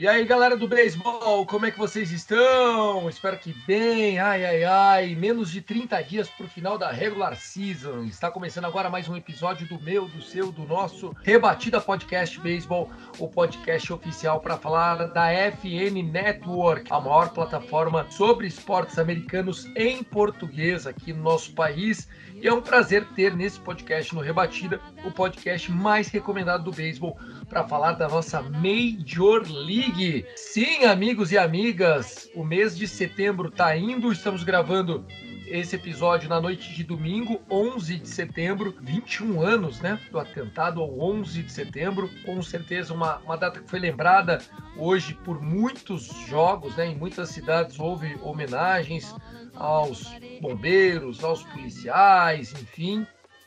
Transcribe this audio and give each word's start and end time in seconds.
E 0.00 0.06
aí, 0.06 0.24
galera 0.24 0.56
do 0.56 0.68
beisebol, 0.68 1.44
como 1.44 1.66
é 1.66 1.72
que 1.72 1.76
vocês 1.76 2.12
estão? 2.12 3.08
Espero 3.08 3.36
que 3.36 3.52
bem. 3.66 4.16
Ai, 4.20 4.46
ai, 4.46 4.62
ai. 4.62 5.14
Menos 5.16 5.50
de 5.50 5.60
30 5.60 6.00
dias 6.02 6.30
para 6.30 6.46
o 6.46 6.48
final 6.48 6.78
da 6.78 6.92
regular 6.92 7.34
season. 7.34 8.04
Está 8.04 8.30
começando 8.30 8.66
agora 8.66 8.88
mais 8.88 9.08
um 9.08 9.16
episódio 9.16 9.66
do 9.66 9.82
meu, 9.82 10.06
do 10.06 10.22
seu, 10.22 10.52
do 10.52 10.62
nosso 10.62 11.16
Rebatida 11.24 11.80
Podcast 11.80 12.38
Beisebol, 12.38 12.88
o 13.18 13.26
podcast 13.26 13.92
oficial 13.92 14.38
para 14.38 14.56
falar 14.56 15.08
da 15.08 15.32
FN 15.32 16.00
Network, 16.08 16.86
a 16.92 17.00
maior 17.00 17.30
plataforma 17.30 18.06
sobre 18.08 18.46
esportes 18.46 19.00
americanos 19.00 19.68
em 19.74 20.04
português 20.04 20.86
aqui 20.86 21.12
no 21.12 21.24
nosso 21.24 21.52
país. 21.54 22.08
E 22.40 22.46
é 22.46 22.54
um 22.54 22.62
prazer 22.62 23.04
ter 23.16 23.34
nesse 23.34 23.58
podcast 23.58 24.14
no 24.14 24.20
Rebatida 24.20 24.80
o 25.04 25.10
podcast 25.10 25.70
mais 25.70 26.08
recomendado 26.08 26.64
do 26.64 26.72
beisebol 26.72 27.16
para 27.48 27.66
falar 27.66 27.92
da 27.92 28.08
nossa 28.08 28.42
Major 28.42 29.42
League. 29.48 30.26
Sim, 30.36 30.84
amigos 30.84 31.32
e 31.32 31.38
amigas, 31.38 32.30
o 32.34 32.44
mês 32.44 32.76
de 32.76 32.86
setembro 32.86 33.48
está 33.48 33.76
indo, 33.76 34.12
estamos 34.12 34.42
gravando 34.42 35.04
esse 35.50 35.76
episódio 35.76 36.28
na 36.28 36.40
noite 36.40 36.74
de 36.74 36.84
domingo, 36.84 37.40
11 37.50 37.98
de 37.98 38.08
setembro, 38.08 38.76
21 38.82 39.40
anos, 39.40 39.80
né, 39.80 39.98
do 40.10 40.18
atentado 40.18 40.80
ao 40.80 41.00
11 41.00 41.42
de 41.42 41.50
setembro, 41.50 42.10
com 42.24 42.42
certeza 42.42 42.92
uma, 42.92 43.16
uma 43.18 43.36
data 43.36 43.60
que 43.60 43.68
foi 43.68 43.78
lembrada 43.78 44.38
hoje 44.76 45.14
por 45.14 45.40
muitos 45.40 46.06
jogos, 46.28 46.76
né, 46.76 46.86
em 46.86 46.96
muitas 46.96 47.30
cidades 47.30 47.78
houve 47.78 48.18
homenagens 48.22 49.14
aos 49.54 50.12
bombeiros, 50.40 51.24
aos 51.24 51.42
policiais, 51.44 52.52
enfim, 52.52 53.06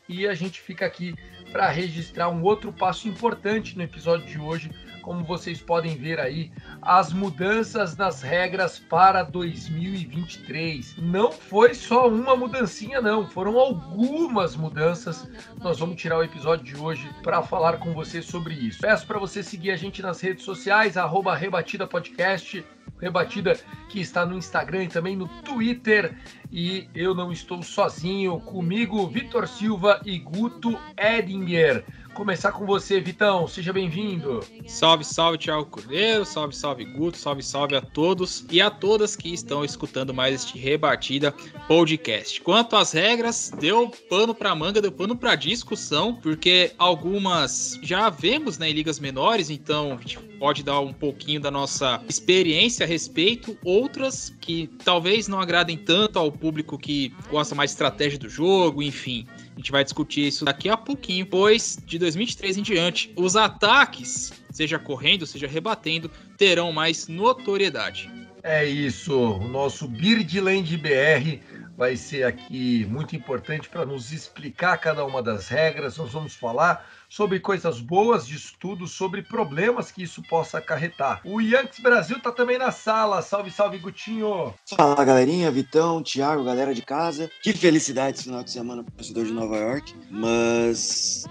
e 0.09 0.27
a 0.27 0.33
gente 0.33 0.59
fica 0.59 0.86
aqui 0.86 1.15
para 1.52 1.69
registrar 1.69 2.30
um 2.30 2.44
outro 2.44 2.71
passo 2.71 3.07
importante 3.07 3.75
no 3.75 3.83
episódio 3.83 4.25
de 4.25 4.39
hoje, 4.39 4.71
como 5.02 5.23
vocês 5.23 5.61
podem 5.61 5.97
ver 5.97 6.19
aí, 6.19 6.52
as 6.81 7.11
mudanças 7.11 7.97
nas 7.97 8.21
regras 8.21 8.80
para 8.80 9.23
2023. 9.23 10.95
Não 10.97 11.31
foi 11.31 11.73
só 11.73 12.08
uma 12.08 12.35
mudancinha, 12.35 13.02
não, 13.02 13.27
foram 13.27 13.58
algumas 13.59 14.55
mudanças. 14.55 15.30
Nós 15.59 15.80
vamos 15.80 15.99
tirar 15.99 16.19
o 16.19 16.23
episódio 16.23 16.63
de 16.63 16.77
hoje 16.77 17.09
para 17.23 17.41
falar 17.41 17.77
com 17.77 17.93
você 17.93 18.21
sobre 18.21 18.53
isso. 18.53 18.81
Peço 18.81 19.05
para 19.05 19.19
você 19.19 19.43
seguir 19.43 19.71
a 19.71 19.75
gente 19.75 20.02
nas 20.02 20.21
redes 20.21 20.45
sociais, 20.45 20.97
arroba 20.97 21.36
Rebatida 21.36 21.88
Podcast, 21.88 22.63
Rebatida 23.02 23.59
que 23.89 23.99
está 23.99 24.25
no 24.25 24.38
Instagram 24.38 24.83
e 24.83 24.88
também 24.88 25.16
no 25.16 25.27
Twitter. 25.27 26.16
E 26.52 26.88
eu 26.94 27.16
não 27.16 27.31
estou 27.31 27.63
sozinho, 27.63 28.39
comigo 28.39 29.08
Vitor 29.08 29.47
Silva 29.47 29.99
e 30.05 30.19
Guto 30.19 30.77
Edinger. 30.97 31.83
Começar 32.22 32.52
com 32.52 32.67
você, 32.67 33.02
Vitão, 33.02 33.47
seja 33.47 33.73
bem-vindo. 33.73 34.41
Salve, 34.67 35.03
salve, 35.03 35.39
Thiago 35.39 35.66
Cordeiro, 35.66 36.23
salve, 36.23 36.55
salve, 36.55 36.86
Guto, 36.86 37.17
salve, 37.17 37.41
salve 37.41 37.75
a 37.75 37.81
todos 37.81 38.45
e 38.52 38.61
a 38.61 38.69
todas 38.69 39.16
que 39.16 39.33
estão 39.33 39.66
escutando 39.66 40.14
mais 40.14 40.36
este 40.36 40.55
Rebatida 40.55 41.33
Podcast. 41.67 42.39
Quanto 42.42 42.76
às 42.76 42.92
regras, 42.92 43.52
deu 43.59 43.89
pano 44.08 44.36
para 44.36 44.54
manga, 44.54 44.80
deu 44.80 44.92
pano 44.92 45.15
para 45.15 45.33
discussão, 45.33 46.14
porque 46.14 46.73
algumas 46.77 47.80
já 47.82 48.08
vemos 48.11 48.59
né, 48.59 48.70
em 48.70 48.73
ligas 48.73 48.99
menores, 48.99 49.49
então 49.49 49.93
a 49.93 50.02
gente 50.02 50.20
pode 50.38 50.61
dar 50.61 50.80
um 50.80 50.93
pouquinho 50.93 51.42
da 51.42 51.49
nossa 51.49 52.03
experiência 52.08 52.86
a 52.86 52.88
respeito, 52.88 53.58
outras 53.65 54.32
que 54.39 54.70
talvez 54.86 55.27
não 55.27 55.39
agradem 55.39 55.76
tanto 55.76 56.20
ao 56.20 56.32
público 56.32 56.77
que 56.77 57.11
gosta 57.32 57.55
mais 57.55 57.71
de 57.71 57.73
estratégia 57.73 58.20
do 58.20 58.30
jogo, 58.30 58.83
enfim. 58.83 59.26
A 59.54 59.60
gente 59.60 59.72
vai 59.72 59.84
discutir 59.84 60.28
isso 60.28 60.45
daqui 60.45 60.70
a 60.70 60.78
pouquinho, 60.78 61.26
pois 61.26 61.78
de 61.86 62.00
2023 62.00 62.58
em 62.58 62.62
diante, 62.62 63.14
os 63.16 63.36
ataques, 63.36 64.34
seja 64.50 64.80
correndo, 64.80 65.26
seja 65.26 65.48
rebatendo, 65.48 66.10
terão 66.38 66.72
mais 66.72 67.08
notoriedade. 67.08 68.10
É 68.44 68.66
isso, 68.66 69.14
o 69.14 69.48
nosso 69.48 69.88
Birdland 69.88 70.76
BR 70.78 71.39
vai 71.78 71.95
ser 71.95 72.23
aqui 72.23 72.86
muito 72.89 73.16
importante 73.16 73.70
para 73.70 73.86
nos 73.86 74.12
explicar 74.12 74.78
cada 74.78 75.06
uma 75.06 75.22
das 75.22 75.48
regras. 75.48 75.98
Nós 75.98 76.12
vamos 76.12 76.33
falar 76.33 76.88
sobre 77.11 77.42
coisas 77.42 77.82
boas 77.82 78.26
de 78.26 78.38
estudo, 78.38 78.88
sobre 78.88 79.22
problemas 79.22 79.92
que 79.92 80.02
isso 80.02 80.23
possa 80.30 80.60
acarretar. 80.60 81.20
O 81.26 81.42
Yankees 81.42 81.82
Brasil 81.82 82.17
tá 82.22 82.32
também 82.32 82.58
na 82.58 82.72
sala. 82.72 83.22
Salve, 83.22 83.52
salve, 83.52 83.77
Gutinho! 83.80 84.54
Fala, 84.77 85.04
galerinha, 85.04 85.52
Vitão, 85.52 86.02
Thiago, 86.02 86.45
galera 86.45 86.73
de 86.73 86.82
casa. 86.82 87.30
Que 87.44 87.52
felicidade 87.52 88.16
esse 88.16 88.23
final 88.23 88.42
de 88.42 88.52
semana 88.52 88.82
pro 88.82 88.94
torcedor 88.94 89.26
de 89.26 89.33
Nova 89.33 89.58
York. 89.58 89.94
Mas 90.10 91.26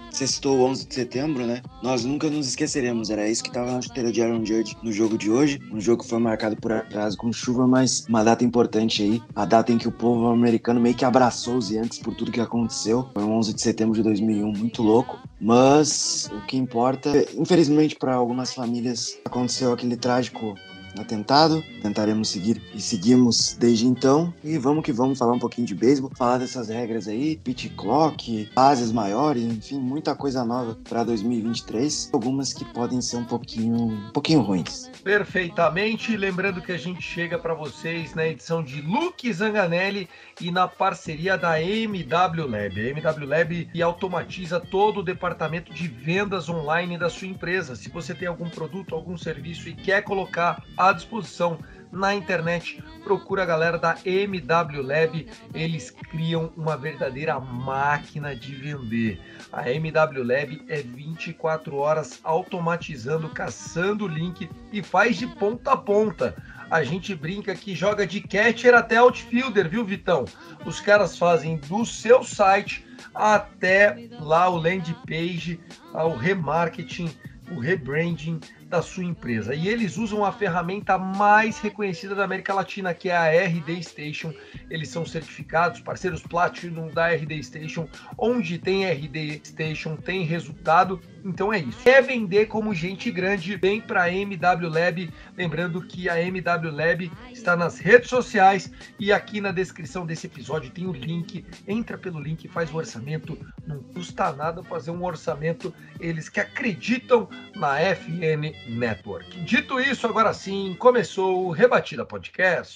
o 0.45 0.63
11 0.65 0.87
de 0.87 0.93
setembro, 0.93 1.47
né? 1.47 1.63
Nós 1.81 2.05
nunca 2.05 2.29
nos 2.29 2.47
esqueceremos. 2.47 3.09
Era 3.09 3.27
isso 3.27 3.43
que 3.43 3.51
tava 3.51 3.71
na 3.71 3.81
chuteira 3.81 4.11
de 4.11 4.21
Aaron 4.21 4.45
Judge 4.45 4.77
no 4.83 4.91
jogo 4.91 5.17
de 5.17 5.31
hoje. 5.31 5.59
Um 5.71 5.81
jogo 5.81 6.03
que 6.03 6.09
foi 6.09 6.19
marcado 6.19 6.55
por 6.57 6.71
atraso 6.71 7.17
com 7.17 7.33
chuva, 7.33 7.65
mas 7.65 8.05
uma 8.07 8.23
data 8.23 8.45
importante 8.45 9.01
aí. 9.01 9.21
A 9.35 9.45
data 9.45 9.71
em 9.71 9.79
que 9.79 9.87
o 9.87 9.91
povo 9.91 10.27
americano 10.27 10.79
meio 10.79 10.93
que 10.93 11.05
abraçou 11.05 11.57
os 11.57 11.71
Yankees 11.71 11.97
por 11.97 12.13
tudo 12.13 12.31
que 12.31 12.39
aconteceu. 12.39 13.09
Foi 13.15 13.23
o 13.23 13.31
11 13.31 13.55
de 13.55 13.61
setembro 13.61 13.95
de 13.95 14.03
2001, 14.03 14.51
muito 14.51 14.83
louco. 14.83 15.19
Mas 15.43 16.29
o 16.31 16.45
que 16.45 16.55
importa, 16.55 17.09
infelizmente 17.35 17.95
para 17.95 18.13
algumas 18.13 18.53
famílias, 18.53 19.17
aconteceu 19.25 19.73
aquele 19.73 19.97
trágico 19.97 20.53
atentado. 20.99 21.63
Tentaremos 21.81 22.29
seguir 22.29 22.61
e 22.73 22.81
seguimos 22.81 23.55
desde 23.59 23.85
então. 23.85 24.33
E 24.43 24.57
vamos 24.57 24.83
que 24.83 24.91
vamos 24.91 25.17
falar 25.17 25.33
um 25.33 25.39
pouquinho 25.39 25.67
de 25.67 25.75
beisebol, 25.75 26.11
falar 26.15 26.37
dessas 26.37 26.69
regras 26.69 27.07
aí, 27.07 27.37
pitch 27.37 27.69
clock, 27.75 28.49
bases 28.55 28.91
maiores, 28.91 29.43
enfim, 29.43 29.79
muita 29.79 30.15
coisa 30.15 30.43
nova 30.43 30.77
para 30.87 31.03
2023. 31.03 32.09
Algumas 32.13 32.53
que 32.53 32.65
podem 32.65 33.01
ser 33.01 33.17
um 33.17 33.25
pouquinho, 33.25 33.75
um 33.75 34.11
pouquinho 34.11 34.41
ruins. 34.41 34.89
Perfeitamente. 35.03 36.15
Lembrando 36.15 36.61
que 36.61 36.71
a 36.71 36.77
gente 36.77 37.01
chega 37.01 37.37
para 37.37 37.53
vocês 37.53 38.13
na 38.13 38.27
edição 38.27 38.63
de 38.63 38.81
Luke 38.81 39.31
Zanganelli 39.31 40.07
e 40.39 40.51
na 40.51 40.67
parceria 40.67 41.37
da 41.37 41.61
MW 41.61 42.47
Lab. 42.47 42.79
A 42.79 42.89
MW 42.89 43.27
Lab 43.27 43.81
automatiza 43.81 44.59
todo 44.59 44.99
o 44.99 45.03
departamento 45.03 45.73
de 45.73 45.87
vendas 45.87 46.49
online 46.49 46.97
da 46.97 47.09
sua 47.09 47.27
empresa. 47.27 47.75
Se 47.75 47.89
você 47.89 48.13
tem 48.13 48.27
algum 48.27 48.49
produto, 48.49 48.95
algum 48.95 49.17
serviço 49.17 49.69
e 49.69 49.73
quer 49.73 50.03
colocar 50.03 50.63
à 50.81 50.93
disposição 50.93 51.59
na 51.91 52.15
internet, 52.15 52.81
procura 53.03 53.43
a 53.43 53.45
galera 53.45 53.77
da 53.77 53.97
MW 54.05 54.81
Lab, 54.81 55.27
eles 55.53 55.91
criam 55.91 56.51
uma 56.55 56.77
verdadeira 56.77 57.39
máquina 57.39 58.35
de 58.35 58.55
vender. 58.55 59.19
A 59.51 59.69
MW 59.69 60.23
Lab 60.23 60.63
é 60.69 60.81
24 60.81 61.75
horas 61.75 62.19
automatizando, 62.23 63.29
caçando 63.29 64.05
o 64.05 64.07
link 64.07 64.49
e 64.71 64.81
faz 64.81 65.17
de 65.17 65.27
ponta 65.27 65.73
a 65.73 65.77
ponta. 65.77 66.35
A 66.69 66.83
gente 66.83 67.13
brinca 67.13 67.53
que 67.53 67.75
joga 67.75 68.07
de 68.07 68.21
catcher 68.21 68.73
até 68.73 68.95
outfielder, 68.95 69.69
viu, 69.69 69.83
Vitão? 69.83 70.23
Os 70.65 70.79
caras 70.79 71.17
fazem 71.17 71.57
do 71.57 71.85
seu 71.85 72.23
site 72.23 72.85
até 73.13 74.07
lá 74.19 74.49
o 74.49 74.55
landing 74.55 74.95
page, 75.05 75.59
o 75.93 76.15
remarketing, 76.15 77.13
o 77.51 77.59
rebranding 77.59 78.39
da 78.71 78.81
sua 78.81 79.03
empresa. 79.03 79.53
E 79.53 79.67
eles 79.67 79.97
usam 79.97 80.23
a 80.23 80.31
ferramenta 80.31 80.97
mais 80.97 81.59
reconhecida 81.59 82.15
da 82.15 82.23
América 82.23 82.53
Latina, 82.53 82.93
que 82.93 83.09
é 83.09 83.17
a 83.17 83.45
RD 83.45 83.83
Station. 83.83 84.33
Eles 84.69 84.87
são 84.87 85.05
certificados, 85.05 85.81
parceiros 85.81 86.23
Platinum 86.23 86.87
da 86.87 87.09
RD 87.09 87.43
Station. 87.43 87.87
Onde 88.17 88.57
tem 88.57 88.89
RD 88.89 89.41
Station, 89.43 89.97
tem 89.97 90.23
resultado. 90.23 91.01
Então 91.23 91.51
é 91.51 91.59
isso. 91.59 91.83
Quer 91.83 92.01
vender 92.01 92.45
como 92.45 92.73
gente 92.73 93.11
grande, 93.11 93.57
vem 93.57 93.81
para 93.81 94.03
a 94.03 94.09
MW 94.09 94.69
Lab. 94.69 95.13
Lembrando 95.37 95.81
que 95.81 96.07
a 96.07 96.19
MW 96.21 96.71
Lab 96.71 97.11
está 97.31 97.57
nas 97.57 97.77
redes 97.77 98.09
sociais 98.09 98.71
e 98.97 99.11
aqui 99.11 99.41
na 99.41 99.51
descrição 99.51 100.05
desse 100.05 100.27
episódio 100.27 100.71
tem 100.71 100.87
o 100.87 100.93
link. 100.93 101.45
Entra 101.67 101.97
pelo 101.97 102.21
link, 102.21 102.47
faz 102.47 102.73
o 102.73 102.77
orçamento. 102.77 103.37
Não 103.67 103.83
custa 103.83 104.31
nada 104.31 104.63
fazer 104.63 104.91
um 104.91 105.03
orçamento. 105.03 105.73
Eles 105.99 106.29
que 106.29 106.39
acreditam 106.39 107.29
na 107.53 107.77
FN 107.95 108.60
Network. 108.67 109.39
Dito 109.41 109.79
isso, 109.79 110.07
agora 110.07 110.33
sim, 110.33 110.75
começou 110.77 111.47
o 111.47 111.51
Rebatida 111.51 112.05
Podcast. 112.05 112.75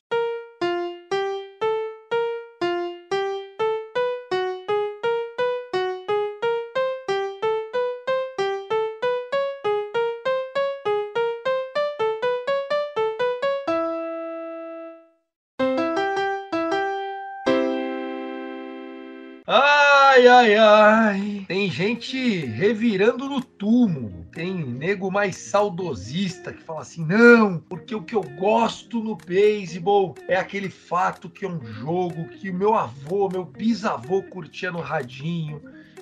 Ai, 19.48 20.28
ai, 20.28 20.56
ai. 20.56 21.46
Tem 21.48 21.70
gente 21.70 22.46
revirando 22.46 23.30
no 23.30 23.42
túmulo 23.42 24.25
tem 24.36 24.54
nego 24.54 25.10
mais 25.10 25.38
saudosista 25.38 26.52
que 26.52 26.62
fala 26.62 26.82
assim: 26.82 27.06
não, 27.06 27.58
porque 27.58 27.96
o 27.96 28.04
que 28.04 28.14
eu 28.14 28.22
gosto 28.22 29.02
no 29.02 29.16
beisebol 29.16 30.14
é 30.28 30.36
aquele 30.36 30.70
fato 30.70 31.30
que 31.30 31.46
é 31.46 31.50
um 31.50 31.64
jogo 31.64 32.28
que 32.28 32.50
o 32.50 32.54
meu 32.54 32.76
avô, 32.76 33.30
meu 33.30 33.46
bisavô 33.46 34.22
curtia 34.24 34.74
no 34.74 34.82
radinho 34.82 35.62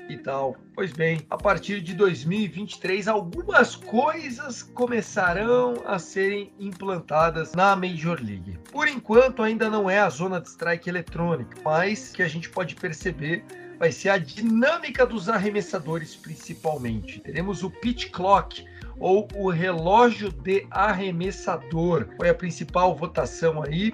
e 0.10 0.18
tal. 0.18 0.58
Pois 0.74 0.92
bem, 0.92 1.22
a 1.30 1.38
partir 1.38 1.80
de 1.80 1.94
2023, 1.94 3.08
algumas 3.08 3.76
coisas 3.76 4.64
começarão 4.64 5.76
a 5.86 6.00
serem 6.00 6.52
implantadas 6.60 7.54
na 7.54 7.76
Major 7.76 8.20
League. 8.20 8.58
Por 8.72 8.88
enquanto, 8.88 9.44
ainda 9.44 9.70
não 9.70 9.88
é 9.88 10.00
a 10.00 10.10
zona 10.10 10.42
de 10.42 10.50
strike 10.50 10.90
eletrônica, 10.90 11.56
mas 11.64 12.10
que 12.10 12.24
a 12.24 12.28
gente 12.28 12.50
pode 12.50 12.74
perceber 12.74 13.46
vai 13.80 13.92
ser 13.92 14.10
a 14.10 14.18
dinâmica 14.18 15.06
dos 15.06 15.30
arremessadores, 15.30 16.16
principalmente. 16.16 17.20
Teremos 17.20 17.64
o 17.64 17.70
pitch 17.70 18.10
clock, 18.12 18.66
ou 19.00 19.28
o 19.36 19.50
relógio 19.50 20.32
de 20.32 20.66
arremessador. 20.70 22.08
Foi 22.18 22.30
a 22.30 22.34
principal 22.34 22.96
votação 22.96 23.64
aí 23.64 23.94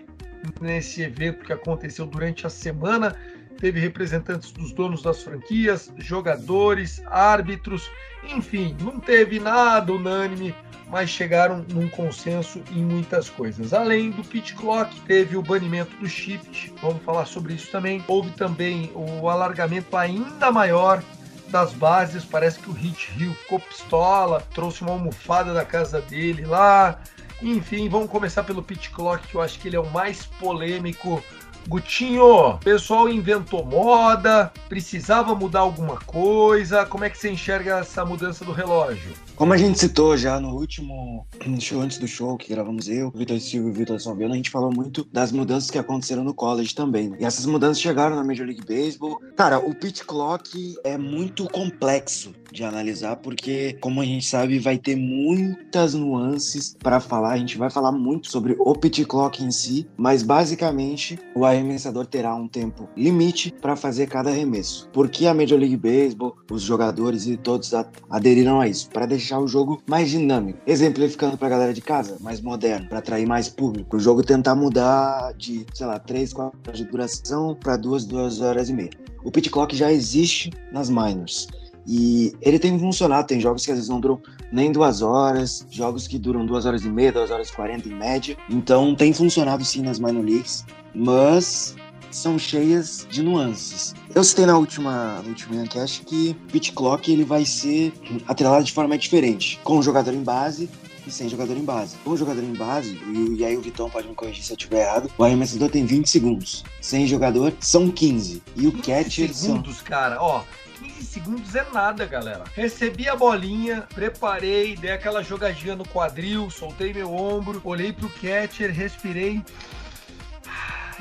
nesse 0.61 1.01
evento 1.01 1.43
que 1.43 1.53
aconteceu 1.53 2.05
durante 2.05 2.45
a 2.45 2.49
semana 2.49 3.15
teve 3.59 3.79
representantes 3.79 4.51
dos 4.51 4.71
donos 4.71 5.01
das 5.01 5.21
franquias, 5.21 5.91
jogadores, 5.97 7.01
árbitros, 7.07 7.89
enfim, 8.23 8.75
não 8.81 8.99
teve 8.99 9.39
nada 9.39 9.91
unânime, 9.91 10.55
mas 10.89 11.09
chegaram 11.09 11.65
num 11.69 11.87
consenso 11.89 12.61
em 12.71 12.83
muitas 12.83 13.29
coisas. 13.29 13.73
Além 13.73 14.11
do 14.11 14.23
pit 14.23 14.55
clock, 14.55 14.99
teve 15.01 15.37
o 15.37 15.41
banimento 15.41 15.95
do 15.97 16.07
shift, 16.07 16.73
vamos 16.81 17.03
falar 17.03 17.25
sobre 17.25 17.53
isso 17.53 17.69
também. 17.71 18.03
Houve 18.07 18.31
também 18.31 18.91
o 18.95 19.29
alargamento 19.29 19.95
ainda 19.95 20.51
maior 20.51 21.03
das 21.49 21.73
bases, 21.73 22.23
parece 22.25 22.59
que 22.59 22.69
o 22.69 22.73
Hit 22.73 23.11
Hill 23.17 23.33
ficou 23.33 23.59
pistola, 23.59 24.41
trouxe 24.53 24.81
uma 24.81 24.91
almofada 24.91 25.53
da 25.53 25.65
casa 25.65 26.01
dele 26.01 26.45
lá. 26.45 26.99
Enfim, 27.41 27.89
vamos 27.89 28.09
começar 28.09 28.43
pelo 28.43 28.61
pit 28.61 28.89
clock, 28.89 29.27
que 29.27 29.35
eu 29.35 29.41
acho 29.41 29.59
que 29.59 29.67
ele 29.67 29.75
é 29.75 29.79
o 29.79 29.89
mais 29.91 30.25
polêmico 30.25 31.23
Gutinho, 31.69 32.57
pessoal 32.63 33.07
inventou 33.07 33.63
moda, 33.63 34.51
precisava 34.67 35.35
mudar 35.35 35.59
alguma 35.59 35.97
coisa. 35.97 36.83
Como 36.83 37.03
é 37.03 37.11
que 37.11 37.17
você 37.17 37.29
enxerga 37.29 37.77
essa 37.77 38.03
mudança 38.03 38.43
do 38.43 38.51
relógio? 38.51 39.13
Como 39.35 39.53
a 39.53 39.57
gente 39.57 39.77
citou 39.77 40.17
já 40.17 40.39
no 40.39 40.55
último 40.55 41.27
show 41.59 41.79
antes 41.79 41.99
do 41.99 42.07
show 42.07 42.35
que 42.37 42.51
gravamos 42.51 42.89
eu, 42.89 43.11
Vitor 43.11 43.39
Silva 43.39 43.69
e 43.69 43.71
Vitor 43.71 44.01
Salviano, 44.01 44.33
a 44.33 44.37
gente 44.37 44.49
falou 44.49 44.73
muito 44.73 45.07
das 45.13 45.31
mudanças 45.31 45.69
que 45.69 45.77
aconteceram 45.77 46.23
no 46.23 46.33
college 46.33 46.73
também. 46.73 47.09
Né? 47.09 47.17
E 47.21 47.25
essas 47.25 47.45
mudanças 47.45 47.79
chegaram 47.79 48.15
na 48.15 48.23
Major 48.23 48.47
League 48.47 48.65
Baseball. 48.65 49.21
Cara, 49.37 49.59
o 49.59 49.75
pitch 49.75 50.01
clock 50.05 50.75
é 50.83 50.97
muito 50.97 51.45
complexo 51.45 52.33
de 52.51 52.63
analisar 52.63 53.15
porque, 53.17 53.77
como 53.81 54.01
a 54.01 54.05
gente 54.05 54.25
sabe, 54.25 54.59
vai 54.59 54.77
ter 54.77 54.95
muitas 54.95 55.93
nuances 55.93 56.75
para 56.77 56.99
falar. 56.99 57.31
A 57.31 57.37
gente 57.37 57.57
vai 57.57 57.69
falar 57.69 57.91
muito 57.91 58.29
sobre 58.29 58.55
o 58.59 58.73
pitch 58.73 59.05
clock 59.05 59.43
em 59.43 59.51
si, 59.51 59.87
mas 59.97 60.23
basicamente 60.23 61.19
o 61.35 61.45
arremessador 61.45 62.05
terá 62.05 62.33
um 62.35 62.47
tempo 62.47 62.89
limite 62.95 63.53
para 63.61 63.75
fazer 63.75 64.07
cada 64.07 64.29
arremesso. 64.29 64.89
Porque 64.91 65.27
a 65.27 65.33
Major 65.33 65.59
League 65.59 65.77
Baseball, 65.77 66.35
os 66.51 66.61
jogadores 66.61 67.25
e 67.27 67.37
todos 67.37 67.71
aderiram 68.09 68.59
a 68.59 68.67
isso, 68.67 68.89
para 68.89 69.05
deixar 69.05 69.39
o 69.39 69.47
jogo 69.47 69.81
mais 69.87 70.09
dinâmico. 70.09 70.59
Exemplificando 70.65 71.37
pra 71.37 71.49
galera 71.49 71.73
de 71.73 71.81
casa, 71.81 72.17
mais 72.19 72.41
moderno, 72.41 72.87
para 72.87 72.99
atrair 72.99 73.27
mais 73.27 73.49
público. 73.49 73.97
O 73.97 73.99
jogo 73.99 74.23
tentar 74.23 74.55
mudar 74.55 75.33
de, 75.37 75.65
sei 75.73 75.85
lá, 75.85 75.99
3, 75.99 76.33
4 76.33 76.59
horas 76.67 76.77
de 76.77 76.85
duração 76.85 77.55
para 77.55 77.77
2, 77.77 78.05
2 78.05 78.41
horas 78.41 78.69
e 78.69 78.73
meia. 78.73 78.89
O 79.23 79.31
pit 79.31 79.49
clock 79.49 79.75
já 79.75 79.91
existe 79.91 80.49
nas 80.71 80.89
minors. 80.89 81.47
E 81.87 82.33
ele 82.41 82.59
tem 82.59 82.77
funcionado, 82.77 83.27
tem 83.27 83.39
jogos 83.39 83.65
que 83.65 83.71
às 83.71 83.77
vezes 83.77 83.89
não 83.89 83.99
duram 83.99 84.21
nem 84.51 84.71
duas 84.71 85.01
horas, 85.01 85.65
jogos 85.69 86.07
que 86.07 86.17
duram 86.17 86.45
duas 86.45 86.65
horas 86.65 86.83
e 86.83 86.89
meia, 86.89 87.11
duas 87.11 87.31
horas 87.31 87.49
e 87.49 87.53
quarenta 87.53 87.87
em 87.87 87.95
média. 87.95 88.37
Então 88.49 88.95
tem 88.95 89.13
funcionado 89.13 89.63
sim 89.63 89.81
nas 89.81 89.99
minor 89.99 90.23
leagues, 90.23 90.65
mas 90.93 91.75
são 92.11 92.37
cheias 92.39 93.07
de 93.09 93.21
nuances. 93.21 93.93
Eu 94.13 94.23
citei 94.23 94.45
na 94.45 94.57
última, 94.57 95.21
no 95.23 95.29
último 95.29 95.61
enquete 95.61 96.03
que 96.05 96.31
o 96.31 96.51
pitch 96.51 96.71
clock 96.73 97.11
ele 97.11 97.23
vai 97.23 97.45
ser 97.45 97.93
atrelado 98.27 98.63
de 98.63 98.71
forma 98.71 98.97
diferente, 98.97 99.59
com 99.63 99.77
o 99.77 99.83
jogador 99.83 100.13
em 100.13 100.23
base 100.23 100.69
e 101.05 101.11
sem 101.11 101.29
jogador 101.29 101.55
em 101.57 101.63
base. 101.63 101.95
Com 102.03 102.11
o 102.11 102.17
jogador 102.17 102.43
em 102.43 102.53
base, 102.53 102.99
e, 103.07 103.37
e 103.39 103.45
aí 103.45 103.55
o 103.57 103.61
Vitão 103.61 103.89
pode 103.89 104.07
me 104.07 104.15
corrigir 104.15 104.43
se 104.43 104.51
eu 104.51 104.57
estiver 104.57 104.81
errado, 104.81 105.09
o 105.17 105.23
arremessador 105.23 105.69
tem 105.69 105.85
20 105.85 106.09
segundos. 106.09 106.63
Sem 106.81 107.07
jogador, 107.07 107.53
são 107.59 107.89
15. 107.89 108.41
E 108.55 108.67
o 108.67 108.71
catcher 108.71 109.33
segundos, 109.33 109.77
são... 109.77 109.85
cara, 109.85 110.21
ó. 110.21 110.43
15 110.79 111.03
segundos 111.03 111.55
é 111.55 111.65
nada, 111.71 112.05
galera. 112.05 112.43
Recebi 112.55 113.07
a 113.09 113.15
bolinha, 113.15 113.87
preparei, 113.93 114.75
dei 114.75 114.91
aquela 114.91 115.21
jogadinha 115.21 115.75
no 115.75 115.87
quadril, 115.87 116.49
soltei 116.49 116.93
meu 116.93 117.13
ombro, 117.13 117.61
olhei 117.63 117.91
pro 117.91 118.09
catcher, 118.09 118.71
respirei 118.71 119.43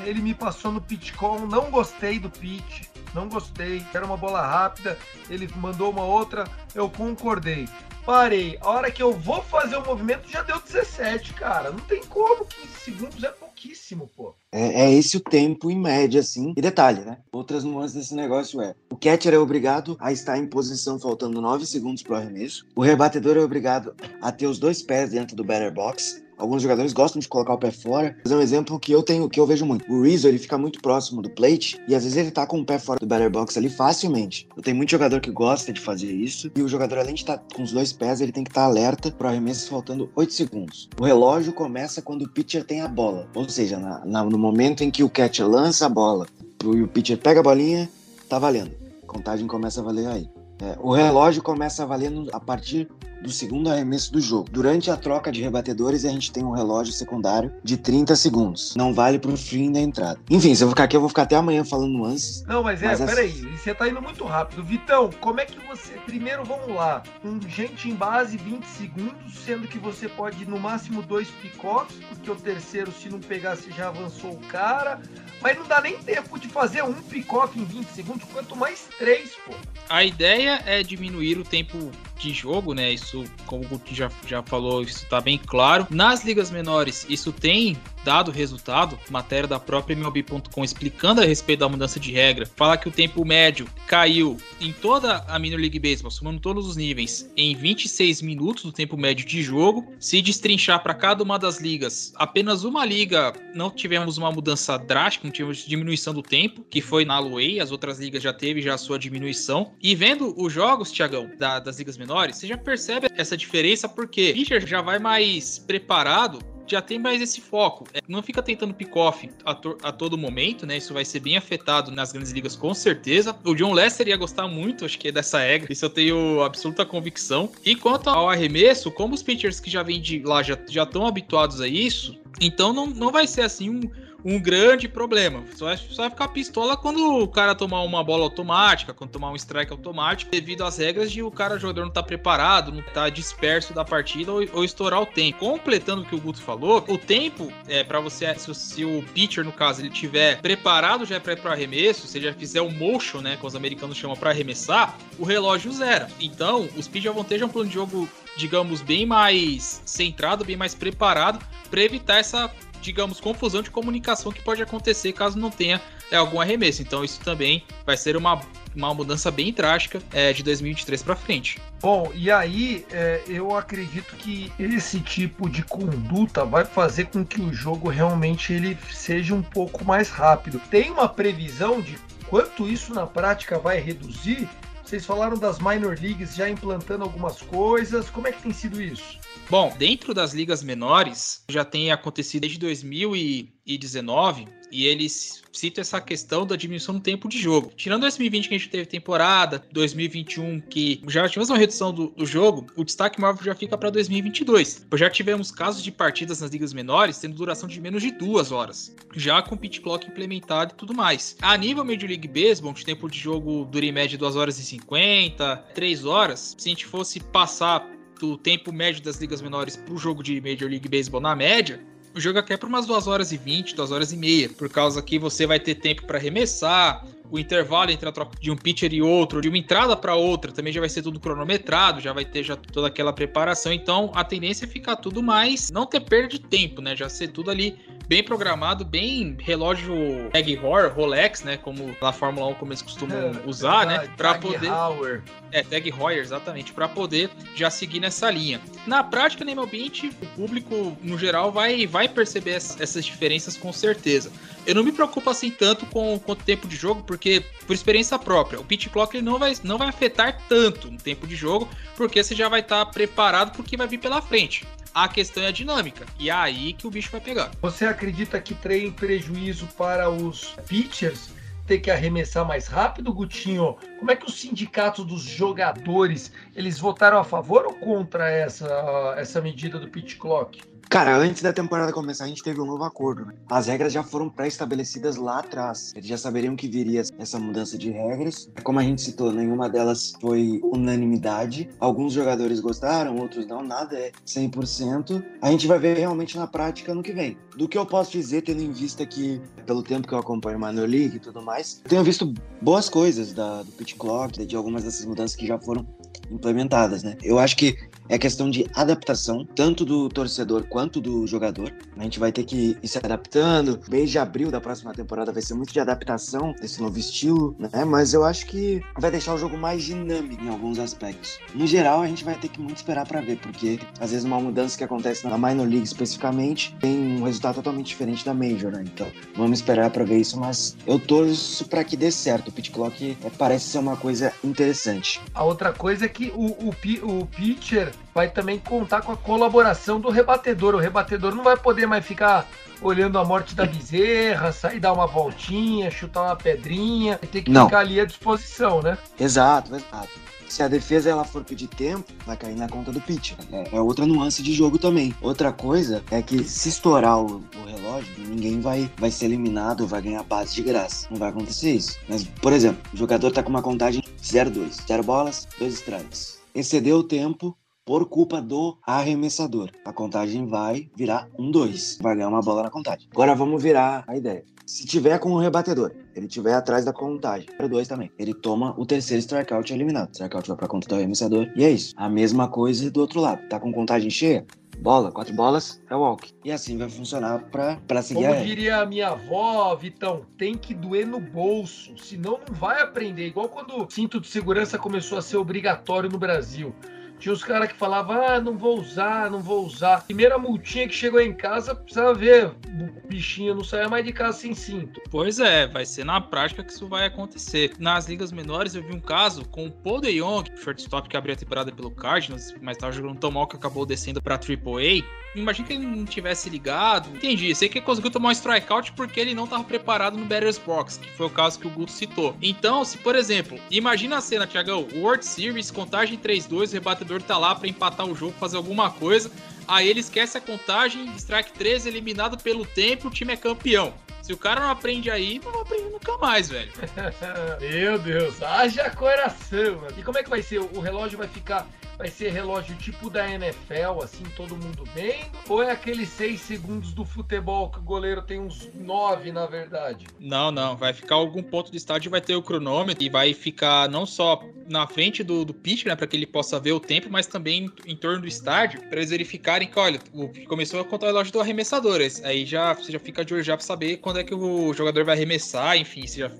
ele 0.03 0.21
me 0.21 0.33
passou 0.33 0.71
no 0.71 0.81
pitch 0.81 1.13
com, 1.15 1.45
não 1.45 1.69
gostei 1.69 2.19
do 2.19 2.29
pitch, 2.29 2.87
não 3.13 3.27
gostei, 3.27 3.83
era 3.93 4.05
uma 4.05 4.17
bola 4.17 4.45
rápida, 4.45 4.97
ele 5.29 5.49
mandou 5.55 5.91
uma 5.91 6.03
outra, 6.03 6.45
eu 6.73 6.89
concordei. 6.89 7.67
Parei, 8.05 8.57
a 8.61 8.69
hora 8.69 8.89
que 8.89 9.03
eu 9.03 9.13
vou 9.13 9.43
fazer 9.43 9.75
o 9.77 9.85
movimento 9.85 10.27
já 10.27 10.41
deu 10.41 10.59
17, 10.59 11.33
cara, 11.33 11.69
não 11.71 11.79
tem 11.81 12.03
como, 12.05 12.45
15 12.45 12.67
segundos 12.79 13.23
é 13.23 13.29
pouquíssimo, 13.29 14.09
pô. 14.15 14.33
É, 14.51 14.85
é, 14.85 14.93
esse 14.93 15.17
o 15.17 15.19
tempo 15.19 15.69
em 15.69 15.79
média, 15.79 16.21
assim. 16.21 16.53
E 16.57 16.61
detalhe, 16.61 17.01
né? 17.01 17.19
Outras 17.31 17.63
nuances 17.63 17.93
desse 17.93 18.15
negócio 18.15 18.61
é: 18.61 18.73
o 18.89 18.97
catcher 18.97 19.33
é 19.33 19.37
obrigado 19.37 19.95
a 19.99 20.11
estar 20.11 20.37
em 20.37 20.47
posição 20.47 20.99
faltando 20.99 21.39
9 21.39 21.65
segundos 21.65 22.01
pro 22.01 22.15
arremesso. 22.15 22.65
O 22.75 22.81
rebatedor 22.81 23.37
é 23.37 23.41
obrigado 23.41 23.93
a 24.21 24.31
ter 24.31 24.47
os 24.47 24.57
dois 24.57 24.81
pés 24.81 25.11
dentro 25.11 25.35
do 25.35 25.43
batter 25.43 25.71
box. 25.71 26.23
Alguns 26.39 26.61
jogadores 26.61 26.93
gostam 26.93 27.19
de 27.19 27.27
colocar 27.27 27.53
o 27.53 27.57
pé 27.57 27.69
fora. 27.69 28.13
Vou 28.13 28.23
fazer 28.23 28.35
um 28.35 28.41
exemplo 28.41 28.79
que 28.79 28.93
eu 28.93 29.03
tenho, 29.03 29.29
que 29.29 29.39
eu 29.39 29.45
vejo 29.45 29.65
muito. 29.65 29.91
O 29.91 30.03
Rizzo, 30.03 30.25
ele 30.25 30.37
fica 30.37 30.57
muito 30.57 30.81
próximo 30.81 31.21
do 31.21 31.29
plate 31.29 31.79
e 31.85 31.93
às 31.93 32.03
vezes 32.03 32.17
ele 32.17 32.31
tá 32.31 32.47
com 32.47 32.61
o 32.61 32.65
pé 32.65 32.79
fora 32.79 32.97
do 32.97 33.05
batter 33.05 33.29
box 33.29 33.57
ali 33.57 33.69
facilmente. 33.69 34.47
Eu 34.55 34.63
tenho 34.63 34.77
muito 34.77 34.89
jogador 34.89 35.19
que 35.19 35.29
gosta 35.29 35.73
de 35.73 35.81
fazer 35.81 36.11
isso 36.11 36.49
e 36.55 36.61
o 36.61 36.67
jogador, 36.67 36.99
além 36.99 37.13
de 37.13 37.21
estar 37.21 37.37
tá 37.37 37.43
com 37.53 37.61
os 37.61 37.73
dois 37.73 37.91
pés, 37.91 38.21
ele 38.21 38.31
tem 38.31 38.45
que 38.45 38.51
estar 38.51 38.61
tá 38.61 38.67
alerta 38.67 39.11
pro 39.11 39.27
arremesso 39.27 39.69
faltando 39.69 40.09
8 40.15 40.31
segundos. 40.31 40.89
O 40.97 41.03
relógio 41.03 41.51
começa 41.51 42.01
quando 42.01 42.21
o 42.21 42.29
pitcher 42.29 42.63
tem 42.63 42.79
a 42.79 42.87
bola, 42.87 43.27
ou 43.35 43.47
seja, 43.49 43.77
na, 43.77 44.05
na, 44.05 44.23
no 44.23 44.37
momento 44.37 44.81
em 44.81 44.89
que 44.89 45.03
o 45.03 45.09
catcher 45.09 45.45
lança 45.45 45.87
a 45.87 45.89
bola 45.89 46.25
e 46.63 46.81
o 46.81 46.87
pitcher 46.87 47.17
pega 47.17 47.41
a 47.41 47.43
bolinha, 47.43 47.89
tá 48.29 48.39
valendo. 48.39 48.71
A 49.03 49.05
contagem 49.05 49.45
começa 49.45 49.81
a 49.81 49.83
valer 49.83 50.07
aí. 50.07 50.29
É, 50.61 50.77
o 50.79 50.93
relógio 50.93 51.41
começa 51.41 51.85
no, 51.85 52.27
a 52.33 52.39
partir 52.39 52.89
do 53.21 53.31
segundo 53.31 53.69
arremesso 53.69 54.11
do 54.11 54.21
jogo. 54.21 54.47
Durante 54.51 54.89
a 54.89 54.97
troca 54.97 55.31
de 55.31 55.41
rebatedores, 55.41 56.05
a 56.05 56.09
gente 56.09 56.31
tem 56.31 56.43
um 56.43 56.51
relógio 56.51 56.93
secundário 56.93 57.51
de 57.63 57.77
30 57.77 58.15
segundos. 58.15 58.75
Não 58.75 58.93
vale 58.93 59.19
pro 59.19 59.35
fim 59.35 59.71
da 59.71 59.79
entrada. 59.79 60.19
Enfim, 60.29 60.55
se 60.55 60.63
eu 60.63 60.69
ficar 60.69 60.85
aqui, 60.85 60.95
eu 60.95 61.01
vou 61.01 61.09
ficar 61.09 61.23
até 61.23 61.35
amanhã 61.35 61.63
falando 61.63 61.91
nuances. 61.91 62.43
Não, 62.45 62.63
mas 62.63 62.81
é, 62.81 62.87
mas 62.87 62.99
peraí, 62.99 63.31
você 63.31 63.73
tá 63.73 63.87
indo 63.87 64.01
muito 64.01 64.23
rápido. 64.23 64.63
Vitão, 64.63 65.09
como 65.19 65.39
é 65.39 65.45
que 65.45 65.59
você. 65.67 65.93
Primeiro, 66.05 66.43
vamos 66.43 66.73
lá. 66.75 67.03
Um 67.23 67.39
gente 67.47 67.89
em 67.89 67.95
base, 67.95 68.37
20 68.37 68.63
segundos, 68.65 69.35
sendo 69.45 69.67
que 69.67 69.77
você 69.77 70.07
pode 70.07 70.45
no 70.45 70.59
máximo 70.59 71.01
dois 71.01 71.29
picotes, 71.29 71.95
porque 72.09 72.29
o 72.29 72.35
terceiro, 72.35 72.91
se 72.91 73.09
não 73.09 73.19
pegar, 73.19 73.55
você 73.55 73.71
já 73.71 73.87
avançou 73.89 74.31
o 74.31 74.39
cara. 74.47 75.01
Mas 75.41 75.57
não 75.57 75.65
dá 75.65 75.81
nem 75.81 75.97
tempo 75.99 76.37
de 76.37 76.47
fazer 76.47 76.83
um 76.83 76.93
picoque 76.93 77.59
em 77.59 77.65
20 77.65 77.87
segundos, 77.87 78.27
quanto 78.31 78.55
mais 78.55 78.87
três, 78.97 79.31
pô. 79.45 79.53
A 79.89 80.03
ideia 80.03 80.61
é 80.65 80.83
diminuir 80.83 81.37
o 81.37 81.43
tempo 81.43 81.91
de 82.19 82.33
jogo, 82.33 82.73
né? 82.73 82.91
Isso, 82.91 83.23
como 83.45 83.63
o 83.63 83.67
Guti 83.67 83.95
já, 83.95 84.11
já 84.27 84.43
falou, 84.43 84.81
isso 84.81 85.05
tá 85.07 85.21
bem 85.21 85.39
claro. 85.43 85.87
Nas 85.89 86.23
ligas 86.23 86.51
menores, 86.51 87.05
isso 87.09 87.31
tem 87.31 87.77
dado 88.03 88.31
resultado, 88.31 88.99
matéria 89.09 89.47
da 89.47 89.59
própria 89.59 89.93
MLB.com 89.93 90.63
explicando 90.63 91.21
a 91.21 91.25
respeito 91.25 91.59
da 91.59 91.69
mudança 91.69 91.99
de 91.99 92.11
regra, 92.11 92.49
fala 92.55 92.77
que 92.77 92.87
o 92.87 92.91
tempo 92.91 93.25
médio 93.25 93.67
caiu 93.87 94.37
em 94.59 94.71
toda 94.71 95.25
a 95.27 95.37
Minor 95.39 95.59
League 95.59 95.79
Baseball, 95.79 96.11
somando 96.11 96.39
todos 96.39 96.67
os 96.67 96.75
níveis, 96.75 97.29
em 97.35 97.55
26 97.55 98.21
minutos 98.21 98.63
do 98.63 98.71
tempo 98.71 98.97
médio 98.97 99.25
de 99.25 99.41
jogo. 99.41 99.93
Se 99.99 100.21
destrinchar 100.21 100.81
para 100.81 100.93
cada 100.93 101.23
uma 101.23 101.37
das 101.37 101.59
ligas, 101.59 102.13
apenas 102.15 102.63
uma 102.63 102.85
liga 102.85 103.33
não 103.53 103.69
tivemos 103.69 104.17
uma 104.17 104.31
mudança 104.31 104.77
drástica, 104.77 105.27
não 105.27 105.31
tivemos 105.31 105.65
diminuição 105.65 106.13
do 106.13 106.21
tempo, 106.21 106.65
que 106.69 106.81
foi 106.81 107.05
na 107.05 107.19
Luei, 107.19 107.59
as 107.59 107.71
outras 107.71 107.99
ligas 107.99 108.23
já 108.23 108.33
teve 108.33 108.61
já 108.61 108.75
a 108.75 108.77
sua 108.77 108.97
diminuição. 108.97 109.71
E 109.81 109.95
vendo 109.95 110.33
os 110.37 110.51
jogos, 110.51 110.91
Tiagão, 110.91 111.29
da, 111.37 111.59
das 111.59 111.77
ligas 111.77 111.97
menores, 111.97 112.37
você 112.37 112.47
já 112.47 112.57
percebe 112.57 113.07
essa 113.15 113.35
diferença 113.35 113.87
porque 113.87 114.33
o 114.33 114.67
já 114.67 114.81
vai 114.81 114.99
mais 114.99 115.59
preparado 115.59 116.39
já 116.71 116.81
tem 116.81 116.99
mais 116.99 117.21
esse 117.21 117.41
foco. 117.41 117.85
É, 117.93 117.99
não 118.07 118.21
fica 118.21 118.41
tentando 118.41 118.73
pick-off 118.73 119.29
a, 119.45 119.51
a, 119.83 119.91
todo 119.91 120.17
momento, 120.17 120.65
né? 120.65 120.77
Isso 120.77 120.93
vai 120.93 121.05
ser 121.05 121.19
bem 121.19 121.37
afetado 121.37 121.91
nas 121.91 122.11
grandes 122.11 122.31
ligas, 122.31 122.55
com 122.55 122.73
certeza. 122.73 123.35
O 123.43 123.55
John 123.55 123.73
Lester 123.73 124.07
ia 124.07 124.17
gostar 124.17 124.47
muito, 124.47 124.85
acho 124.85 124.97
que 124.97 125.07
é 125.07 125.11
dessa 125.11 125.39
regra. 125.39 125.71
Isso 125.71 125.85
eu 125.85 125.89
tenho 125.89 126.41
absoluta 126.41 126.85
convicção. 126.85 127.51
E 127.65 127.75
quanto 127.75 128.09
ao 128.09 128.29
arremesso, 128.29 128.91
como 128.91 129.13
os 129.13 129.23
pitchers 129.23 129.59
que 129.59 129.69
já 129.69 129.83
vêm 129.83 130.01
de 130.01 130.19
lá 130.19 130.43
já 130.43 130.57
estão 130.83 131.05
habituados 131.05 131.61
a 131.61 131.67
isso, 131.67 132.17
então 132.39 132.73
não, 132.73 132.87
não 132.87 133.11
vai 133.11 133.27
ser 133.27 133.41
assim 133.41 133.69
um 133.69 134.08
um 134.23 134.39
grande 134.39 134.87
problema. 134.87 135.43
Só 135.55 135.65
vai, 135.65 135.77
só 135.77 136.01
vai 136.03 136.09
ficar 136.09 136.27
pistola 136.29 136.75
quando 136.75 137.21
o 137.21 137.27
cara 137.27 137.55
tomar 137.55 137.81
uma 137.81 138.03
bola 138.03 138.23
automática, 138.23 138.93
quando 138.93 139.11
tomar 139.11 139.31
um 139.31 139.35
strike 139.35 139.71
automático, 139.71 140.31
devido 140.31 140.63
às 140.63 140.77
regras 140.77 141.11
de 141.11 141.21
o 141.21 141.31
cara 141.31 141.57
jogador 141.57 141.85
não 141.85 141.91
tá 141.91 142.03
preparado, 142.03 142.71
não 142.71 142.81
tá 142.81 143.09
disperso 143.09 143.73
da 143.73 143.85
partida 143.85 144.31
ou, 144.31 144.43
ou 144.53 144.63
estourar 144.63 145.01
o 145.01 145.05
tempo. 145.05 145.39
Completando 145.39 146.01
o 146.01 146.05
que 146.05 146.15
o 146.15 146.21
Guto 146.21 146.41
falou, 146.41 146.83
o 146.87 146.97
tempo 146.97 147.51
é 147.67 147.83
para 147.83 147.99
você, 147.99 148.33
se, 148.35 148.53
se, 148.53 148.85
o 148.85 149.03
pitcher 149.13 149.43
no 149.43 149.51
caso 149.51 149.81
ele 149.81 149.89
tiver 149.89 150.41
preparado 150.41 151.05
já 151.05 151.19
para 151.19 151.51
arremesso, 151.51 152.07
se 152.07 152.17
ele 152.17 152.25
já 152.25 152.33
fizer 152.33 152.61
o 152.61 152.69
motion, 152.69 153.21
né, 153.21 153.37
que 153.37 153.45
os 153.45 153.55
americanos 153.55 153.97
chamam 153.97 154.15
para 154.15 154.29
arremessar, 154.29 154.97
o 155.17 155.23
relógio 155.23 155.71
zera. 155.71 156.09
Então, 156.19 156.67
os 156.75 156.87
pitchers 156.87 157.15
vão 157.15 157.23
ter 157.23 157.43
um 157.43 157.49
plano 157.49 157.67
de 157.67 157.75
jogo 157.75 158.09
digamos, 158.37 158.81
bem 158.81 159.05
mais 159.05 159.81
centrado, 159.85 160.45
bem 160.45 160.55
mais 160.55 160.73
preparado 160.73 161.45
para 161.69 161.81
evitar 161.81 162.17
essa 162.17 162.49
digamos, 162.81 163.19
confusão 163.19 163.61
de 163.61 163.69
comunicação 163.71 164.31
que 164.31 164.41
pode 164.41 164.61
acontecer 164.61 165.13
caso 165.13 165.37
não 165.37 165.49
tenha 165.49 165.81
é, 166.11 166.15
algum 166.15 166.39
arremesso. 166.39 166.81
Então 166.81 167.03
isso 167.03 167.19
também 167.21 167.63
vai 167.85 167.97
ser 167.97 168.15
uma, 168.15 168.41
uma 168.75 168.93
mudança 168.93 169.29
bem 169.31 169.51
drástica 169.51 170.01
é, 170.11 170.33
de 170.33 170.43
2023 170.43 171.03
para 171.03 171.15
frente. 171.15 171.61
Bom, 171.81 172.11
e 172.13 172.29
aí 172.31 172.85
é, 172.91 173.21
eu 173.27 173.55
acredito 173.55 174.15
que 174.15 174.51
esse 174.59 174.99
tipo 174.99 175.49
de 175.49 175.63
conduta 175.63 176.43
vai 176.45 176.65
fazer 176.65 177.05
com 177.05 177.25
que 177.25 177.41
o 177.41 177.53
jogo 177.53 177.89
realmente 177.89 178.53
ele 178.53 178.77
seja 178.91 179.33
um 179.33 179.41
pouco 179.41 179.85
mais 179.85 180.09
rápido. 180.09 180.59
Tem 180.69 180.89
uma 180.89 181.07
previsão 181.07 181.81
de 181.81 181.97
quanto 182.27 182.67
isso 182.67 182.93
na 182.93 183.07
prática 183.07 183.57
vai 183.57 183.79
reduzir? 183.79 184.47
Vocês 184.83 185.05
falaram 185.05 185.37
das 185.37 185.59
minor 185.59 185.95
leagues 186.01 186.33
já 186.33 186.49
implantando 186.49 187.03
algumas 187.03 187.39
coisas. 187.43 188.09
Como 188.09 188.27
é 188.27 188.31
que 188.31 188.41
tem 188.41 188.51
sido 188.51 188.81
isso? 188.81 189.19
Bom, 189.49 189.73
dentro 189.79 190.13
das 190.13 190.31
ligas 190.31 190.61
menores, 190.61 191.43
já 191.49 191.65
tem 191.65 191.91
acontecido 191.91 192.41
desde 192.41 192.59
2019 192.59 194.47
e 194.71 194.85
eles 194.85 195.41
citam 195.51 195.81
essa 195.81 195.99
questão 195.99 196.45
da 196.45 196.55
diminuição 196.55 196.93
do 196.93 197.01
tempo 197.01 197.27
de 197.27 197.39
jogo. 197.39 197.71
Tirando 197.75 198.01
2020 198.01 198.47
que 198.47 198.53
a 198.53 198.57
gente 198.59 198.69
teve 198.69 198.85
temporada, 198.85 199.63
2021 199.71 200.61
que 200.61 201.01
já 201.07 201.27
tivemos 201.27 201.49
uma 201.49 201.57
redução 201.57 201.91
do, 201.91 202.09
do 202.09 202.27
jogo, 202.27 202.67
o 202.75 202.83
destaque 202.83 203.19
maior 203.19 203.35
já 203.41 203.55
fica 203.55 203.75
para 203.75 203.89
2022. 203.89 204.85
Pois 204.87 204.99
já 204.99 205.09
tivemos 205.09 205.49
casos 205.49 205.81
de 205.81 205.91
partidas 205.91 206.41
nas 206.41 206.51
ligas 206.51 206.71
menores 206.71 207.17
tendo 207.17 207.33
duração 207.33 207.67
de 207.67 207.81
menos 207.81 208.03
de 208.03 208.11
duas 208.11 208.51
horas, 208.51 208.95
já 209.15 209.41
com 209.41 209.57
pit 209.57 209.81
clock 209.81 210.07
implementado 210.07 210.73
e 210.73 210.77
tudo 210.77 210.93
mais. 210.93 211.35
A 211.41 211.57
nível 211.57 211.83
Major 211.83 212.07
League 212.07 212.27
Baseball, 212.27 212.71
o 212.71 212.85
tempo 212.85 213.09
de 213.09 213.17
jogo 213.17 213.65
dura 213.65 213.83
em 213.83 213.91
média 213.91 214.15
2 214.15 214.35
horas 214.35 214.59
e 214.59 214.63
50, 214.63 215.57
3 215.73 216.05
horas, 216.05 216.55
se 216.55 216.69
a 216.69 216.71
gente 216.71 216.85
fosse 216.85 217.19
passar 217.19 217.98
do 218.19 218.37
tempo 218.37 218.71
médio 218.71 219.01
das 219.01 219.17
ligas 219.17 219.41
menores 219.41 219.75
para 219.75 219.93
o 219.93 219.97
jogo 219.97 220.21
de 220.21 220.39
Major 220.41 220.69
League 220.69 220.87
Baseball 220.87 221.21
na 221.21 221.35
média, 221.35 221.79
o 222.13 222.19
jogo 222.19 222.39
aqui 222.39 222.53
é 222.53 222.57
por 222.57 222.67
umas 222.67 222.85
2 222.85 223.07
horas 223.07 223.31
e 223.31 223.37
20, 223.37 223.75
2 223.75 223.91
horas 223.91 224.11
e 224.11 224.17
meia, 224.17 224.49
por 224.49 224.69
causa 224.69 225.01
que 225.01 225.17
você 225.17 225.45
vai 225.45 225.59
ter 225.59 225.75
tempo 225.75 226.05
para 226.05 226.17
arremessar, 226.17 227.05
o 227.31 227.39
intervalo 227.39 227.91
entre 227.91 228.07
a 228.07 228.11
troca 228.11 228.37
de 228.39 228.51
um 228.51 228.55
pitcher 228.55 228.93
e 228.93 229.01
outro, 229.01 229.41
de 229.41 229.47
uma 229.47 229.57
entrada 229.57 229.95
para 229.95 230.15
outra, 230.15 230.51
também 230.51 230.73
já 230.73 230.79
vai 230.79 230.89
ser 230.89 231.01
tudo 231.01 231.19
cronometrado, 231.19 232.01
já 232.01 232.13
vai 232.13 232.25
ter 232.25 232.43
já 232.43 232.55
toda 232.55 232.87
aquela 232.87 233.13
preparação. 233.13 233.71
Então, 233.71 234.11
a 234.15 234.23
tendência 234.23 234.65
é 234.65 234.67
ficar 234.67 234.95
tudo 234.95 235.21
mais 235.21 235.69
não 235.71 235.85
ter 235.85 235.99
perda 236.01 236.27
de 236.27 236.39
tempo, 236.39 236.81
né? 236.81 236.95
Já 236.95 237.09
ser 237.09 237.29
tudo 237.29 237.51
ali 237.51 237.77
bem 238.07 238.23
programado, 238.23 238.83
bem 238.83 239.37
relógio 239.39 239.95
Tag 240.31 240.57
Horror, 240.57 240.91
Rolex, 240.93 241.43
né? 241.43 241.57
Como 241.57 241.95
na 242.01 242.11
Fórmula 242.11 242.47
1 242.47 242.53
como 242.55 242.71
eles 242.71 242.81
costumam 242.81 243.17
é, 243.17 243.31
usar, 243.45 243.85
né? 243.85 244.09
Para 244.17 244.35
poder. 244.35 244.69
Heuer. 244.69 245.21
É, 245.51 245.61
Tag 245.61 245.89
Heuer, 245.89 246.17
exatamente, 246.17 246.73
para 246.73 246.87
poder 246.87 247.29
já 247.55 247.69
seguir 247.69 247.99
nessa 247.99 248.29
linha. 248.31 248.59
Na 248.87 249.03
prática, 249.03 249.45
no 249.45 249.61
ambiente, 249.61 250.07
o 250.21 250.25
público, 250.27 250.97
no 251.01 251.17
geral, 251.17 251.51
vai, 251.51 251.85
vai 251.85 252.07
perceber 252.07 252.51
essas 252.51 253.05
diferenças 253.05 253.55
com 253.55 253.71
certeza. 253.71 254.31
Eu 254.69 254.75
não 254.75 254.83
me 254.83 254.91
preocupo 254.91 255.27
assim 255.31 255.49
tanto 255.49 255.87
com, 255.87 256.19
com 256.19 256.33
o 256.33 256.35
tempo 256.35 256.67
de 256.67 256.75
jogo, 256.75 257.01
porque, 257.01 257.43
por 257.65 257.73
experiência 257.73 258.19
própria, 258.19 258.59
o 258.59 258.63
pitch 258.63 258.87
clock 258.89 259.17
ele 259.17 259.25
não, 259.25 259.39
vai, 259.39 259.51
não 259.63 259.79
vai 259.79 259.87
afetar 259.87 260.39
tanto 260.47 260.91
no 260.91 260.97
tempo 260.99 261.25
de 261.25 261.35
jogo, 261.35 261.67
porque 261.97 262.23
você 262.23 262.35
já 262.35 262.47
vai 262.47 262.59
estar 262.59 262.85
tá 262.85 262.91
preparado 262.91 263.51
porque 263.55 263.75
vai 263.75 263.87
vir 263.87 263.97
pela 263.97 264.21
frente. 264.21 264.67
A 264.93 265.07
questão 265.07 265.41
é 265.41 265.47
a 265.47 265.51
dinâmica. 265.51 266.05
E 266.19 266.29
é 266.29 266.33
aí 266.33 266.73
que 266.73 266.85
o 266.85 266.91
bicho 266.91 267.09
vai 267.09 267.19
pegar. 267.19 267.49
Você 267.59 267.83
acredita 267.83 268.39
que 268.39 268.53
tem 268.53 268.91
prejuízo 268.91 269.65
para 269.75 270.07
os 270.07 270.55
pitchers 270.67 271.31
ter 271.65 271.79
que 271.79 271.89
arremessar 271.89 272.45
mais 272.45 272.67
rápido, 272.67 273.11
Gutinho? 273.11 273.75
Como 273.97 274.11
é 274.11 274.15
que 274.15 274.27
os 274.27 274.39
sindicatos 274.39 275.03
dos 275.03 275.23
jogadores, 275.23 276.31
eles 276.55 276.77
votaram 276.77 277.17
a 277.17 277.23
favor 277.23 277.65
ou 277.65 277.73
contra 277.73 278.29
essa, 278.29 279.15
essa 279.17 279.41
medida 279.41 279.79
do 279.79 279.89
pitch 279.89 280.17
clock? 280.17 280.61
Cara, 280.89 281.15
antes 281.17 281.43
da 281.43 281.53
temporada 281.53 281.93
começar, 281.93 282.23
a 282.23 282.27
gente 282.27 282.41
teve 282.41 282.59
um 282.59 282.65
novo 282.65 282.83
acordo. 282.83 283.23
Né? 283.23 283.35
As 283.47 283.67
regras 283.67 283.93
já 283.93 284.01
foram 284.01 284.27
pré-estabelecidas 284.27 285.17
lá 285.17 285.37
atrás. 285.37 285.93
Eles 285.95 286.09
já 286.09 286.17
saberiam 286.17 286.55
que 286.55 286.67
viria 286.67 287.03
essa 287.19 287.37
mudança 287.37 287.77
de 287.77 287.91
regras. 287.91 288.49
Como 288.63 288.79
a 288.79 288.81
gente 288.81 289.03
citou, 289.03 289.31
nenhuma 289.31 289.69
delas 289.69 290.13
foi 290.19 290.59
unanimidade. 290.63 291.69
Alguns 291.79 292.13
jogadores 292.13 292.59
gostaram, 292.59 293.17
outros 293.17 293.45
não. 293.45 293.61
Nada 293.61 293.95
é 293.95 294.11
100%. 294.25 295.23
A 295.43 295.51
gente 295.51 295.67
vai 295.67 295.77
ver 295.77 295.95
realmente 295.95 296.35
na 296.35 296.47
prática 296.47 296.91
no 296.95 297.03
que 297.03 297.13
vem. 297.13 297.37
Do 297.55 297.69
que 297.69 297.77
eu 297.77 297.85
posso 297.85 298.11
dizer, 298.11 298.41
tendo 298.41 298.63
em 298.63 298.71
vista 298.71 299.05
que, 299.05 299.39
pelo 299.67 299.83
tempo 299.83 300.07
que 300.07 300.13
eu 300.15 300.19
acompanho 300.19 300.57
o 300.57 300.59
Minor 300.59 300.89
League 300.89 301.17
e 301.17 301.19
tudo 301.19 301.39
mais, 301.39 301.83
tenho 301.87 302.03
visto 302.03 302.33
boas 302.59 302.89
coisas 302.89 303.31
da, 303.31 303.61
do 303.61 303.71
pitch 303.73 303.93
clock, 303.95 304.43
de 304.43 304.55
algumas 304.55 304.83
dessas 304.83 305.05
mudanças 305.05 305.35
que 305.35 305.45
já 305.45 305.59
foram 305.59 305.85
implementadas, 306.31 307.03
né? 307.03 307.15
Eu 307.21 307.39
acho 307.39 307.55
que 307.55 307.77
é 308.09 308.17
questão 308.17 308.49
de 308.49 308.65
adaptação, 308.75 309.45
tanto 309.45 309.85
do 309.85 310.09
torcedor 310.09 310.63
quanto 310.63 310.99
do 310.99 311.27
jogador. 311.27 311.71
A 311.95 312.03
gente 312.03 312.19
vai 312.19 312.31
ter 312.31 312.43
que 312.43 312.75
ir 312.81 312.87
se 312.87 312.97
adaptando. 312.97 313.79
Mês 313.87 314.09
de 314.09 314.17
abril 314.17 314.49
da 314.49 314.59
próxima 314.59 314.91
temporada 314.93 315.31
vai 315.31 315.41
ser 315.41 315.53
muito 315.53 315.71
de 315.71 315.79
adaptação 315.79 316.53
desse 316.59 316.81
novo 316.81 316.97
estilo, 316.97 317.55
né? 317.59 317.85
Mas 317.85 318.13
eu 318.13 318.25
acho 318.25 318.47
que 318.47 318.81
vai 318.97 319.11
deixar 319.11 319.35
o 319.35 319.37
jogo 319.37 319.57
mais 319.57 319.83
dinâmico 319.83 320.43
em 320.43 320.49
alguns 320.49 320.79
aspectos. 320.79 321.39
No 321.53 321.67
geral, 321.67 322.01
a 322.01 322.07
gente 322.07 322.23
vai 322.23 322.35
ter 322.35 322.49
que 322.49 322.59
muito 322.59 322.77
esperar 322.77 323.07
para 323.07 323.21
ver, 323.21 323.37
porque 323.37 323.79
às 323.99 324.11
vezes 324.11 324.25
uma 324.25 324.39
mudança 324.39 324.77
que 324.77 324.83
acontece 324.83 325.27
na 325.27 325.37
minor 325.37 325.67
league 325.67 325.83
especificamente 325.83 326.75
tem 326.79 326.97
um 326.97 327.23
resultado 327.23 327.55
totalmente 327.55 327.87
diferente 327.87 328.25
da 328.25 328.33
major, 328.33 328.71
né? 328.71 328.83
Então, 328.83 329.07
vamos 329.35 329.59
esperar 329.59 329.91
para 329.91 330.03
ver 330.03 330.17
isso, 330.17 330.39
mas 330.39 330.75
eu 330.87 330.97
torço 330.97 331.65
para 331.65 331.83
que 331.83 331.95
dê 331.95 332.11
certo. 332.11 332.47
O 332.47 332.51
pit 332.51 332.71
clock 332.71 333.17
é, 333.23 333.29
parece 333.37 333.67
ser 333.67 333.77
uma 333.77 333.95
coisa 333.95 334.33
interessante. 334.43 335.21
A 335.33 335.43
outra 335.43 335.71
coisa 335.71 336.05
é 336.05 336.09
que 336.09 336.31
o, 336.35 336.47
o, 336.47 337.19
o 337.19 337.25
pitcher 337.27 337.91
vai 338.13 338.29
também 338.29 338.59
contar 338.59 339.01
com 339.01 339.11
a 339.11 339.17
colaboração 339.17 339.99
do 339.99 340.09
rebatedor. 340.09 340.75
O 340.75 340.79
rebatedor 340.79 341.33
não 341.33 341.43
vai 341.43 341.57
poder 341.57 341.85
mais 341.85 342.05
ficar 342.05 342.47
olhando 342.81 343.17
a 343.17 343.25
morte 343.25 343.55
da 343.55 343.65
bezerra, 343.65 344.51
sair 344.51 344.79
dar 344.79 344.93
uma 344.93 345.07
voltinha, 345.07 345.91
chutar 345.91 346.23
uma 346.23 346.35
pedrinha, 346.35 347.17
tem 347.17 347.43
que 347.43 347.51
não. 347.51 347.65
ficar 347.65 347.79
ali 347.79 347.99
à 347.99 348.05
disposição, 348.05 348.81
né? 348.81 348.97
Exato, 349.19 349.75
exato. 349.75 350.09
Se 350.49 350.63
a 350.63 350.67
defesa 350.67 351.11
ela 351.11 351.23
for 351.23 351.43
pedir 351.43 351.67
tempo, 351.67 352.11
vai 352.25 352.35
cair 352.35 352.55
na 352.55 352.67
conta 352.67 352.91
do 352.91 352.99
pitcher. 352.99 353.37
É, 353.51 353.75
é 353.75 353.79
outra 353.79 354.07
nuance 354.07 354.41
de 354.41 354.51
jogo 354.51 354.79
também. 354.79 355.13
Outra 355.21 355.53
coisa 355.53 356.03
é 356.09 356.23
que 356.23 356.43
se 356.43 356.69
estourar 356.69 357.19
o, 357.19 357.43
o 357.55 357.65
relógio, 357.67 358.11
ninguém 358.17 358.59
vai, 358.59 358.91
vai 358.97 359.11
ser 359.11 359.25
eliminado, 359.25 359.85
vai 359.85 360.01
ganhar 360.01 360.23
base 360.23 360.55
de 360.55 360.63
graça. 360.63 361.07
Não 361.11 361.17
vai 361.17 361.29
acontecer 361.29 361.73
isso. 361.73 361.99
Mas, 362.09 362.23
por 362.23 362.51
exemplo, 362.51 362.81
o 362.91 362.97
jogador 362.97 363.31
tá 363.31 363.43
com 363.43 363.49
uma 363.51 363.61
contagem 363.61 364.01
0-2. 364.23 364.87
0 364.87 365.03
bolas, 365.03 365.47
2 365.59 365.75
strikes. 365.75 366.39
Excedeu 366.55 366.97
o 366.97 367.03
tempo, 367.03 367.55
por 367.89 368.05
culpa 368.07 368.39
do 368.39 368.77
arremessador. 368.85 369.71
A 369.83 369.91
contagem 369.91 370.45
vai 370.45 370.87
virar 370.95 371.27
um 371.39 371.49
2. 371.49 371.97
Vai 371.99 372.15
ganhar 372.15 372.29
uma 372.29 372.39
bola 372.39 372.61
na 372.61 372.69
contagem. 372.69 373.07
Agora 373.11 373.33
vamos 373.33 373.63
virar 373.63 374.03
a 374.05 374.15
ideia. 374.15 374.45
Se 374.63 374.85
tiver 374.85 375.17
com 375.17 375.31
o 375.31 375.39
rebatedor, 375.39 375.91
ele 376.15 376.27
tiver 376.27 376.53
atrás 376.53 376.85
da 376.85 376.93
contagem, 376.93 377.49
para 377.57 377.65
dois 377.65 377.87
também, 377.87 378.11
ele 378.19 378.35
toma 378.35 378.75
o 378.77 378.85
terceiro 378.85 379.19
strikeout 379.21 379.73
eliminado. 379.73 380.11
Strikeout 380.11 380.47
vai 380.49 380.57
para 380.57 380.67
conta 380.67 380.87
do 380.87 380.93
arremessador 380.93 381.51
e 381.55 381.63
é 381.63 381.71
isso. 381.71 381.95
A 381.97 382.07
mesma 382.07 382.47
coisa 382.47 382.91
do 382.91 382.99
outro 383.01 383.19
lado. 383.19 383.41
Tá 383.49 383.59
com 383.59 383.73
contagem 383.73 384.11
cheia? 384.11 384.45
bola, 384.79 385.11
quatro 385.11 385.33
bolas, 385.33 385.81
é 385.89 385.95
walk. 385.95 386.31
E 386.45 386.51
assim 386.51 386.77
vai 386.77 386.89
funcionar 386.89 387.39
pra, 387.51 387.77
pra 387.87 388.01
seguir 388.01 388.21
Como 388.21 388.33
a 388.33 388.43
diria 388.43 388.77
a 388.77 388.85
minha 388.85 389.09
avó, 389.09 389.75
Vitão, 389.75 390.21
tem 390.37 390.55
que 390.55 390.73
doer 390.73 391.05
no 391.05 391.19
bolso, 391.19 391.97
senão 391.97 392.39
não 392.47 392.55
vai 392.55 392.81
aprender. 392.81 393.27
Igual 393.27 393.49
quando 393.49 393.83
o 393.83 393.89
cinto 393.89 394.21
de 394.21 394.27
segurança 394.27 394.77
começou 394.77 395.17
a 395.17 395.21
ser 395.21 395.37
obrigatório 395.37 396.09
no 396.09 396.17
Brasil. 396.17 396.73
Tinha 397.19 397.33
os 397.33 397.43
caras 397.43 397.71
que 397.71 397.77
falavam, 397.77 398.21
ah, 398.21 398.39
não 398.39 398.57
vou 398.57 398.79
usar, 398.79 399.29
não 399.29 399.41
vou 399.41 399.65
usar. 399.65 400.05
Primeira 400.05 400.37
multinha 400.37 400.87
que 400.87 400.95
chegou 400.95 401.19
em 401.19 401.33
casa, 401.33 401.75
precisava 401.75 402.13
ver, 402.13 402.47
o 402.47 403.07
bichinho 403.07 403.55
não 403.55 403.63
saia 403.63 403.89
mais 403.89 404.05
de 404.05 404.13
casa 404.13 404.39
sem 404.39 404.55
cinto. 404.55 405.01
Pois 405.11 405.39
é, 405.39 405.67
vai 405.67 405.85
ser 405.85 406.05
na 406.05 406.21
prática 406.21 406.63
que 406.63 406.71
isso 406.71 406.87
vai 406.87 407.05
acontecer. 407.05 407.73
Nas 407.77 408.07
ligas 408.07 408.31
menores, 408.31 408.73
eu 408.73 408.81
vi 408.81 408.95
um 408.95 409.01
caso 409.01 409.43
com 409.49 409.67
o 409.67 409.71
Paul 409.71 409.99
de 409.99 410.19
Jong, 410.19 410.49
shortstop 410.57 411.09
que 411.09 411.17
abriu 411.17 411.33
a 411.33 411.37
temporada 411.37 411.71
pelo 411.71 411.91
Cardinals, 411.91 412.55
mas 412.61 412.77
estava 412.77 412.93
jogando 412.93 413.19
tão 413.19 413.31
mal 413.31 413.47
que 413.47 413.55
acabou 413.55 413.85
descendo 413.85 414.21
pra 414.21 414.35
AAA. 414.35 415.03
Imagina 415.35 415.67
que 415.67 415.73
ele 415.73 415.85
não 415.85 416.05
tivesse 416.05 416.49
ligado. 416.49 417.09
Entendi, 417.15 417.53
sei 417.53 417.69
que 417.69 417.79
ele 417.79 417.85
conseguiu 417.85 418.09
tomar 418.09 418.29
um 418.29 418.31
strikeout 418.31 418.93
porque 418.93 419.19
ele 419.19 419.33
não 419.33 419.43
estava 419.43 419.63
preparado 419.63 420.17
no 420.17 420.25
Batter's 420.25 420.57
Box, 420.57 420.97
que 420.97 421.11
foi 421.11 421.27
o 421.27 421.29
caso 421.29 421.59
que 421.59 421.67
o 421.67 421.69
Guto 421.69 421.91
citou. 421.91 422.35
Então, 422.41 422.83
se 422.85 422.97
por 422.97 423.15
exemplo, 423.15 423.59
imagina 423.69 424.17
a 424.17 424.21
cena, 424.21 424.47
Thiagão, 424.47 424.87
World 424.95 425.25
Series, 425.25 425.71
contagem 425.71 426.17
3-2, 426.17 426.73
rebatedor 426.73 427.08
jogador 427.09 427.21
tá 427.23 427.37
lá 427.37 427.55
para 427.55 427.67
empatar 427.67 428.05
o 428.05 428.15
jogo, 428.15 428.33
fazer 428.39 428.57
alguma 428.57 428.91
coisa. 428.91 429.31
Aí 429.67 429.87
ele 429.87 429.99
esquece 429.99 430.37
a 430.37 430.41
contagem, 430.41 431.05
strike 431.15 431.51
13, 431.53 431.89
eliminado 431.89 432.37
pelo 432.37 432.65
tempo, 432.65 433.07
o 433.07 433.11
time 433.11 433.33
é 433.33 433.37
campeão. 433.37 433.93
Se 434.21 434.33
o 434.33 434.37
cara 434.37 434.61
não 434.61 434.69
aprende 434.69 435.09
aí, 435.09 435.39
não 435.43 435.51
vai 435.51 435.61
aprender 435.61 435.89
nunca 435.89 436.17
mais, 436.17 436.49
velho. 436.49 436.71
Meu 437.59 437.97
Deus, 437.97 438.41
haja 438.43 438.89
coração. 438.91 439.77
mano. 439.81 439.93
E 439.97 440.03
como 440.03 440.17
é 440.17 440.23
que 440.23 440.29
vai 440.29 440.41
ser? 440.41 440.59
O 440.59 440.79
relógio 440.79 441.17
vai 441.17 441.27
ficar. 441.27 441.67
Vai 441.99 442.07
ser 442.07 442.31
relógio 442.31 442.77
tipo 442.77 443.09
da 443.09 443.29
NFL, 443.29 444.01
assim, 444.01 444.23
todo 444.37 444.55
mundo 444.55 444.85
vendo? 444.95 445.31
Ou 445.49 445.61
é 445.61 445.69
aqueles 445.69 446.07
6 446.07 446.39
segundos 446.39 446.93
do 446.93 447.03
futebol 447.03 447.69
que 447.69 447.77
o 447.77 447.81
goleiro 447.81 448.21
tem 448.21 448.39
uns 448.39 448.69
9, 448.73 449.33
na 449.33 449.45
verdade? 449.45 450.07
Não, 450.17 450.49
não. 450.49 450.77
Vai 450.77 450.93
ficar 450.93 451.15
algum 451.15 451.43
ponto 451.43 451.69
do 451.69 451.75
estádio, 451.75 452.09
vai 452.09 452.21
ter 452.21 452.35
o 452.35 452.41
cronômetro 452.41 453.03
e 453.03 453.09
vai 453.09 453.33
ficar 453.33 453.89
não 453.89 454.05
só 454.05 454.41
na 454.69 454.87
frente 454.87 455.25
do, 455.25 455.43
do 455.43 455.53
pitch, 455.53 455.87
né, 455.87 455.93
para 455.93 456.07
que 456.07 456.15
ele 456.15 456.25
possa 456.25 456.57
ver 456.57 456.71
o 456.71 456.79
tempo, 456.79 457.09
mas 457.09 457.27
também 457.27 457.65
em, 457.65 457.91
em 457.91 457.95
torno 457.97 458.21
do 458.21 458.27
estádio, 458.27 458.79
para 458.87 458.99
eles 458.99 459.09
verificarem 459.09 459.67
que, 459.67 459.77
olha, 459.77 459.99
o, 460.13 460.29
começou 460.47 460.79
a 460.79 460.85
contar 460.85 461.07
o 461.07 461.09
relógio 461.09 461.33
do 461.33 461.41
arremessador. 461.41 461.99
Aí 462.23 462.45
já 462.45 462.73
você 462.75 462.93
já 462.93 462.99
fica 462.99 463.25
de 463.25 463.33
olho 463.33 463.43
já 463.43 463.57
para 463.57 463.65
saber 463.65 463.97
quando 463.97 464.19
é 464.19 464.23
que 464.23 464.33
o 464.33 464.73
jogador 464.73 465.03
vai 465.03 465.15
arremessar, 465.15 465.75
enfim, 465.75 466.07
já 466.07 466.31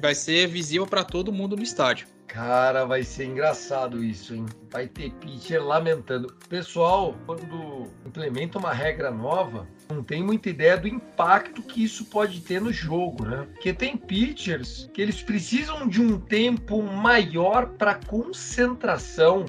vai 0.00 0.14
ser 0.14 0.48
visível 0.48 0.86
para 0.86 1.04
todo 1.04 1.30
mundo 1.30 1.54
no 1.54 1.62
estádio. 1.62 2.06
Cara, 2.32 2.86
vai 2.86 3.02
ser 3.02 3.26
engraçado 3.26 4.02
isso, 4.02 4.34
hein? 4.34 4.46
Vai 4.70 4.86
ter 4.86 5.12
pitcher 5.12 5.62
lamentando. 5.62 6.32
Pessoal, 6.48 7.14
quando 7.26 7.88
implementa 8.06 8.58
uma 8.58 8.72
regra 8.72 9.10
nova, 9.10 9.68
não 9.90 10.02
tem 10.02 10.24
muita 10.24 10.48
ideia 10.48 10.78
do 10.78 10.88
impacto 10.88 11.62
que 11.62 11.84
isso 11.84 12.06
pode 12.06 12.40
ter 12.40 12.58
no 12.58 12.72
jogo, 12.72 13.26
né? 13.26 13.46
Porque 13.52 13.74
tem 13.74 13.98
pitchers 13.98 14.88
que 14.94 15.02
eles 15.02 15.20
precisam 15.20 15.86
de 15.86 16.00
um 16.00 16.18
tempo 16.18 16.82
maior 16.82 17.66
para 17.66 17.96
concentração, 17.96 19.44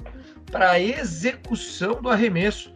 para 0.52 0.78
execução 0.78 2.02
do 2.02 2.10
arremesso. 2.10 2.70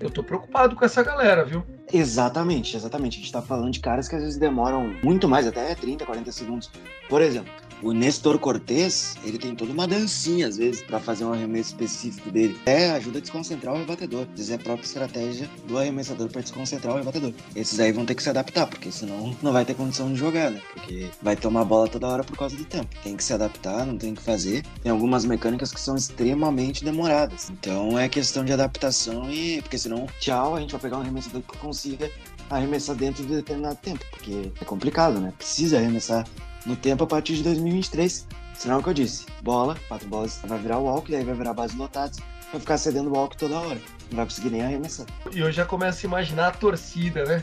Eu 0.00 0.10
tô 0.10 0.24
preocupado 0.24 0.74
com 0.74 0.84
essa 0.84 1.00
galera, 1.00 1.44
viu? 1.44 1.64
Exatamente, 1.92 2.76
exatamente. 2.76 3.18
A 3.18 3.20
gente 3.20 3.32
tá 3.32 3.40
falando 3.40 3.70
de 3.70 3.78
caras 3.78 4.08
que 4.08 4.16
às 4.16 4.22
vezes 4.22 4.36
demoram 4.36 4.92
muito 5.04 5.28
mais, 5.28 5.46
até 5.46 5.72
30, 5.76 6.04
40 6.04 6.32
segundos. 6.32 6.72
Por 7.08 7.22
exemplo, 7.22 7.52
o 7.84 7.92
Nestor 7.92 8.38
Cortez, 8.38 9.14
ele 9.24 9.36
tem 9.36 9.54
toda 9.54 9.70
uma 9.70 9.86
dancinha, 9.86 10.48
às 10.48 10.56
vezes, 10.56 10.80
pra 10.80 10.98
fazer 10.98 11.26
um 11.26 11.32
arremesso 11.32 11.70
específico 11.70 12.30
dele. 12.30 12.58
É, 12.64 12.90
ajuda 12.92 13.18
a 13.18 13.20
desconcentrar 13.20 13.74
o 13.74 13.78
rebatedor. 13.78 14.26
Vezes 14.34 14.50
é 14.50 14.54
a 14.54 14.58
própria 14.58 14.86
estratégia 14.86 15.50
do 15.68 15.76
arremessador 15.76 16.28
pra 16.30 16.40
desconcentrar 16.40 16.94
o 16.94 16.96
rebatedor. 16.96 17.32
Esses 17.54 17.78
aí 17.78 17.92
vão 17.92 18.06
ter 18.06 18.14
que 18.14 18.22
se 18.22 18.30
adaptar, 18.30 18.66
porque 18.66 18.90
senão 18.90 19.36
não 19.42 19.52
vai 19.52 19.66
ter 19.66 19.74
condição 19.74 20.10
de 20.10 20.18
jogar, 20.18 20.50
né? 20.50 20.62
Porque 20.72 21.10
vai 21.20 21.36
tomar 21.36 21.64
bola 21.64 21.86
toda 21.86 22.08
hora 22.08 22.24
por 22.24 22.38
causa 22.38 22.56
do 22.56 22.64
tempo. 22.64 22.88
Tem 23.02 23.16
que 23.16 23.22
se 23.22 23.34
adaptar, 23.34 23.84
não 23.84 23.98
tem 23.98 24.12
o 24.12 24.16
que 24.16 24.22
fazer. 24.22 24.64
Tem 24.82 24.90
algumas 24.90 25.26
mecânicas 25.26 25.70
que 25.70 25.80
são 25.80 25.94
extremamente 25.94 26.82
demoradas. 26.82 27.50
Então 27.50 27.98
é 27.98 28.08
questão 28.08 28.46
de 28.46 28.52
adaptação 28.52 29.30
e. 29.30 29.60
Porque 29.60 29.76
senão, 29.76 30.06
tchau, 30.18 30.56
a 30.56 30.60
gente 30.60 30.72
vai 30.72 30.80
pegar 30.80 30.96
um 30.96 31.00
arremessador 31.02 31.42
que 31.42 31.58
consiga 31.58 32.10
arremessar 32.48 32.96
dentro 32.96 33.24
de 33.26 33.34
determinado 33.34 33.76
tempo. 33.76 34.04
Porque 34.10 34.50
é 34.58 34.64
complicado, 34.64 35.20
né? 35.20 35.34
Precisa 35.36 35.76
arremessar 35.76 36.26
no 36.66 36.76
tempo 36.76 37.04
a 37.04 37.06
partir 37.06 37.34
de 37.34 37.42
2023. 37.42 38.26
Senão 38.54 38.76
é 38.76 38.78
o 38.78 38.82
que 38.82 38.88
eu 38.88 38.94
disse. 38.94 39.26
Bola, 39.42 39.76
quatro 39.88 40.08
bolas, 40.08 40.40
vai 40.44 40.58
virar 40.58 40.78
walk, 40.78 41.10
daí 41.10 41.24
vai 41.24 41.34
virar 41.34 41.52
base 41.52 41.76
lotados. 41.76 42.20
Vai 42.52 42.60
ficar 42.60 42.78
cedendo 42.78 43.12
walk 43.12 43.36
toda 43.36 43.58
hora. 43.58 43.80
Não 44.10 44.16
vai 44.16 44.24
conseguir 44.26 44.50
nem 44.50 44.62
arremessar. 44.62 45.06
E 45.32 45.40
eu 45.40 45.50
já 45.50 45.64
começo 45.64 46.06
a 46.06 46.08
imaginar 46.08 46.48
a 46.48 46.52
torcida, 46.52 47.24
né? 47.24 47.42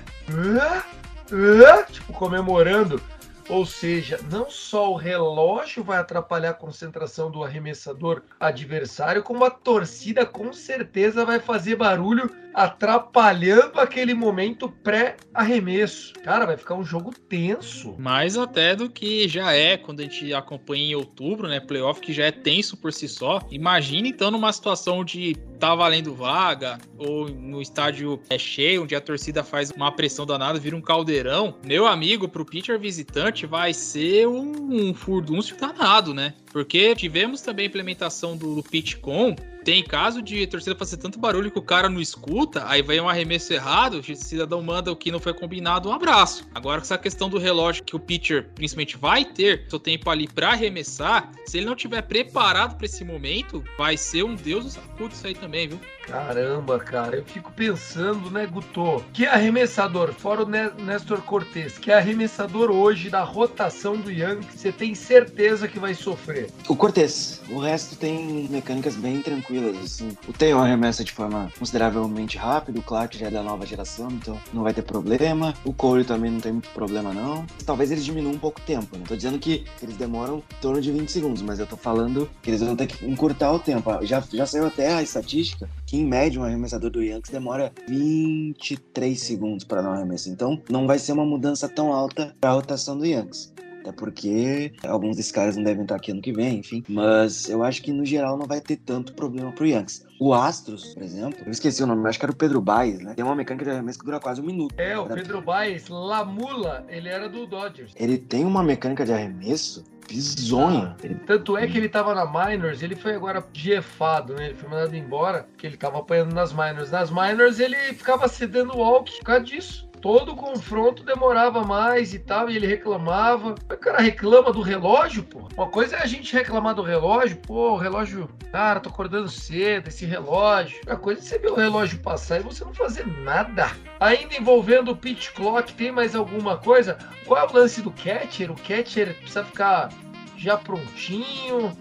Ah, 0.60 0.84
ah, 1.32 1.84
tipo, 1.92 2.14
comemorando. 2.14 3.02
Ou 3.50 3.66
seja, 3.66 4.18
não 4.32 4.50
só 4.50 4.92
o 4.92 4.96
relógio 4.96 5.84
vai 5.84 5.98
atrapalhar 5.98 6.52
a 6.52 6.54
concentração 6.54 7.30
do 7.30 7.44
arremessador 7.44 8.22
adversário, 8.40 9.24
como 9.24 9.44
a 9.44 9.50
torcida 9.50 10.26
com 10.26 10.54
certeza 10.54 11.26
vai 11.26 11.40
fazer 11.40 11.76
barulho 11.76 12.32
atrapalhando 12.54 13.80
aquele 13.80 14.14
momento 14.14 14.70
pré-arremesso. 14.84 16.14
Cara, 16.24 16.46
vai 16.46 16.58
ficar 16.58 16.76
um 16.76 16.84
jogo 16.84 17.12
tenso. 17.30 17.96
Mais 17.98 18.38
até 18.38 18.76
do 18.76 18.90
que 18.90 19.28
já 19.28 19.54
é 19.54 19.78
quando 19.78 20.02
a 20.02 20.04
gente 20.04 20.34
acompanha 20.34 20.92
em 20.92 20.96
outubro, 20.96 21.48
né? 21.48 21.60
Playoff 21.60 22.02
que 22.02 22.14
já 22.14 22.26
é 22.26 22.32
tenso 22.32 22.78
por 22.78 22.92
si 22.92 23.08
só. 23.08 23.40
Imagina 23.52 24.08
então 24.08 24.32
numa 24.32 24.52
situação 24.52 25.04
de 25.04 25.36
tá 25.60 25.76
valendo 25.76 26.16
vaga, 26.16 26.80
ou 26.98 27.30
no 27.30 27.62
estádio 27.62 28.20
é 28.30 28.38
cheio, 28.38 28.84
onde 28.84 28.96
a 28.96 29.02
torcida 29.02 29.44
faz 29.44 29.70
uma 29.70 29.92
pressão 29.92 30.26
danada, 30.26 30.60
vira 30.60 30.76
um 30.76 30.82
caldeirão. 30.82 31.56
Meu 31.64 31.86
amigo, 31.86 32.28
pro 32.28 32.44
pitcher 32.44 32.80
visitante 32.80 33.46
vai 33.46 33.74
ser 33.74 34.28
um, 34.28 34.90
um 34.90 34.94
furdúncio 34.94 35.56
danado, 35.56 36.14
né? 36.14 36.34
Porque 36.52 36.96
tivemos 36.96 37.42
também 37.42 37.66
a 37.66 37.70
implementação 37.70 38.36
do, 38.36 38.56
do 38.56 38.64
pitch 38.64 38.96
com. 38.96 39.36
Tem 39.64 39.84
caso 39.84 40.24
de 40.24 40.48
torcida 40.48 40.76
fazer 40.76 40.98
tanto 40.98 41.20
barulho 41.20 41.52
que 41.52 41.60
o 41.60 41.62
cara 41.62 41.88
não 41.88 42.02
escuta, 42.02 42.68
aí 42.68 42.82
vai 42.82 43.00
um 43.00 43.08
arremesso 43.08 43.54
errado, 43.54 44.00
o 44.00 44.16
cidadão 44.16 44.60
manda 44.64 44.92
o 44.92 44.96
que 44.96 45.12
não 45.12 45.20
foi 45.20 45.36
combinado, 45.36 45.88
um 45.88 45.94
abraço. 45.94 46.50
Agora, 46.56 46.80
com 46.80 46.86
essa 46.86 46.98
questão 46.98 47.30
do 47.30 47.38
relógio 47.38 47.84
que 47.84 47.96
o 47.96 48.00
pitcher 48.00 48.50
principalmente 48.56 48.98
vai 48.98 49.24
ter 49.24 49.66
seu 49.70 49.80
tempo 49.80 50.10
ali 50.10 50.28
para 50.28 50.50
arremessar, 50.50 51.32
se 51.46 51.60
ele 51.60 51.68
não 51.68 51.76
tiver 51.76 52.02
preparado 52.02 52.76
para 52.76 52.88
esse 52.88 53.04
momento, 53.04 53.64
vai 53.78 53.96
ser 53.96 54.24
um 54.24 54.34
deus 54.34 54.64
do 54.64 54.72
sacudo 54.72 55.14
isso 55.14 55.28
aí 55.28 55.36
também, 55.36 55.68
viu? 55.68 55.80
Caramba, 56.08 56.80
cara, 56.80 57.18
eu 57.18 57.24
fico 57.24 57.52
pensando, 57.52 58.32
né, 58.32 58.48
Guto? 58.48 59.06
Que 59.14 59.28
arremessador, 59.28 60.12
fora 60.12 60.44
o 60.44 60.48
Néstor 60.48 61.22
Cortez, 61.22 61.78
que 61.78 61.92
arremessador 61.92 62.72
hoje 62.72 63.12
da 63.12 63.24
rotação 63.24 63.96
do 63.96 64.12
Yankees, 64.12 64.60
você 64.60 64.72
tem 64.72 64.96
certeza 64.96 65.68
que 65.68 65.80
vai 65.80 65.94
sofrer? 65.94 66.41
O 66.68 66.76
Cortez. 66.76 67.42
O 67.50 67.60
resto 67.60 67.96
tem 67.96 68.48
mecânicas 68.50 68.96
bem 68.96 69.22
tranquilas, 69.22 69.78
assim. 69.78 70.18
O 70.28 70.34
Taylor 70.34 70.64
arremessa 70.64 71.04
de 71.04 71.12
forma 71.12 71.52
consideravelmente 71.58 72.38
rápida, 72.38 72.80
o 72.80 72.84
Clark 72.84 73.18
já 73.18 73.28
é 73.28 73.32
da 73.32 73.44
nova 73.44 73.66
geração, 73.66 74.10
então 74.12 74.40
não 74.54 74.64
vai 74.64 74.74
ter 74.74 74.82
problema. 74.82 75.54
O 75.66 75.74
Cole 75.74 76.04
também 76.04 76.32
não 76.32 76.40
tem 76.40 76.54
muito 76.54 76.70
problema, 76.70 77.14
não. 77.14 77.46
Talvez 77.66 77.92
eles 77.92 78.06
diminuam 78.06 78.36
um 78.36 78.40
pouco 78.40 78.60
o 78.60 78.64
tempo. 78.64 78.98
Não 78.98 79.06
tô 79.06 79.16
dizendo 79.16 79.40
que 79.40 79.66
eles 79.82 79.98
demoram 79.98 80.38
em 80.38 80.62
torno 80.62 80.82
de 80.82 80.92
20 80.92 81.12
segundos, 81.12 81.42
mas 81.42 81.60
eu 81.60 81.68
tô 81.68 81.76
falando 81.76 82.30
que 82.42 82.50
eles 82.50 82.62
vão 82.62 82.76
ter 82.76 82.88
que 82.88 83.06
encurtar 83.06 83.52
o 83.52 83.60
tempo. 83.60 83.92
Já, 84.06 84.24
já 84.32 84.46
saiu 84.46 84.68
até 84.68 84.94
a 84.94 85.02
estatística 85.02 85.70
que, 85.86 85.98
em 85.98 86.06
média, 86.06 86.40
um 86.40 86.44
arremessador 86.44 86.90
do 86.90 87.02
Yankees 87.02 87.32
demora 87.32 87.72
23 87.88 89.20
segundos 89.20 89.66
para 89.66 89.82
dar 89.82 89.90
um 89.90 89.94
arremesso. 89.94 90.30
Então, 90.30 90.62
não 90.70 90.88
vai 90.88 91.00
ser 91.00 91.12
uma 91.12 91.26
mudança 91.26 91.68
tão 91.68 91.92
alta 91.92 92.36
para 92.40 92.52
a 92.52 92.54
rotação 92.54 92.98
do 92.98 93.06
Yankees. 93.06 93.52
Até 93.82 93.92
porque 93.92 94.74
alguns 94.88 95.18
desses 95.18 95.32
caras 95.32 95.58
não 95.58 95.64
devem 95.64 95.84
estar 95.84 95.96
aqui 95.96 96.12
ano 96.12 96.22
que 96.22 96.32
vem, 96.32 96.60
enfim. 96.60 96.84
Mas 96.88 97.50
eu 97.50 97.64
acho 97.64 97.82
que 97.82 97.92
no 97.92 98.06
geral 98.06 98.38
não 98.38 98.46
vai 98.46 98.62
ter 98.62 98.78
tanto 98.78 99.14
problema 99.14 99.52
pro 99.52 99.66
Yankees. 99.66 100.06
O 100.20 100.34
Astros, 100.34 100.94
por 100.94 101.02
exemplo, 101.02 101.40
eu 101.46 101.52
esqueci 101.52 101.84
o 101.84 101.88
nome, 101.88 102.08
acho 102.08 102.20
que 102.20 102.26
era 102.26 102.32
o 102.32 102.36
Pedro 102.36 102.62
Baez, 102.62 103.00
né? 103.00 103.14
Tem 103.16 103.26
uma 103.26 103.36
mecânica 103.36 103.66
de 103.66 103.72
arremesso 103.72 104.00
que 104.00 104.06
dura 104.06 104.20
quase 104.20 104.40
um 104.40 104.46
minuto. 104.46 104.76
É, 104.78 104.98
o 104.98 105.08
Pedro 105.08 105.42
Baez, 105.42 105.88
Lamula, 105.90 106.86
ele 106.88 107.10
era 107.10 107.28
do 107.28 107.48
Dodgers. 107.48 107.92
Ele 107.96 108.20
tem 108.20 108.46
uma 108.46 108.62
mecânica 108.62 109.04
de 109.04 109.12
arremesso 109.12 109.84
bizonha. 110.08 110.96
Tanto 111.26 111.58
é 111.58 111.68
que 111.68 111.78
ele 111.78 111.90
tava 111.90 112.14
na 112.14 112.26
Minors, 112.26 112.82
ele 112.82 112.96
foi 112.96 113.16
agora 113.16 113.44
giefado, 113.54 114.36
né? 114.36 114.48
Ele 114.48 114.56
foi 114.56 114.70
mandado 114.70 114.96
embora, 114.96 115.44
porque 115.44 115.66
ele 115.66 115.78
tava 115.78 116.00
apanhando 116.00 116.34
nas 116.34 116.52
Minors. 116.52 116.92
Nas 116.92 117.10
Minors 117.10 117.60
ele 117.60 117.76
ficava 117.94 118.28
cedendo 118.28 118.78
walk 118.78 119.12
por 119.20 119.26
causa 119.26 119.44
disso. 119.44 119.91
Todo 120.02 120.36
confronto 120.36 121.04
demorava 121.04 121.64
mais 121.64 122.14
e 122.14 122.20
tal, 122.20 122.50
e 122.50 122.56
ele 122.56 122.66
reclamava. 122.66 123.52
O 123.52 123.78
cara 123.78 124.00
reclama 124.02 124.52
do 124.52 124.62
relógio, 124.62 125.24
pô. 125.24 125.48
Uma 125.56 125.68
coisa 125.68 125.96
é 125.98 126.02
a 126.02 126.08
gente 126.08 126.34
reclamar 126.34 126.74
do 126.74 126.82
relógio, 126.82 127.38
pô, 127.38 127.74
o 127.74 127.78
relógio, 127.78 128.28
cara, 128.52 128.80
tô 128.80 128.90
acordando 128.90 129.30
cedo, 129.30 129.90
esse 129.90 130.06
relógio. 130.06 130.78
Outra 130.80 130.98
coisa 130.98 131.22
é 131.22 131.24
você 131.24 131.38
ver 131.38 131.52
o 131.52 131.56
relógio 131.56 132.00
passar 132.00 132.40
e 132.40 132.44
você 132.44 132.66
não 132.66 132.74
fazer 132.74 133.06
nada. 133.06 133.72
Ainda 134.00 134.36
envolvendo 134.36 134.92
o 134.92 134.98
pitch 134.98 135.30
clock, 135.34 135.74
tem 135.74 135.92
mais 135.92 136.16
alguma 136.16 136.58
coisa? 136.58 136.98
Qual 137.26 137.40
é 137.40 137.48
o 137.48 137.54
lance 137.54 137.82
do 137.82 137.92
catcher? 137.92 138.52
O 138.52 138.56
catcher 138.56 139.16
precisa 139.18 139.44
ficar 139.44 139.90
já 140.36 140.58
prontinho. 140.58 141.72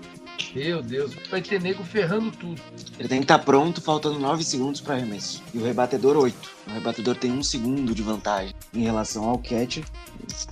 Meu 0.55 0.83
Deus, 0.83 1.15
vai 1.31 1.41
ter 1.41 1.61
nego 1.61 1.85
ferrando 1.85 2.31
tudo. 2.31 2.61
Ele 2.99 3.09
tem 3.09 3.19
que 3.19 3.25
estar 3.25 3.39
pronto, 3.41 3.81
faltando 3.81 4.19
9 4.19 4.43
segundos 4.43 4.81
para 4.81 4.95
arremesso. 4.95 5.43
E 5.55 5.59
o 5.59 5.65
rebatedor, 5.65 6.17
8. 6.17 6.51
O 6.67 6.71
rebatedor 6.73 7.17
tem 7.17 7.33
um 7.33 7.43
segundo 7.43 7.95
de 7.95 8.03
vantagem 8.03 8.55
em 8.75 8.83
relação 8.83 9.25
ao 9.25 9.39
catcher. 9.39 9.85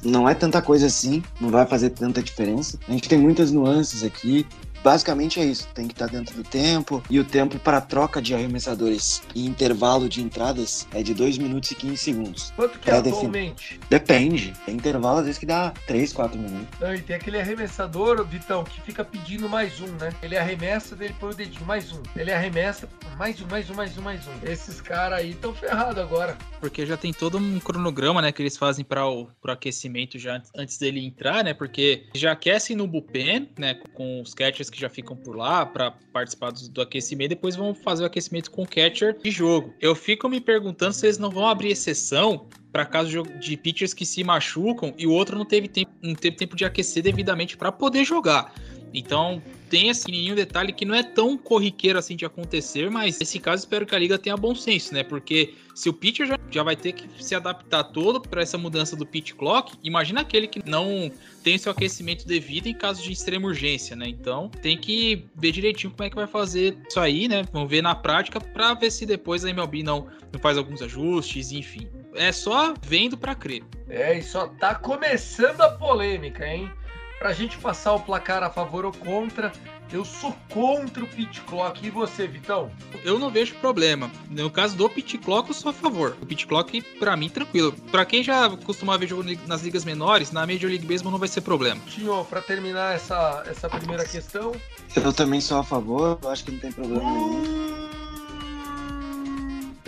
Não 0.02 0.28
é 0.28 0.34
tanta 0.34 0.60
coisa 0.62 0.86
assim, 0.86 1.22
não 1.40 1.50
vai 1.50 1.66
fazer 1.66 1.90
tanta 1.90 2.22
diferença. 2.22 2.78
A 2.88 2.92
gente 2.92 3.08
tem 3.08 3.18
muitas 3.18 3.50
nuances 3.50 4.02
aqui. 4.02 4.46
Basicamente 4.88 5.38
é 5.38 5.44
isso, 5.44 5.68
tem 5.74 5.86
que 5.86 5.92
estar 5.92 6.06
dentro 6.06 6.34
do 6.34 6.42
tempo. 6.42 7.02
E 7.10 7.20
o 7.20 7.24
tempo 7.24 7.58
para 7.58 7.78
troca 7.78 8.22
de 8.22 8.32
arremessadores 8.32 9.20
e 9.34 9.46
intervalo 9.46 10.08
de 10.08 10.22
entradas 10.22 10.88
é 10.94 11.02
de 11.02 11.12
2 11.12 11.36
minutos 11.36 11.70
e 11.72 11.74
15 11.74 11.96
segundos. 11.98 12.52
Quanto 12.56 12.78
que 12.78 12.90
é 12.90 12.96
atualmente? 12.96 13.78
Depende. 13.90 14.54
Tem 14.64 14.76
intervalo 14.76 15.18
às 15.18 15.26
vezes 15.26 15.38
que 15.38 15.44
dá 15.44 15.74
3, 15.86 16.10
4 16.14 16.38
minutos. 16.38 16.68
Ah, 16.80 16.94
e 16.94 17.02
tem 17.02 17.16
aquele 17.16 17.38
arremessador, 17.38 18.24
Vitão, 18.24 18.64
que 18.64 18.80
fica 18.80 19.04
pedindo 19.04 19.46
mais 19.46 19.78
um, 19.78 19.88
né? 19.88 20.10
Ele 20.22 20.38
arremessa, 20.38 20.96
dele 20.96 21.14
põe 21.20 21.32
o 21.32 21.34
dedinho, 21.34 21.66
mais 21.66 21.92
um. 21.92 22.00
Ele 22.16 22.32
arremessa, 22.32 22.88
mais 23.18 23.38
um, 23.42 23.46
mais 23.46 23.68
um, 23.68 23.74
mais 23.74 23.98
um, 23.98 24.00
mais 24.00 24.26
um. 24.26 24.50
Esses 24.50 24.80
caras 24.80 25.18
aí 25.18 25.32
estão 25.32 25.54
ferrados 25.54 26.02
agora. 26.02 26.34
Porque 26.60 26.86
já 26.86 26.96
tem 26.96 27.12
todo 27.12 27.36
um 27.36 27.60
cronograma, 27.60 28.22
né, 28.22 28.32
que 28.32 28.40
eles 28.40 28.56
fazem 28.56 28.86
para 28.86 29.06
o 29.06 29.26
pro 29.42 29.52
aquecimento 29.52 30.18
já 30.18 30.42
antes 30.56 30.78
dele 30.78 31.04
entrar, 31.04 31.44
né? 31.44 31.52
Porque 31.52 32.06
já 32.14 32.32
aquecem 32.32 32.74
no 32.74 32.86
bullpen, 32.86 33.50
né, 33.58 33.74
com 33.92 34.22
os 34.22 34.32
catchers 34.32 34.70
que 34.70 34.77
já 34.80 34.88
ficam 34.88 35.16
por 35.16 35.36
lá 35.36 35.64
para 35.66 35.90
participar 36.12 36.52
do, 36.52 36.68
do 36.68 36.80
aquecimento, 36.80 37.30
depois 37.30 37.56
vão 37.56 37.74
fazer 37.74 38.02
o 38.02 38.06
aquecimento 38.06 38.50
com 38.50 38.62
o 38.62 38.66
catcher 38.66 39.16
de 39.18 39.30
jogo. 39.30 39.74
Eu 39.80 39.94
fico 39.94 40.28
me 40.28 40.40
perguntando 40.40 40.92
se 40.92 41.06
eles 41.06 41.18
não 41.18 41.30
vão 41.30 41.46
abrir 41.46 41.70
exceção 41.70 42.46
para 42.72 42.84
casos 42.84 43.10
de, 43.10 43.38
de 43.38 43.56
pitchers 43.56 43.94
que 43.94 44.06
se 44.06 44.22
machucam 44.22 44.94
e 44.96 45.06
o 45.06 45.12
outro 45.12 45.36
não 45.36 45.44
teve 45.44 45.68
tempo, 45.68 45.90
não 46.02 46.14
teve 46.14 46.36
tempo 46.36 46.56
de 46.56 46.64
aquecer 46.64 47.02
devidamente 47.02 47.56
para 47.56 47.72
poder 47.72 48.04
jogar. 48.04 48.52
Então, 48.92 49.42
tem 49.68 49.88
esse 49.88 50.00
pequenininho 50.00 50.34
detalhe 50.34 50.72
que 50.72 50.84
não 50.84 50.94
é 50.94 51.02
tão 51.02 51.36
corriqueiro 51.36 51.98
assim 51.98 52.16
de 52.16 52.24
acontecer, 52.24 52.90
mas 52.90 53.18
nesse 53.18 53.38
caso 53.38 53.62
espero 53.62 53.86
que 53.86 53.94
a 53.94 53.98
liga 53.98 54.18
tenha 54.18 54.36
bom 54.36 54.54
senso, 54.54 54.94
né? 54.94 55.02
Porque 55.02 55.54
se 55.74 55.88
o 55.88 55.92
pitcher 55.92 56.26
já, 56.26 56.38
já 56.50 56.62
vai 56.62 56.74
ter 56.74 56.92
que 56.92 57.08
se 57.22 57.34
adaptar 57.34 57.84
todo 57.84 58.20
para 58.20 58.42
essa 58.42 58.58
mudança 58.58 58.96
do 58.96 59.06
pitch 59.06 59.34
clock, 59.34 59.76
imagina 59.82 60.22
aquele 60.22 60.48
que 60.48 60.60
não 60.68 61.10
tem 61.42 61.56
seu 61.56 61.70
aquecimento 61.70 62.26
devido 62.26 62.66
em 62.66 62.74
caso 62.74 63.02
de 63.02 63.12
extrema 63.12 63.46
urgência, 63.46 63.94
né? 63.94 64.08
Então 64.08 64.48
tem 64.48 64.76
que 64.76 65.26
ver 65.36 65.52
direitinho 65.52 65.92
como 65.92 66.04
é 66.04 66.10
que 66.10 66.16
vai 66.16 66.26
fazer 66.26 66.76
isso 66.88 66.98
aí, 66.98 67.28
né? 67.28 67.44
Vamos 67.52 67.70
ver 67.70 67.82
na 67.82 67.94
prática 67.94 68.40
para 68.40 68.74
ver 68.74 68.90
se 68.90 69.06
depois 69.06 69.44
a 69.44 69.50
MLB 69.50 69.82
não, 69.82 70.08
não 70.32 70.40
faz 70.40 70.58
alguns 70.58 70.82
ajustes, 70.82 71.52
enfim. 71.52 71.88
É 72.14 72.32
só 72.32 72.74
vendo 72.82 73.16
para 73.16 73.34
crer. 73.34 73.62
É, 73.88 74.18
e 74.18 74.22
só 74.22 74.48
tá 74.48 74.74
começando 74.74 75.60
a 75.60 75.70
polêmica, 75.70 76.46
hein? 76.46 76.70
Pra 77.18 77.32
gente 77.32 77.58
passar 77.58 77.94
o 77.94 78.00
placar 78.00 78.44
a 78.44 78.50
favor 78.50 78.84
ou 78.84 78.92
contra, 78.92 79.52
eu 79.92 80.04
sou 80.04 80.36
contra 80.48 81.02
o 81.02 81.06
pit 81.06 81.40
clock. 81.40 81.84
E 81.84 81.90
você, 81.90 82.28
Vitão? 82.28 82.70
Eu 83.02 83.18
não 83.18 83.28
vejo 83.28 83.56
problema. 83.56 84.08
No 84.30 84.48
caso 84.48 84.76
do 84.76 84.88
pit 84.88 85.18
clock, 85.18 85.48
eu 85.48 85.54
sou 85.54 85.70
a 85.70 85.74
favor. 85.74 86.16
O 86.22 86.26
pit 86.26 86.46
clock, 86.46 86.80
pra 87.00 87.16
mim, 87.16 87.28
tranquilo. 87.28 87.72
Pra 87.90 88.04
quem 88.04 88.22
já 88.22 88.48
costumava 88.58 88.98
ver 88.98 89.08
jogo 89.08 89.24
nas 89.48 89.62
ligas 89.62 89.84
menores, 89.84 90.30
na 90.30 90.46
Major 90.46 90.70
League 90.70 90.86
Baseball 90.86 91.10
não 91.10 91.18
vai 91.18 91.28
ser 91.28 91.40
problema. 91.40 91.80
Tinho, 91.86 92.24
pra 92.24 92.40
terminar 92.40 92.94
essa, 92.94 93.42
essa 93.46 93.68
primeira 93.68 94.04
questão. 94.04 94.52
Eu 94.94 95.12
também 95.12 95.40
sou 95.40 95.58
a 95.58 95.64
favor, 95.64 96.20
eu 96.22 96.30
acho 96.30 96.44
que 96.44 96.52
não 96.52 96.58
tem 96.60 96.70
problema 96.70 97.02
nenhum. 97.02 97.88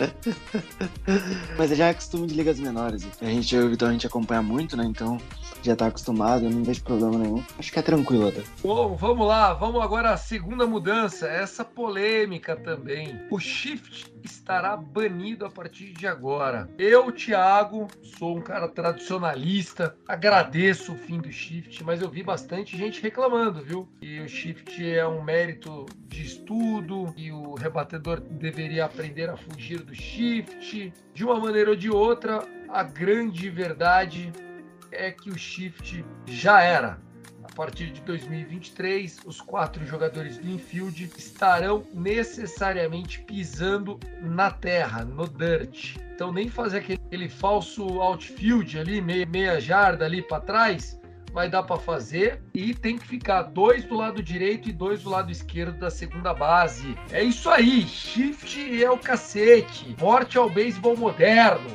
Mas 1.57 1.77
já 1.77 1.87
é 1.87 1.93
costume 1.93 2.27
de 2.27 2.33
ligas 2.33 2.59
menores. 2.59 3.07
A 3.21 3.25
gente, 3.25 3.55
eu 3.55 3.61
e 3.61 3.65
o 3.65 3.69
Vitão, 3.69 3.87
a 3.87 3.91
gente 3.91 4.07
acompanha 4.07 4.41
muito, 4.41 4.75
né? 4.75 4.83
Então 4.83 5.17
já 5.61 5.75
tá 5.75 5.87
acostumado, 5.87 6.49
não 6.49 6.63
vejo 6.63 6.83
problema 6.83 7.17
nenhum. 7.17 7.43
Acho 7.57 7.71
que 7.71 7.79
é 7.79 7.81
tranquilo 7.81 8.27
até. 8.27 8.41
Bom, 8.61 8.95
vamos 8.95 9.27
lá, 9.27 9.53
vamos 9.53 9.81
agora 9.81 10.11
à 10.11 10.17
segunda 10.17 10.65
mudança, 10.65 11.27
essa 11.27 11.63
polêmica 11.63 12.55
também. 12.55 13.19
O 13.29 13.39
Shift 13.39 14.11
estará 14.23 14.75
banido 14.75 15.45
a 15.45 15.49
partir 15.49 15.93
de 15.93 16.07
agora. 16.07 16.69
Eu, 16.77 17.11
Thiago, 17.11 17.87
sou 18.17 18.37
um 18.37 18.41
cara 18.41 18.67
tradicionalista, 18.67 19.95
agradeço 20.07 20.93
o 20.93 20.97
fim 20.97 21.19
do 21.19 21.31
Shift, 21.31 21.83
mas 21.83 22.01
eu 22.01 22.09
vi 22.09 22.23
bastante 22.23 22.77
gente 22.77 23.01
reclamando, 23.01 23.63
viu? 23.63 23.87
E 24.01 24.19
o 24.19 24.27
Shift 24.27 24.83
é 24.87 25.07
um 25.07 25.23
mérito 25.23 25.85
de 26.07 26.23
estudo 26.23 27.13
e 27.17 27.31
o 27.31 27.55
rebatedor 27.55 28.19
deveria 28.19 28.85
aprender 28.85 29.29
a 29.29 29.37
fugir 29.37 29.81
do 29.81 29.93
Shift. 29.93 30.93
De 31.13 31.23
uma 31.23 31.39
maneira 31.39 31.71
ou 31.71 31.75
de 31.75 31.89
outra, 31.89 32.43
a 32.69 32.83
grande 32.83 33.49
verdade 33.49 34.31
é 34.91 35.11
que 35.11 35.29
o 35.29 35.37
shift 35.37 36.05
já 36.25 36.61
era. 36.61 36.99
A 37.43 37.53
partir 37.53 37.91
de 37.91 38.01
2023, 38.01 39.19
os 39.25 39.41
quatro 39.41 39.85
jogadores 39.85 40.37
do 40.37 40.49
infield 40.49 41.11
estarão 41.17 41.83
necessariamente 41.93 43.19
pisando 43.21 43.99
na 44.21 44.51
terra, 44.51 45.03
no 45.03 45.27
dirt. 45.27 45.97
Então 46.13 46.31
nem 46.31 46.49
fazer 46.49 46.77
aquele, 46.77 47.27
falso 47.27 47.99
outfield 47.99 48.77
ali, 48.79 49.01
meia, 49.01 49.25
meia 49.25 49.59
jarda 49.59 50.05
ali 50.05 50.21
para 50.21 50.39
trás, 50.39 51.01
vai 51.33 51.49
dar 51.49 51.63
para 51.63 51.77
fazer 51.77 52.41
e 52.53 52.73
tem 52.73 52.97
que 52.97 53.07
ficar 53.07 53.43
dois 53.43 53.83
do 53.83 53.95
lado 53.95 54.21
direito 54.21 54.69
e 54.69 54.73
dois 54.73 55.03
do 55.03 55.09
lado 55.09 55.31
esquerdo 55.31 55.79
da 55.79 55.89
segunda 55.89 56.33
base. 56.33 56.95
É 57.11 57.23
isso 57.23 57.49
aí, 57.49 57.81
shift 57.83 58.83
é 58.83 58.89
o 58.89 58.97
cacete, 58.97 59.95
morte 59.99 60.37
ao 60.37 60.49
beisebol 60.49 60.95
moderno. 60.95 61.69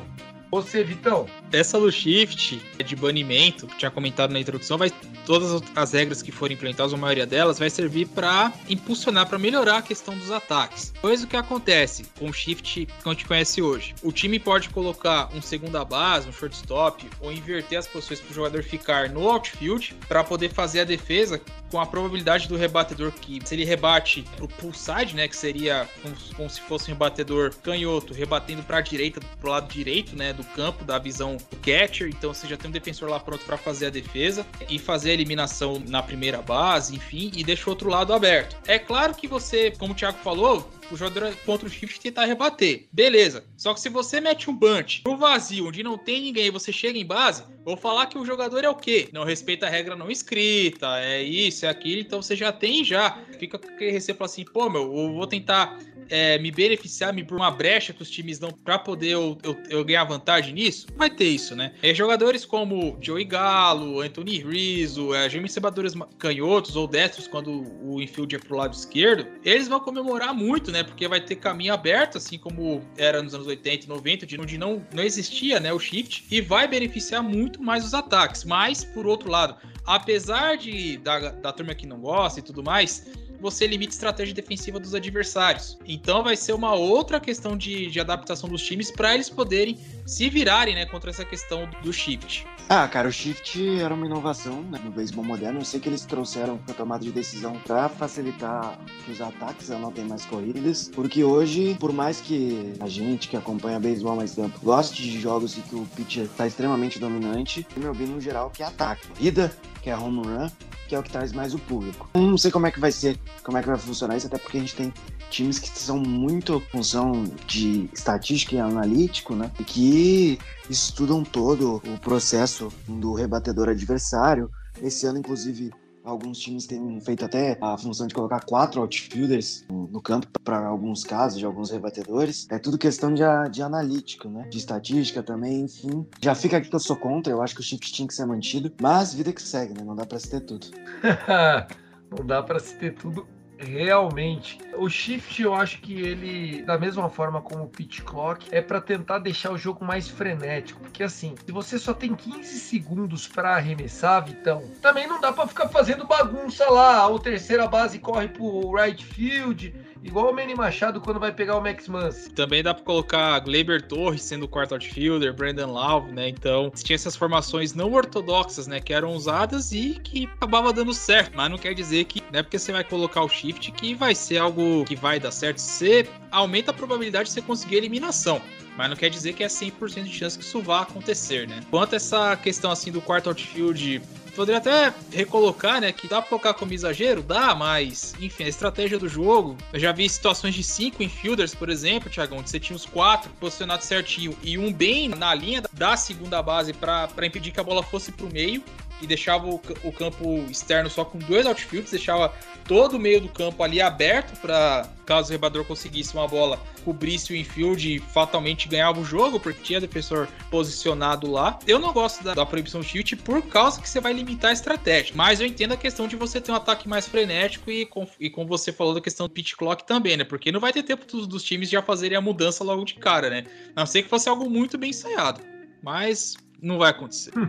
Você, 0.49 0.83
Vitão? 0.83 1.27
Essa 1.51 1.79
do 1.79 1.91
shift 1.91 2.61
de 2.83 2.95
banimento, 2.95 3.67
que 3.67 3.77
tinha 3.77 3.91
comentado 3.91 4.31
na 4.31 4.39
introdução, 4.39 4.77
vai 4.77 4.89
todas 5.25 5.61
as 5.75 5.91
regras 5.91 6.21
que 6.21 6.31
forem 6.31 6.55
implementadas, 6.55 6.93
a 6.93 6.97
maioria 6.97 7.25
delas, 7.25 7.59
vai 7.59 7.69
servir 7.69 8.07
para 8.07 8.53
impulsionar, 8.69 9.27
para 9.27 9.37
melhorar 9.37 9.79
a 9.79 9.81
questão 9.81 10.17
dos 10.17 10.31
ataques. 10.31 10.93
Pois 11.01 11.21
o 11.21 11.27
que 11.27 11.35
acontece 11.35 12.05
com 12.17 12.29
o 12.29 12.33
shift 12.33 12.85
que 12.85 12.91
a 13.03 13.09
gente 13.09 13.25
conhece 13.25 13.61
hoje? 13.61 13.93
O 14.01 14.11
time 14.11 14.39
pode 14.39 14.69
colocar 14.69 15.29
um 15.35 15.41
segunda 15.41 15.83
base, 15.83 16.29
um 16.29 16.33
shortstop, 16.33 17.05
ou 17.19 17.31
inverter 17.31 17.79
as 17.79 17.87
posições 17.87 18.21
para 18.21 18.31
o 18.31 18.35
jogador 18.35 18.63
ficar 18.63 19.09
no 19.09 19.27
outfield 19.27 19.95
para 20.07 20.23
poder 20.23 20.49
fazer 20.49 20.79
a 20.79 20.83
defesa 20.85 21.41
com 21.69 21.81
a 21.81 21.85
probabilidade 21.85 22.47
do 22.47 22.55
rebatedor 22.55 23.11
que, 23.11 23.41
se 23.43 23.53
ele 23.53 23.65
rebate 23.65 24.23
pro 24.37 24.47
pull 24.47 24.73
side, 24.73 25.13
né, 25.13 25.27
que 25.27 25.35
seria 25.35 25.89
como, 26.35 26.49
se 26.49 26.61
fosse 26.61 26.89
um 26.89 26.93
rebatedor 26.93 27.53
canhoto, 27.61 28.13
rebatendo 28.13 28.63
para 28.63 28.77
a 28.77 28.81
direita, 28.81 29.19
pro 29.41 29.49
lado 29.49 29.71
direito, 29.71 30.15
né, 30.15 30.33
do 30.37 30.43
campo, 30.43 30.85
da 30.85 30.97
visão 30.97 31.35
do 31.35 31.57
catcher, 31.57 32.07
então 32.07 32.33
você 32.33 32.47
já 32.47 32.55
tem 32.55 32.69
um 32.69 32.73
defensor 32.73 33.09
lá 33.09 33.19
pronto 33.19 33.43
para 33.43 33.57
fazer 33.57 33.87
a 33.87 33.89
defesa 33.89 34.45
e 34.69 34.79
fazer 34.79 35.09
a 35.09 35.13
eliminação 35.13 35.81
na 35.87 36.01
primeira 36.01 36.41
base, 36.41 36.95
enfim, 36.95 37.31
e 37.35 37.43
deixa 37.43 37.67
o 37.67 37.69
outro 37.69 37.89
lado 37.89 38.13
aberto. 38.13 38.55
É 38.67 38.79
claro 38.79 39.13
que 39.13 39.27
você, 39.27 39.71
como 39.71 39.93
o 39.93 39.95
Thiago 39.95 40.17
falou, 40.19 40.69
o 40.91 40.95
jogador 40.95 41.35
contra 41.45 41.67
o 41.67 41.69
shift 41.69 41.99
tentar 41.99 42.25
rebater. 42.25 42.85
Beleza. 42.91 43.43
Só 43.57 43.73
que 43.73 43.79
se 43.79 43.89
você 43.89 44.21
mete 44.21 44.49
um 44.49 44.55
bunch 44.55 45.01
no 45.05 45.17
vazio, 45.17 45.67
onde 45.67 45.83
não 45.83 45.97
tem 45.97 46.21
ninguém 46.21 46.45
e 46.45 46.51
você 46.51 46.71
chega 46.71 46.97
em 46.97 47.05
base, 47.05 47.43
vou 47.65 47.75
falar 47.75 48.05
que 48.05 48.17
o 48.17 48.25
jogador 48.25 48.63
é 48.63 48.69
o 48.69 48.75
quê? 48.75 49.09
Não 49.11 49.23
respeita 49.23 49.65
a 49.65 49.69
regra 49.69 49.95
não 49.95 50.09
escrita, 50.09 50.99
é 50.99 51.21
isso, 51.21 51.65
é 51.65 51.69
aquilo, 51.69 52.01
então 52.01 52.21
você 52.21 52.35
já 52.35 52.51
tem 52.51 52.83
já. 52.83 53.19
Fica 53.37 53.57
com 53.57 53.67
aquele 53.67 53.91
receio 53.91 54.17
assim, 54.21 54.45
pô, 54.45 54.69
meu, 54.69 54.83
eu 54.83 55.13
vou 55.13 55.27
tentar 55.27 55.77
é, 56.09 56.37
me 56.37 56.51
beneficiar 56.51 57.13
me 57.13 57.23
por 57.23 57.37
uma 57.37 57.51
brecha 57.51 57.93
que 57.93 58.01
os 58.01 58.09
times 58.09 58.39
dão 58.39 58.51
para 58.51 58.79
poder 58.79 59.09
eu, 59.09 59.37
eu, 59.43 59.57
eu, 59.69 59.85
ganhar 59.85 60.03
vantagem 60.03 60.53
nisso? 60.53 60.87
Vai 60.95 61.09
ter 61.09 61.25
isso, 61.25 61.55
né? 61.55 61.73
É, 61.81 61.93
jogadores 61.93 62.45
como 62.45 62.97
Joey 63.01 63.25
Galo, 63.25 64.01
Anthony 64.01 64.39
Rizzo, 64.39 65.13
é, 65.13 65.29
James 65.29 65.51
Sebadores 65.51 65.93
canhotos 66.17 66.75
ou 66.75 66.87
destros 66.87 67.27
quando 67.27 67.63
o 67.83 68.01
infield 68.01 68.35
é 68.35 68.39
pro 68.39 68.55
lado 68.55 68.73
esquerdo, 68.73 69.27
eles 69.43 69.67
vão 69.67 69.79
comemorar 69.79 70.33
muito, 70.33 70.71
né? 70.71 70.83
Porque 70.83 71.07
vai 71.07 71.21
ter 71.21 71.35
caminho 71.35 71.73
aberto, 71.73 72.17
assim 72.17 72.37
como 72.37 72.81
era 72.97 73.21
nos 73.21 73.33
anos 73.33 73.47
80 73.47 73.85
e 73.85 73.89
90, 73.89 74.25
de 74.25 74.39
onde 74.39 74.57
não, 74.57 74.85
não 74.93 75.03
existia 75.03 75.59
né, 75.59 75.71
o 75.73 75.79
shift, 75.79 76.25
e 76.29 76.41
vai 76.41 76.67
beneficiar 76.67 77.23
muito 77.23 77.61
mais 77.61 77.85
os 77.85 77.93
ataques. 77.93 78.43
Mas, 78.43 78.83
por 78.83 79.05
outro 79.05 79.29
lado, 79.29 79.55
apesar 79.85 80.57
de 80.57 80.97
da, 80.97 81.31
da 81.31 81.51
turma 81.51 81.73
que 81.73 81.87
não 81.87 81.99
gosta 81.99 82.39
e 82.39 82.43
tudo 82.43 82.63
mais, 82.63 83.07
você 83.39 83.67
limita 83.67 83.91
a 83.91 83.95
estratégia 83.95 84.33
defensiva 84.33 84.79
dos 84.79 84.93
adversários. 84.93 85.77
Então 85.85 86.23
vai 86.23 86.35
ser 86.35 86.53
uma 86.53 86.73
outra 86.73 87.19
questão 87.19 87.57
de, 87.57 87.89
de 87.89 87.99
adaptação 87.99 88.49
dos 88.49 88.61
times 88.61 88.91
para 88.91 89.13
eles 89.13 89.29
poderem 89.29 89.77
se 90.05 90.29
virarem 90.29 90.75
né, 90.75 90.85
contra 90.85 91.09
essa 91.09 91.25
questão 91.25 91.69
do 91.83 91.91
shift. 91.91 92.45
Ah, 92.69 92.85
cara, 92.87 93.07
o 93.07 93.11
shift 93.11 93.79
era 93.79 93.93
uma 93.93 94.05
inovação 94.05 94.61
né, 94.63 94.79
no 94.83 94.91
beisebol 94.91 95.23
moderno. 95.23 95.61
Eu 95.61 95.65
sei 95.65 95.79
que 95.79 95.87
eles 95.87 96.03
trouxeram 96.05 96.59
a 96.67 96.73
tomada 96.73 97.03
de 97.03 97.11
decisão 97.11 97.57
para 97.65 97.87
facilitar 97.87 98.77
que 99.05 99.11
os 99.11 99.21
ataques 99.21 99.71
anotem 99.71 100.03
mais 100.03 100.25
corridas, 100.25 100.91
porque 100.93 101.23
hoje, 101.23 101.77
por 101.79 101.93
mais 101.93 102.19
que 102.19 102.73
a 102.81 102.89
gente 102.89 103.29
que 103.29 103.37
acompanha 103.37 103.79
beisebol 103.79 104.17
mais 104.17 104.35
tempo 104.35 104.59
goste 104.61 105.01
de 105.01 105.19
jogos 105.19 105.57
em 105.57 105.61
que 105.61 105.75
o 105.75 105.85
pitcher 105.95 106.25
está 106.25 106.45
extremamente 106.45 106.99
dominante, 106.99 107.65
o 107.75 107.79
meu 107.79 107.93
bem 107.93 108.07
no 108.07 108.19
geral 108.19 108.49
que 108.49 108.61
é 108.61 108.65
ataque. 108.65 109.07
Corrida, 109.07 109.55
que 109.81 109.89
é 109.89 109.97
home 109.97 110.21
run, 110.25 110.49
que 110.87 110.95
é 110.95 110.99
o 110.99 111.03
que 111.03 111.11
traz 111.11 111.31
mais 111.31 111.53
o 111.53 111.59
público. 111.59 112.09
Não 112.15 112.37
sei 112.37 112.49
como 112.49 112.65
é 112.67 112.71
que 112.71 112.79
vai 112.79 112.91
ser, 112.91 113.19
como 113.43 113.57
é 113.57 113.61
que 113.61 113.67
vai 113.67 113.77
funcionar 113.77 114.15
isso, 114.17 114.27
até 114.27 114.37
porque 114.37 114.57
a 114.57 114.59
gente 114.59 114.75
tem 114.75 114.93
times 115.29 115.59
que 115.59 115.67
são 115.67 115.99
muito 115.99 116.61
função 116.71 117.25
de 117.45 117.89
estatística 117.93 118.55
e 118.55 118.59
analítico, 118.59 119.35
né? 119.35 119.51
E 119.59 119.63
que 119.63 120.39
estudam 120.69 121.23
todo 121.23 121.81
o 121.85 121.99
processo 121.99 122.71
do 122.87 123.13
rebatedor 123.13 123.69
adversário. 123.69 124.49
Esse 124.81 125.05
ano, 125.05 125.19
inclusive, 125.19 125.71
alguns 126.07 126.39
times 126.39 126.65
têm 126.65 126.99
feito 127.01 127.25
até 127.25 127.57
a 127.61 127.77
função 127.77 128.07
de 128.07 128.13
colocar 128.13 128.39
quatro 128.45 128.81
outfielders 128.81 129.65
no 129.69 130.01
campo 130.01 130.27
para 130.43 130.65
alguns 130.65 131.03
casos 131.03 131.37
de 131.37 131.45
alguns 131.45 131.69
rebatedores. 131.69 132.47
É 132.49 132.57
tudo 132.57 132.77
questão 132.77 133.13
de, 133.13 133.23
de 133.51 133.61
analítico, 133.61 134.29
né? 134.29 134.47
De 134.49 134.57
estatística 134.57 135.21
também, 135.21 135.61
enfim. 135.61 136.05
Já 136.21 136.33
fica 136.33 136.57
aqui 136.57 136.69
que 136.69 136.75
eu 136.75 136.79
sou 136.79 136.95
contra, 136.95 137.31
eu 137.31 137.41
acho 137.41 137.53
que 137.53 137.61
o 137.61 137.63
shift 137.63 137.91
tinha 137.91 138.07
que 138.07 138.13
ser 138.13 138.25
mantido, 138.25 138.71
mas 138.81 139.13
vida 139.13 139.33
que 139.33 139.41
segue, 139.41 139.73
né? 139.73 139.83
Não 139.83 139.95
dá 139.95 140.05
para 140.05 140.19
se 140.19 140.29
ter 140.29 140.41
tudo. 140.41 140.67
Não 142.17 142.25
dá 142.25 142.41
para 142.41 142.57
se 142.57 142.73
ter 142.75 142.95
tudo 142.95 143.27
realmente. 143.57 144.59
O 144.75 144.89
shift, 144.89 145.41
eu 145.41 145.53
acho 145.53 145.79
que 145.81 145.93
ele, 145.93 146.61
da 146.63 146.77
mesma 146.77 147.09
forma 147.09 147.41
como 147.41 147.63
o 147.63 147.67
pitch 147.67 148.01
clock, 148.01 148.47
é 148.51 148.61
para 148.61 148.79
tentar 148.79 149.19
deixar 149.19 149.51
o 149.51 149.57
jogo 149.57 149.83
mais 149.83 150.07
frenético. 150.07 150.79
Porque 150.81 151.03
assim, 151.03 151.35
se 151.45 151.51
você 151.51 151.77
só 151.77 151.93
tem 151.93 152.15
15 152.15 152.43
segundos 152.59 153.27
para 153.27 153.55
arremessar, 153.55 154.25
Vitão, 154.25 154.63
também 154.81 155.07
não 155.07 155.19
dá 155.19 155.31
para 155.31 155.47
ficar 155.47 155.69
fazendo 155.69 156.05
bagunça 156.05 156.69
lá. 156.69 157.07
O 157.07 157.19
terceira 157.19 157.67
base 157.67 157.99
corre 157.99 158.27
pro 158.27 158.75
right 158.75 159.03
field 159.03 159.73
Igual 160.07 160.31
o 160.31 160.33
Manny 160.33 160.55
Machado 160.55 161.01
quando 161.01 161.19
vai 161.19 161.33
pegar 161.33 161.57
o 161.57 161.61
Max 161.61 161.89
Muncy. 161.89 162.29
Também 162.29 162.63
dá 162.63 162.73
pra 162.73 162.81
colocar 162.81 163.37
Gleiber 163.39 163.81
Torres 163.81 164.21
sendo 164.21 164.43
o 164.43 164.47
quarto 164.47 164.73
outfielder, 164.73 165.33
Brandon 165.33 165.73
Lau, 165.73 166.07
né? 166.07 166.29
Então, 166.29 166.71
tinha 166.73 166.95
essas 166.95 167.13
formações 167.13 167.73
não 167.73 167.91
ortodoxas, 167.91 168.67
né? 168.67 168.79
Que 168.79 168.93
eram 168.93 169.11
usadas 169.11 169.73
e 169.73 169.99
que 170.01 170.25
acabava 170.37 170.71
dando 170.71 170.93
certo. 170.93 171.33
Mas 171.35 171.51
não 171.51 171.57
quer 171.57 171.73
dizer 171.73 172.05
que 172.05 172.23
não 172.31 172.39
é 172.39 172.43
porque 172.43 172.57
você 172.57 172.71
vai 172.71 172.85
colocar 172.85 173.21
o 173.21 173.27
shift 173.27 173.69
que 173.73 173.93
vai 173.93 174.15
ser 174.15 174.37
algo 174.37 174.85
que 174.85 174.95
vai 174.95 175.19
dar 175.19 175.31
certo. 175.31 175.57
Você 175.57 176.07
aumenta 176.31 176.71
a 176.71 176.73
probabilidade 176.73 177.27
de 177.27 177.33
você 177.33 177.41
conseguir 177.41 177.75
a 177.75 177.79
eliminação. 177.79 178.41
Mas 178.77 178.89
não 178.89 178.95
quer 178.95 179.09
dizer 179.09 179.33
que 179.33 179.43
é 179.43 179.47
100% 179.47 180.03
de 180.03 180.13
chance 180.13 180.37
que 180.37 180.45
isso 180.45 180.61
vá 180.61 180.83
acontecer, 180.83 181.49
né? 181.49 181.59
Quanto 181.69 181.93
a 181.93 181.95
essa 181.97 182.37
questão 182.37 182.71
assim 182.71 182.93
do 182.93 183.01
quarto 183.01 183.27
outfield 183.27 184.01
Poderia 184.37 184.59
até 184.59 184.93
recolocar, 185.11 185.81
né? 185.81 185.91
Que 185.91 186.07
dá 186.07 186.21
pra 186.21 186.29
colocar 186.29 186.53
como 186.53 186.71
exagero? 186.71 187.23
Dá, 187.23 187.55
mas, 187.55 188.13
enfim, 188.21 188.43
a 188.43 188.47
estratégia 188.47 188.99
do 188.99 189.09
jogo. 189.09 189.57
Eu 189.73 189.79
já 189.79 189.91
vi 189.91 190.07
situações 190.07 190.53
de 190.53 190.63
cinco 190.63 191.01
infielders, 191.01 191.55
por 191.55 191.71
exemplo, 191.71 192.07
Thiagão, 192.07 192.37
onde 192.37 192.51
você 192.51 192.59
tinha 192.59 192.75
os 192.75 192.85
quatro 192.85 193.31
posicionados 193.39 193.87
certinho 193.87 194.37
e 194.43 194.55
um 194.55 194.71
bem 194.71 195.09
na 195.09 195.33
linha 195.33 195.63
da 195.73 195.97
segunda 195.97 196.39
base 196.43 196.71
para 196.71 197.25
impedir 197.25 197.51
que 197.51 197.59
a 197.59 197.63
bola 197.63 197.81
fosse 197.81 198.11
pro 198.11 198.31
meio 198.31 198.63
e 199.01 199.07
deixava 199.07 199.47
o, 199.47 199.61
o, 199.83 199.91
campo 199.91 200.45
externo 200.49 200.89
só 200.89 201.05
com 201.05 201.17
dois 201.19 201.45
outfields, 201.45 201.91
deixava 201.91 202.33
todo 202.65 202.97
o 202.97 202.99
meio 202.99 203.21
do 203.21 203.29
campo 203.29 203.63
ali 203.63 203.81
aberto 203.81 204.39
para 204.39 204.89
caso 205.05 205.29
o 205.29 205.31
rebador 205.31 205.63
conseguisse 205.63 206.13
uma 206.13 206.27
bola, 206.27 206.59
cobrisse 206.83 207.31
o 207.31 207.35
infield 207.35 207.95
e 207.95 207.99
fatalmente 207.99 208.67
ganhava 208.67 208.99
o 208.99 209.05
jogo, 209.05 209.39
porque 209.39 209.61
tinha 209.61 209.79
defensor 209.79 210.27
posicionado 210.51 211.31
lá. 211.31 211.57
Eu 211.65 211.79
não 211.79 211.93
gosto 211.93 212.23
da, 212.23 212.33
da 212.33 212.45
proibição 212.45 212.83
shift 212.83 213.15
por 213.17 213.41
causa 213.43 213.81
que 213.81 213.89
você 213.89 214.01
vai 214.01 214.11
limitar 214.11 214.49
a 214.49 214.53
estratégia, 214.53 215.13
mas 215.15 215.39
eu 215.39 215.47
entendo 215.47 215.73
a 215.73 215.77
questão 215.77 216.07
de 216.07 216.15
você 216.15 216.41
ter 216.41 216.51
um 216.51 216.55
ataque 216.55 216.89
mais 216.89 217.07
frenético 217.07 217.71
e, 217.71 217.85
com, 217.85 218.05
e 218.19 218.29
como 218.29 218.47
você 218.47 218.73
falou 218.73 218.93
da 218.93 219.01
questão 219.01 219.27
do 219.27 219.31
pitch 219.31 219.53
clock 219.55 219.85
também, 219.87 220.17
né? 220.17 220.23
Porque 220.23 220.51
não 220.51 220.59
vai 220.59 220.73
ter 220.73 220.83
tempo 220.83 221.05
dos, 221.05 221.25
dos 221.25 221.43
times 221.43 221.69
já 221.69 221.81
fazerem 221.81 222.17
a 222.17 222.21
mudança 222.21 222.63
logo 222.63 222.83
de 222.83 222.95
cara, 222.95 223.29
né? 223.29 223.45
A 223.75 223.81
não 223.81 223.87
ser 223.87 224.03
que 224.03 224.09
fosse 224.09 224.27
algo 224.27 224.49
muito 224.49 224.77
bem 224.77 224.89
ensaiado, 224.89 225.41
mas 225.81 226.35
não 226.61 226.77
vai 226.77 226.89
acontecer. 226.89 227.31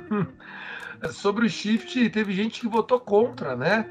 Sobre 1.12 1.46
o 1.46 1.50
shift, 1.50 2.10
teve 2.10 2.32
gente 2.32 2.60
que 2.60 2.68
votou 2.68 2.98
contra, 2.98 3.56
né? 3.56 3.86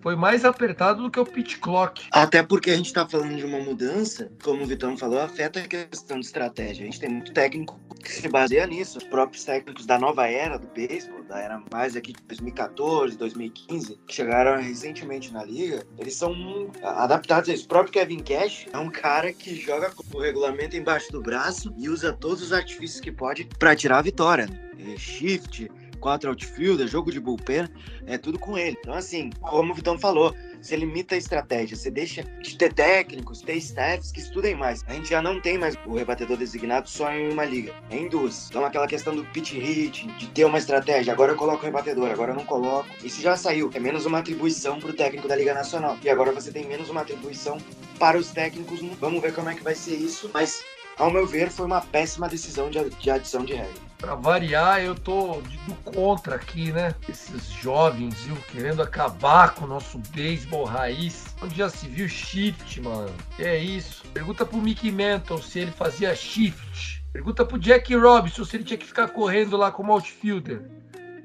Foi 0.00 0.16
mais 0.16 0.46
apertado 0.46 1.02
do 1.02 1.10
que 1.10 1.20
o 1.20 1.26
pitch 1.26 1.58
clock. 1.58 2.06
Até 2.10 2.42
porque 2.42 2.70
a 2.70 2.76
gente 2.76 2.92
tá 2.92 3.06
falando 3.06 3.36
de 3.36 3.44
uma 3.44 3.58
mudança, 3.58 4.32
como 4.42 4.62
o 4.62 4.66
Vitão 4.66 4.96
falou, 4.96 5.20
afeta 5.20 5.60
a 5.60 5.68
questão 5.68 6.18
de 6.18 6.24
estratégia. 6.24 6.82
A 6.82 6.86
gente 6.86 6.98
tem 6.98 7.10
muito 7.10 7.32
técnico 7.32 7.78
que 8.02 8.10
se 8.10 8.28
baseia 8.28 8.66
nisso. 8.66 8.96
Os 8.96 9.04
próprios 9.04 9.44
técnicos 9.44 9.84
da 9.84 9.98
nova 9.98 10.26
era 10.26 10.58
do 10.58 10.66
beisebol, 10.68 11.22
da 11.24 11.38
era 11.38 11.62
mais 11.70 11.96
aqui 11.96 12.14
de 12.14 12.22
2014, 12.22 13.16
2015, 13.18 14.00
que 14.06 14.14
chegaram 14.14 14.60
recentemente 14.60 15.30
na 15.32 15.44
liga, 15.44 15.84
eles 15.98 16.14
são 16.14 16.34
adaptados 16.82 17.50
a 17.50 17.52
isso. 17.52 17.66
O 17.66 17.68
próprio 17.68 17.92
Kevin 17.92 18.20
Cash 18.20 18.68
é 18.72 18.78
um 18.78 18.90
cara 18.90 19.32
que 19.34 19.54
joga 19.54 19.90
com 19.90 20.16
o 20.16 20.20
regulamento 20.20 20.76
embaixo 20.76 21.12
do 21.12 21.20
braço 21.20 21.74
e 21.76 21.90
usa 21.90 22.10
todos 22.10 22.42
os 22.42 22.52
artifícios 22.54 23.00
que 23.00 23.12
pode 23.12 23.44
para 23.58 23.76
tirar 23.76 23.98
a 23.98 24.02
vitória. 24.02 24.48
É 24.78 24.96
shift, 24.96 25.70
quatro 26.00 26.30
outfielder, 26.30 26.88
jogo 26.88 27.12
de 27.12 27.20
bullpen, 27.20 27.68
é 28.06 28.18
tudo 28.18 28.38
com 28.38 28.58
ele. 28.58 28.76
Então, 28.80 28.94
assim, 28.94 29.30
como 29.40 29.72
o 29.72 29.74
Vitão 29.74 29.98
falou, 29.98 30.34
você 30.60 30.76
limita 30.76 31.14
a 31.14 31.18
estratégia, 31.18 31.76
você 31.76 31.90
deixa 31.90 32.22
de 32.42 32.56
ter 32.56 32.72
técnicos, 32.72 33.40
ter 33.40 33.56
staffs 33.56 34.10
que 34.10 34.20
estudem 34.20 34.54
mais. 34.54 34.82
A 34.86 34.94
gente 34.94 35.08
já 35.10 35.22
não 35.22 35.40
tem 35.40 35.58
mais 35.58 35.76
o 35.86 35.94
rebatedor 35.94 36.36
designado 36.36 36.88
só 36.88 37.10
em 37.12 37.30
uma 37.32 37.44
liga, 37.44 37.74
é 37.90 37.96
em 37.96 38.08
duas. 38.08 38.48
Então 38.50 38.64
aquela 38.64 38.86
questão 38.86 39.14
do 39.14 39.24
pitch 39.26 39.52
hit, 39.52 40.06
de 40.06 40.26
ter 40.28 40.44
uma 40.44 40.58
estratégia, 40.58 41.12
agora 41.12 41.32
eu 41.32 41.36
coloco 41.36 41.62
o 41.62 41.66
rebatedor, 41.66 42.10
agora 42.10 42.32
eu 42.32 42.36
não 42.36 42.44
coloco. 42.44 42.88
Isso 43.04 43.22
já 43.22 43.36
saiu, 43.36 43.70
é 43.74 43.80
menos 43.80 44.06
uma 44.06 44.18
atribuição 44.18 44.80
para 44.80 44.90
o 44.90 44.94
técnico 44.94 45.28
da 45.28 45.36
Liga 45.36 45.54
Nacional. 45.54 45.96
E 46.02 46.08
agora 46.08 46.32
você 46.32 46.50
tem 46.50 46.66
menos 46.66 46.90
uma 46.90 47.02
atribuição 47.02 47.58
para 47.98 48.18
os 48.18 48.30
técnicos. 48.30 48.80
Vamos 48.98 49.22
ver 49.22 49.34
como 49.34 49.48
é 49.48 49.54
que 49.54 49.62
vai 49.62 49.74
ser 49.74 49.94
isso, 49.94 50.30
mas 50.32 50.62
ao 51.00 51.10
meu 51.10 51.26
ver, 51.26 51.50
foi 51.50 51.64
uma 51.64 51.80
péssima 51.80 52.28
decisão 52.28 52.68
de, 52.68 52.90
de 52.90 53.10
adição 53.10 53.42
de 53.42 53.54
regra. 53.54 53.89
Para 54.00 54.14
variar, 54.14 54.80
eu 54.80 54.94
tô 54.94 55.42
do 55.66 55.74
contra 55.84 56.36
aqui, 56.36 56.72
né? 56.72 56.94
Esses 57.06 57.44
jovens, 57.50 58.14
viu, 58.22 58.34
querendo 58.50 58.82
acabar 58.82 59.54
com 59.54 59.66
o 59.66 59.68
nosso 59.68 59.98
beisebol 60.14 60.64
raiz. 60.64 61.36
Onde 61.42 61.56
já 61.56 61.68
se 61.68 61.86
viu 61.86 62.08
shift, 62.08 62.80
mano? 62.80 63.12
Que 63.36 63.44
é 63.44 63.58
isso? 63.58 64.02
Pergunta 64.14 64.46
pro 64.46 64.56
Mickey 64.56 64.90
Mantle 64.90 65.42
se 65.42 65.58
ele 65.58 65.70
fazia 65.70 66.14
shift. 66.14 67.04
Pergunta 67.12 67.44
pro 67.44 67.58
Jack 67.58 67.94
Robinson 67.94 68.44
se 68.44 68.56
ele 68.56 68.64
tinha 68.64 68.78
que 68.78 68.86
ficar 68.86 69.08
correndo 69.08 69.56
lá 69.56 69.70
como 69.70 69.92
outfielder. 69.92 70.62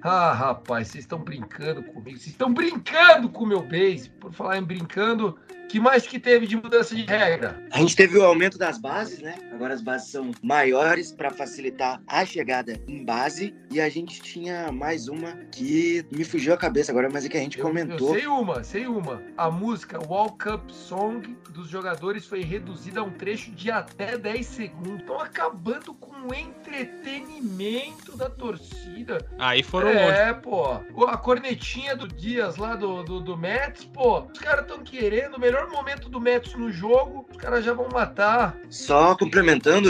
Ah, 0.02 0.34
rapaz, 0.34 0.90
vocês 0.90 1.04
estão 1.04 1.20
brincando 1.20 1.82
comigo. 1.82 2.18
Vocês 2.18 2.28
estão 2.28 2.54
brincando 2.54 3.30
com 3.30 3.44
o 3.44 3.48
meu 3.48 3.62
base. 3.62 4.10
Por 4.20 4.34
falar 4.34 4.58
em 4.58 4.64
brincando, 4.64 5.40
que 5.68 5.80
mais 5.80 6.06
que 6.06 6.20
teve 6.20 6.46
de 6.46 6.56
mudança 6.56 6.94
de 6.94 7.04
regra? 7.04 7.60
A 7.72 7.80
gente 7.80 7.96
teve 7.96 8.18
o 8.18 8.24
aumento 8.24 8.58
das 8.58 8.78
bases, 8.78 9.20
né? 9.20 9.36
Agora 9.56 9.74
as 9.74 9.82
bases 9.82 10.12
são 10.12 10.32
maiores 10.44 11.12
para 11.12 11.32
facilitar 11.32 12.02
a 12.08 12.26
chegada 12.26 12.80
em 12.88 13.04
base. 13.04 13.56
E 13.72 13.82
a 13.82 13.90
gente 13.90 14.22
tinha 14.22 14.72
mais 14.72 15.08
uma 15.08 15.34
que 15.52 16.06
me 16.12 16.24
fugiu 16.24 16.54
a 16.54 16.58
cabeça 16.58 16.92
agora, 16.92 17.10
mas 17.12 17.26
é 17.26 17.30
que 17.30 17.38
a 17.38 17.40
gente 17.40 17.58
eu, 17.58 17.66
comentou. 17.66 18.10
Eu 18.10 18.14
sei 18.20 18.28
uma, 18.28 18.64
sei 18.64 18.88
uma. 18.88 19.22
A 19.36 19.50
música 19.50 20.00
Walk 20.00 20.48
Up 20.48 20.74
Song 20.74 21.36
dos 21.50 21.68
jogadores 21.68 22.26
foi 22.26 22.42
reduzida 22.42 23.00
a 23.00 23.04
um 23.04 23.12
trecho 23.12 23.52
de 23.52 23.72
até 23.72 24.18
10 24.18 24.46
segundos. 24.46 25.00
Estão 25.00 25.20
acabando 25.20 25.94
com 25.94 26.28
o 26.28 26.34
entretenimento 26.34 28.16
da 28.16 28.30
torcida. 28.30 29.26
Aí 29.40 29.64
foram 29.64 29.90
É, 29.90 30.32
longe. 30.32 30.42
pô. 30.42 31.06
A 31.08 31.18
cornetinha 31.18 31.96
do 31.96 32.08
Dias 32.08 32.58
lá 32.58 32.76
do, 32.76 33.04
do, 33.04 33.20
do 33.20 33.36
Mets, 33.38 33.86
pô. 33.86 34.20
Os 34.22 34.40
caras 34.40 34.66
estão 34.66 34.84
querendo 34.84 35.40
melhor 35.40 35.56
melhor 35.56 35.70
momento 35.70 36.10
do 36.10 36.20
Mets 36.20 36.54
no 36.56 36.70
jogo, 36.72 37.26
os 37.32 37.38
caras 37.38 37.64
já 37.64 37.74
vão 37.74 37.88
matar. 37.90 38.58
Só 38.70 39.16
complementando, 39.16 39.45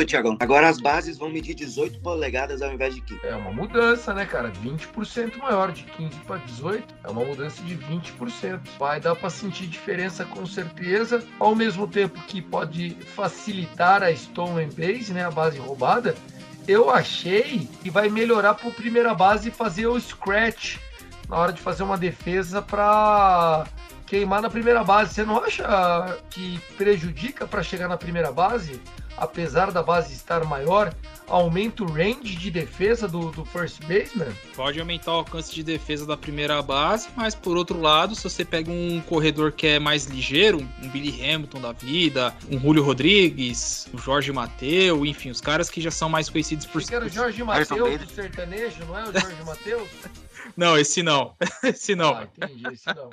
Tiagão, 0.05 0.35
agora 0.39 0.67
as 0.67 0.79
bases 0.79 1.17
vão 1.17 1.29
medir 1.29 1.55
18 1.55 1.99
polegadas 1.99 2.61
ao 2.61 2.73
invés 2.73 2.95
de 2.95 3.01
15. 3.01 3.25
É 3.25 3.35
uma 3.35 3.51
mudança, 3.51 4.13
né, 4.13 4.25
cara? 4.25 4.51
20% 4.51 5.37
maior, 5.37 5.71
de 5.71 5.83
15 5.83 6.15
para 6.27 6.37
18. 6.37 6.93
É 7.03 7.09
uma 7.09 7.23
mudança 7.23 7.63
de 7.63 7.77
20%. 7.77 8.59
Vai 8.77 8.99
dar 8.99 9.15
para 9.15 9.29
sentir 9.29 9.67
diferença 9.67 10.25
com 10.25 10.45
certeza, 10.45 11.23
ao 11.39 11.55
mesmo 11.55 11.87
tempo 11.87 12.19
que 12.23 12.41
pode 12.41 12.91
facilitar 13.15 14.03
a 14.03 14.11
Stolen 14.11 14.69
Base, 14.69 15.13
né, 15.13 15.25
a 15.25 15.31
base 15.31 15.57
roubada. 15.57 16.15
Eu 16.67 16.89
achei 16.89 17.69
que 17.81 17.89
vai 17.89 18.09
melhorar 18.09 18.55
para 18.55 18.71
primeira 18.71 19.13
base 19.13 19.51
fazer 19.51 19.87
o 19.87 19.99
scratch 19.99 20.77
na 21.29 21.37
hora 21.37 21.53
de 21.53 21.61
fazer 21.61 21.83
uma 21.83 21.97
defesa 21.97 22.61
para 22.61 23.65
queimar 24.05 24.41
na 24.41 24.49
primeira 24.49 24.83
base. 24.83 25.13
Você 25.13 25.23
não 25.23 25.37
acha 25.37 26.17
que 26.29 26.59
prejudica 26.77 27.47
para 27.47 27.63
chegar 27.63 27.87
na 27.87 27.97
primeira 27.97 28.31
base? 28.31 28.79
Apesar 29.17 29.71
da 29.71 29.81
base 29.81 30.13
estar 30.13 30.43
maior, 30.43 30.93
aumenta 31.25 31.83
o 31.83 31.87
range 31.87 32.35
de 32.35 32.51
defesa 32.51 33.07
do, 33.07 33.31
do 33.31 33.45
first 33.45 33.79
baseman? 33.83 34.27
Pode 34.53 34.77
aumentar 34.77 35.13
o 35.13 35.15
alcance 35.15 35.55
de 35.55 35.63
defesa 35.63 36.05
da 36.05 36.17
primeira 36.17 36.61
base, 36.61 37.07
mas 37.15 37.33
por 37.33 37.55
outro 37.55 37.79
lado, 37.79 38.13
se 38.13 38.23
você 38.23 38.43
pega 38.43 38.69
um 38.69 39.01
corredor 39.07 39.53
que 39.53 39.67
é 39.67 39.79
mais 39.79 40.05
ligeiro, 40.07 40.57
um 40.83 40.89
Billy 40.89 41.33
Hamilton 41.33 41.61
da 41.61 41.71
vida, 41.71 42.35
um 42.51 42.59
Julio 42.59 42.83
Rodrigues, 42.83 43.87
o 43.93 43.97
Jorge 43.97 44.33
Mateu, 44.33 45.05
enfim, 45.05 45.29
os 45.29 45.39
caras 45.39 45.69
que 45.69 45.79
já 45.79 45.91
são 45.91 46.09
mais 46.09 46.29
conhecidos 46.29 46.65
por. 46.65 46.81
Você 46.81 46.91
quer 46.91 47.01
o 47.01 47.07
Jorge 47.07 47.41
Mateus 47.41 48.01
do 48.01 48.09
sertanejo, 48.09 48.83
não 48.85 48.99
é 48.99 49.03
o 49.03 49.13
Jorge 49.13 49.43
Mateus? 49.45 49.89
Não, 50.57 50.77
esse 50.77 51.03
não. 51.03 51.35
Esse 51.63 51.95
não. 51.95 52.15
Ah, 52.15 52.23
entendi, 52.23 52.63
esse 52.71 52.87
não. 52.95 53.09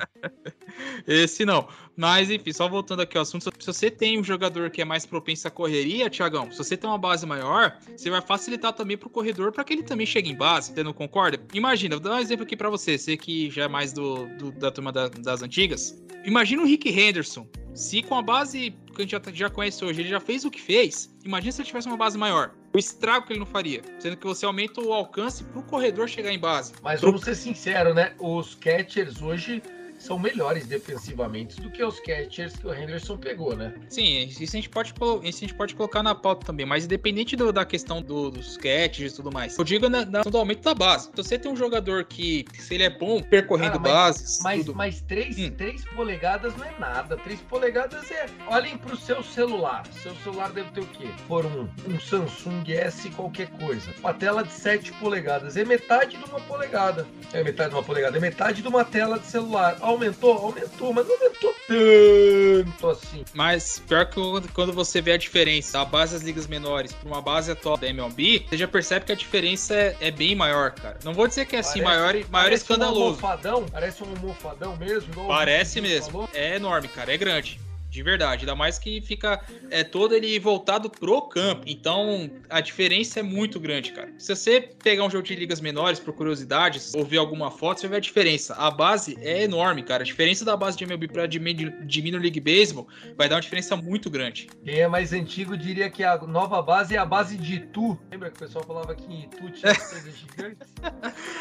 esse 1.07 1.45
não. 1.45 1.69
Mas, 1.97 2.31
enfim, 2.31 2.53
só 2.53 2.69
voltando 2.69 3.03
aqui 3.03 3.17
ao 3.17 3.23
assunto, 3.23 3.51
se 3.59 3.67
você 3.67 3.91
tem 3.91 4.19
um 4.19 4.25
jogador 4.25 4.71
que 4.71 4.81
é 4.81 4.85
mais 4.85 5.05
propenso 5.05 5.49
à 5.49 5.51
correria, 5.51 6.09
Tiagão, 6.09 6.51
se 6.51 6.59
você 6.59 6.77
tem 6.77 6.89
uma 6.89 6.99
base 6.99 7.27
maior, 7.27 7.77
você 7.97 8.11
vai 8.11 8.21
facilitar 8.21 8.73
também 8.73 8.97
pro 8.97 9.11
corredor 9.11 9.53
para 9.53 9.65
que 9.65 9.73
ele 9.73 9.83
também 9.83 10.07
chegue 10.07 10.31
em 10.31 10.37
base, 10.37 10.73
você 10.73 10.83
não 10.83 10.93
concorda? 10.93 11.41
Imagina, 11.53 11.97
vou 11.97 12.05
dar 12.05 12.17
um 12.17 12.19
exemplo 12.21 12.45
aqui 12.45 12.57
para 12.57 12.71
você, 12.71 12.97
você 12.97 13.17
que 13.17 13.51
já 13.51 13.65
é 13.65 13.69
mais 13.69 13.93
do, 13.93 14.27
do 14.39 14.53
da 14.53 14.71
turma 14.71 14.93
da, 14.93 15.09
das 15.09 15.43
antigas. 15.43 16.01
Imagina 16.25 16.63
o 16.63 16.67
Rick 16.67 16.89
Henderson, 16.89 17.47
se 17.75 18.03
com 18.03 18.17
a 18.17 18.23
base 18.23 18.75
que 18.95 19.03
a 19.03 19.05
gente 19.05 19.11
já, 19.11 19.21
já 19.33 19.51
conhece 19.51 19.85
hoje, 19.85 20.01
ele 20.01 20.09
já 20.09 20.21
fez 20.21 20.45
o 20.45 20.51
que 20.51 20.61
fez, 20.61 21.13
imagina 21.25 21.53
se 21.53 21.61
ele 21.61 21.67
tivesse 21.67 21.89
uma 21.89 21.97
base 21.97 22.17
maior. 22.17 22.55
O 22.75 22.79
estrago 22.79 23.27
que 23.27 23.33
ele 23.35 23.41
não 23.41 23.47
faria. 23.47 23.83
Sendo 23.99 24.17
que 24.17 24.27
você 24.27 24.47
aumenta 24.47 24.81
o 24.81 24.93
alcance 24.93 25.45
pro 25.45 25.63
corredor 25.63 26.09
chegar 26.09 26.33
em 26.33 26.39
base. 26.39 26.73
Mas 26.83 27.01
vamos 27.03 27.23
ser 27.23 27.35
sinceros, 27.35 27.95
né? 27.95 28.15
Os 28.19 28.55
catchers 28.55 29.21
hoje 29.21 29.63
são 30.03 30.19
melhores 30.19 30.67
defensivamente 30.67 31.61
do 31.61 31.71
que 31.71 31.83
os 31.83 32.01
catchers 32.01 32.57
que 32.57 32.67
o 32.67 32.75
Henderson 32.75 33.17
pegou, 33.17 33.57
né? 33.57 33.73
Sim, 33.88 34.25
isso 34.25 34.43
a 34.43 34.47
gente 34.47 34.69
pode, 34.69 34.93
isso 35.23 35.38
a 35.38 35.41
gente 35.41 35.55
pode 35.55 35.75
colocar 35.75 36.03
na 36.03 36.15
pauta 36.15 36.47
também, 36.47 36.67
mas 36.67 36.85
independente 36.85 37.37
do, 37.37 37.53
da 37.53 37.65
questão 37.65 38.03
do, 38.03 38.31
dos 38.31 38.57
catchers 38.57 39.12
e 39.12 39.17
tudo 39.17 39.31
mais, 39.31 39.57
eu 39.57 39.65
digo 39.65 39.88
na, 39.88 40.05
na, 40.05 40.23
do 40.23 40.37
aumento 40.37 40.62
da 40.62 40.75
base. 40.75 41.07
Se 41.07 41.17
você 41.17 41.38
tem 41.38 41.51
um 41.51 41.57
jogador 41.57 42.05
que, 42.05 42.45
se 42.59 42.75
ele 42.75 42.85
é 42.85 42.91
bom 42.91 43.23
percorrendo 43.23 43.79
Cara, 43.79 43.81
mas, 43.81 43.93
bases. 43.93 44.41
Mas, 44.43 44.65
tudo... 44.65 44.77
mas 44.77 45.01
3, 45.03 45.38
hum. 45.38 45.53
polegadas 45.95 46.57
não 46.57 46.65
é 46.65 46.79
nada. 46.79 47.17
3 47.17 47.41
polegadas 47.43 48.11
é. 48.11 48.27
Olhem 48.49 48.77
pro 48.77 48.97
seu 48.97 49.23
celular. 49.23 49.85
Seu 50.03 50.15
celular 50.17 50.53
deve 50.53 50.71
ter 50.73 50.81
o 50.81 50.87
quê? 50.87 51.09
For 51.29 51.47
um, 51.47 51.69
um 51.88 52.01
Samsung 52.01 52.65
S 52.69 53.09
qualquer 53.11 53.49
coisa. 53.51 53.93
Uma 54.01 54.15
tela 54.15 54.43
de 54.43 54.53
7 54.53 54.93
polegadas. 54.95 55.57
É 55.57 55.65
metade 55.65 56.17
de 56.17 56.25
uma 56.25 56.41
polegada. 56.41 57.07
É 57.33 57.43
metade 57.43 57.71
de 57.71 57.77
uma 57.77 57.83
polegada. 57.83 58.17
É 58.17 58.21
metade 58.21 58.62
de 58.62 58.69
uma 58.69 58.85
tela 58.85 59.19
de 59.19 59.27
celular 59.27 59.77
aumentou? 59.93 60.33
Aumentou, 60.37 60.93
mas 60.93 61.07
não 61.07 61.15
aumentou 61.15 61.55
tanto 61.67 62.89
assim. 62.91 63.25
Mas 63.35 63.79
pior 63.87 64.07
que 64.07 64.15
quando- 64.53 64.73
você 64.73 65.01
vê 65.01 65.13
a 65.13 65.17
diferença 65.17 65.73
da 65.79 65.85
base 65.85 66.15
das 66.15 66.23
ligas 66.23 66.47
menores 66.47 66.93
para 66.93 67.09
uma 67.09 67.21
base 67.23 67.51
atual 67.51 67.77
da 67.77 67.87
MLB, 67.87 68.45
você 68.49 68.57
já 68.57 68.69
percebe 68.69 69.07
que 69.07 69.13
a 69.13 69.17
diferença 69.17 69.75
é, 69.75 69.97
é 70.01 70.11
bem 70.11 70.35
maior, 70.35 70.71
cara. 70.73 70.99
Não 71.05 71.13
vou 71.15 71.27
dizer 71.29 71.47
que 71.47 71.57
é 71.57 71.61
assim, 71.61 71.83
Parece- 71.83 72.01
maior, 72.01 72.13
maior 72.15 72.27
parece 72.45 72.63
Um 72.63 72.65
escandaloso. 72.65 73.01
almofadão, 73.05 73.67
parece 73.71 74.03
um 74.03 74.09
almofadão 74.11 74.77
mesmo. 74.77 75.27
Parece 75.27 75.81
mesmo. 75.81 76.11
falou. 76.13 76.29
É 76.35 76.57
enorme, 76.57 76.89
cara. 76.89 77.13
É 77.13 77.17
grande. 77.17 77.61
De 77.93 78.03
verdade. 78.03 78.41
Ainda 78.45 78.55
mais 78.57 78.79
que 78.79 79.03
fica 79.03 79.39
é, 79.71 79.85
todo 79.85 80.15
ele 80.15 80.39
voltado 80.39 80.89
pro 80.89 81.21
campo. 81.29 81.63
Então, 81.67 82.31
a 82.49 82.61
diferença 82.63 83.21
é 83.21 83.23
muito 83.23 83.61
grande, 83.61 83.93
cara. 83.93 84.11
Se 84.19 84.35
você 84.35 84.63
pegar 84.83 85.05
um 85.05 85.11
jogo 85.11 85.25
de 85.25 85.35
ligas 85.35 85.61
menores, 85.61 86.01
por 86.01 86.15
curiosidades, 86.15 86.95
ou 86.95 87.05
ver 87.05 87.19
alguma 87.19 87.51
foto, 87.51 87.81
você 87.81 87.87
vai 87.87 87.93
ver 87.93 87.97
a 87.99 88.01
diferença. 88.01 88.55
A 88.55 88.71
base 88.71 89.19
é 89.21 89.43
enorme, 89.43 89.83
cara. 89.83 90.03
A 90.03 90.07
diferença 90.07 90.43
da 90.43 90.57
base 90.57 90.79
de 90.79 90.85
MLB 90.85 91.07
pra 91.09 91.27
de, 91.27 91.39
de 91.39 92.03
Minor 92.03 92.23
League 92.23 92.41
Baseball 92.41 92.89
vai 93.15 93.29
dar 93.29 93.35
uma 93.35 93.43
diferença 93.43 93.77
muito 93.77 94.09
grande. 94.09 94.49
Quem 94.65 94.81
é 94.81 94.89
mais 94.89 95.13
antigo 95.13 95.55
diria 95.55 95.91
que 95.91 96.03
a 96.03 96.17
nova 96.17 96.63
base 96.63 96.95
é 96.95 96.99
a 96.99 97.05
base 97.05 97.37
de 97.37 97.57
Itu. 97.57 97.99
Lembra 98.11 98.31
que 98.31 98.37
o 98.37 98.39
pessoal 98.41 98.65
falava 98.65 98.95
que 98.95 99.05
em 99.05 99.25
Itu 99.25 99.51
tinha 99.51 99.75
coisas 99.77 100.17
gigantes? 100.17 100.73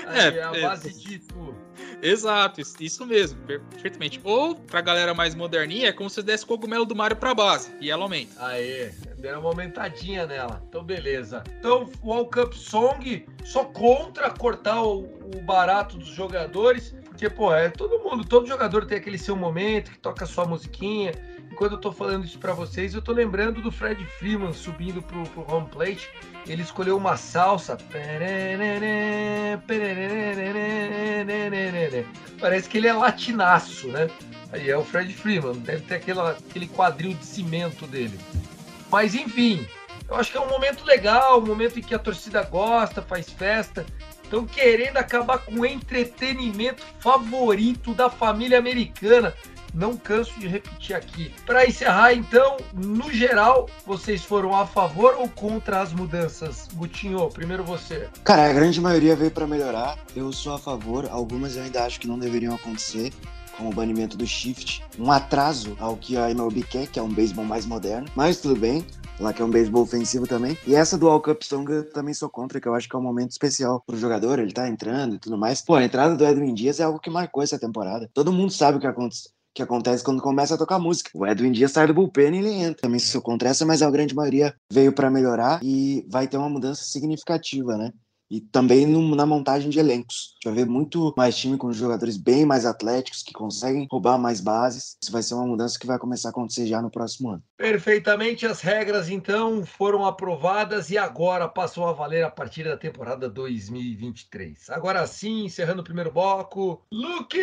Aí, 0.05 0.19
É, 0.37 0.43
a 0.43 0.51
é. 0.53 0.61
base 0.63 0.93
de 1.01 1.15
Itu. 1.15 1.55
Exato, 2.01 2.59
isso, 2.79 3.05
mesmo, 3.05 3.39
per- 3.43 3.61
perfeitamente. 3.69 4.19
Ou, 4.23 4.55
pra 4.55 4.81
galera 4.81 5.13
mais 5.13 5.33
moderninha, 5.35 5.89
é 5.89 5.91
como 5.93 6.09
se 6.09 6.21
desse 6.21 6.40
cogumelo 6.45 6.85
do 6.85 6.95
Mario 6.95 7.17
pra 7.17 7.33
base, 7.33 7.73
e 7.79 7.89
ela 7.89 8.03
aumenta. 8.03 8.31
Aê, 8.45 8.91
deram 9.17 9.39
uma 9.41 9.49
aumentadinha 9.49 10.25
nela. 10.25 10.61
Então, 10.67 10.83
beleza. 10.83 11.43
Então, 11.59 11.89
World 12.03 12.29
Cup 12.31 12.53
Song, 12.53 13.25
só 13.43 13.65
contra 13.65 14.29
cortar 14.29 14.83
o, 14.83 15.03
o 15.35 15.41
barato 15.43 15.97
dos 15.97 16.09
jogadores. 16.09 16.95
Porque, 17.05 17.29
pô, 17.29 17.53
é 17.53 17.69
todo 17.69 17.99
mundo, 17.99 18.25
todo 18.25 18.47
jogador 18.47 18.85
tem 18.85 18.97
aquele 18.97 19.17
seu 19.17 19.35
momento 19.35 19.91
que 19.91 19.99
toca 19.99 20.23
a 20.23 20.27
sua 20.27 20.45
musiquinha. 20.45 21.13
Enquanto 21.51 21.73
eu 21.73 21.77
tô 21.77 21.91
falando 21.91 22.23
isso 22.25 22.39
pra 22.39 22.53
vocês, 22.53 22.93
eu 22.93 23.01
tô 23.01 23.11
lembrando 23.11 23.61
do 23.61 23.71
Fred 23.71 24.03
Freeman 24.17 24.53
subindo 24.53 25.01
pro, 25.01 25.23
pro 25.23 25.53
home 25.53 25.67
plate. 25.67 26.09
Ele 26.47 26.61
escolheu 26.61 26.95
uma 26.95 27.17
salsa. 27.17 27.77
Parece 32.39 32.69
que 32.69 32.77
ele 32.77 32.87
é 32.87 32.93
latinaço, 32.93 33.89
né? 33.89 34.09
Aí 34.51 34.69
é 34.69 34.77
o 34.77 34.83
Fred 34.83 35.13
Freeman, 35.13 35.53
deve 35.53 35.81
ter 35.81 35.95
aquela, 35.95 36.31
aquele 36.31 36.67
quadril 36.67 37.13
de 37.13 37.25
cimento 37.25 37.85
dele. 37.85 38.17
Mas 38.89 39.13
enfim, 39.15 39.65
eu 40.09 40.15
acho 40.15 40.31
que 40.31 40.37
é 40.37 40.41
um 40.41 40.49
momento 40.49 40.83
legal, 40.83 41.39
um 41.39 41.45
momento 41.45 41.79
em 41.79 41.81
que 41.81 41.95
a 41.95 41.99
torcida 41.99 42.43
gosta, 42.43 43.01
faz 43.01 43.29
festa. 43.29 43.85
Estão 44.23 44.45
querendo 44.45 44.97
acabar 44.97 45.39
com 45.39 45.59
o 45.59 45.65
entretenimento 45.65 46.83
favorito 46.99 47.93
da 47.93 48.09
família 48.09 48.57
americana. 48.57 49.33
Não 49.73 49.95
canso 49.95 50.37
de 50.39 50.47
repetir 50.47 50.95
aqui. 50.95 51.33
Para 51.45 51.65
encerrar, 51.65 52.13
então, 52.13 52.57
no 52.73 53.11
geral, 53.11 53.69
vocês 53.85 54.23
foram 54.23 54.55
a 54.55 54.65
favor 54.65 55.15
ou 55.17 55.29
contra 55.29 55.81
as 55.81 55.93
mudanças? 55.93 56.67
Gutinho, 56.73 57.29
primeiro 57.29 57.63
você. 57.63 58.09
Cara, 58.23 58.49
a 58.49 58.53
grande 58.53 58.81
maioria 58.81 59.15
veio 59.15 59.31
pra 59.31 59.47
melhorar. 59.47 59.97
Eu 60.15 60.31
sou 60.33 60.53
a 60.53 60.59
favor. 60.59 61.07
Algumas 61.09 61.55
eu 61.55 61.63
ainda 61.63 61.85
acho 61.85 61.99
que 61.99 62.07
não 62.07 62.19
deveriam 62.19 62.53
acontecer, 62.53 63.13
como 63.55 63.69
o 63.69 63.73
banimento 63.73 64.17
do 64.17 64.25
shift, 64.25 64.83
um 64.99 65.11
atraso 65.11 65.77
ao 65.79 65.95
que 65.95 66.17
a 66.17 66.29
MLB 66.29 66.63
quer, 66.63 66.87
que 66.87 66.99
é 66.99 67.01
um 67.01 67.09
beisebol 67.09 67.45
mais 67.45 67.65
moderno. 67.65 68.07
Mas 68.15 68.41
tudo 68.41 68.59
bem. 68.59 68.85
Lá 69.19 69.31
que 69.31 69.41
é 69.41 69.45
um 69.45 69.51
beisebol 69.51 69.83
ofensivo 69.83 70.25
também. 70.25 70.57
E 70.65 70.73
essa 70.73 70.97
do 70.97 71.07
All 71.07 71.21
Cup 71.21 71.43
Song 71.43 71.71
eu 71.71 71.87
também 71.91 72.13
sou 72.13 72.27
contra, 72.27 72.59
que 72.59 72.67
eu 72.67 72.73
acho 72.73 72.89
que 72.89 72.95
é 72.95 72.99
um 72.99 73.03
momento 73.03 73.31
especial 73.31 73.81
pro 73.85 73.95
jogador. 73.95 74.39
Ele 74.39 74.51
tá 74.51 74.67
entrando 74.67 75.15
e 75.15 75.19
tudo 75.19 75.37
mais. 75.37 75.61
Pô, 75.61 75.75
a 75.75 75.83
entrada 75.83 76.15
do 76.15 76.25
Edwin 76.25 76.55
Dias 76.55 76.79
é 76.79 76.83
algo 76.83 76.99
que 76.99 77.09
marcou 77.09 77.43
essa 77.43 77.59
temporada. 77.59 78.09
Todo 78.13 78.33
mundo 78.33 78.51
sabe 78.51 78.77
o 78.77 78.81
que 78.81 78.87
aconteceu 78.87 79.31
que 79.53 79.61
acontece 79.61 80.03
quando 80.03 80.21
começa 80.21 80.55
a 80.55 80.57
tocar 80.57 80.79
música. 80.79 81.09
O 81.13 81.25
Edwin 81.25 81.51
Dias 81.51 81.71
sai 81.71 81.87
do 81.87 81.93
bullpen 81.93 82.35
e 82.35 82.37
ele 82.37 82.49
entra. 82.49 82.81
Também 82.81 82.99
sou 82.99 83.21
contra 83.21 83.49
essa, 83.49 83.65
mas 83.65 83.81
a 83.81 83.91
grande 83.91 84.15
maioria 84.15 84.55
veio 84.71 84.93
para 84.93 85.09
melhorar 85.09 85.59
e 85.63 86.05
vai 86.09 86.27
ter 86.27 86.37
uma 86.37 86.49
mudança 86.49 86.83
significativa, 86.83 87.77
né? 87.77 87.91
E 88.31 88.39
também 88.39 88.87
no- 88.87 89.13
na 89.13 89.25
montagem 89.25 89.69
de 89.69 89.77
elencos. 89.77 90.35
A 90.45 90.47
gente 90.49 90.55
vai 90.55 90.63
ver 90.63 90.71
muito 90.71 91.13
mais 91.17 91.35
time 91.35 91.57
com 91.57 91.73
jogadores 91.73 92.15
bem 92.15 92.45
mais 92.45 92.65
atléticos, 92.65 93.23
que 93.23 93.33
conseguem 93.33 93.85
roubar 93.91 94.17
mais 94.17 94.39
bases. 94.39 94.95
Isso 95.03 95.11
vai 95.11 95.21
ser 95.21 95.33
uma 95.33 95.45
mudança 95.45 95.77
que 95.77 95.85
vai 95.85 95.99
começar 95.99 96.29
a 96.29 96.31
acontecer 96.31 96.65
já 96.65 96.81
no 96.81 96.89
próximo 96.89 97.31
ano. 97.31 97.43
Perfeitamente, 97.57 98.47
as 98.47 98.61
regras 98.61 99.09
então 99.09 99.65
foram 99.65 100.05
aprovadas 100.05 100.89
e 100.89 100.97
agora 100.97 101.45
passam 101.45 101.85
a 101.85 101.91
valer 101.91 102.23
a 102.23 102.31
partir 102.31 102.63
da 102.63 102.77
temporada 102.77 103.29
2023. 103.29 104.69
Agora 104.69 105.05
sim, 105.05 105.43
encerrando 105.43 105.81
o 105.81 105.83
primeiro 105.83 106.11
bloco, 106.13 106.81
Luke 106.89 107.37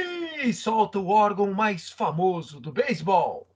solta 0.55 0.98
o 0.98 1.09
órgão 1.09 1.53
mais 1.53 1.90
famoso 1.90 2.59
do 2.61 2.72
beisebol. 2.72 3.46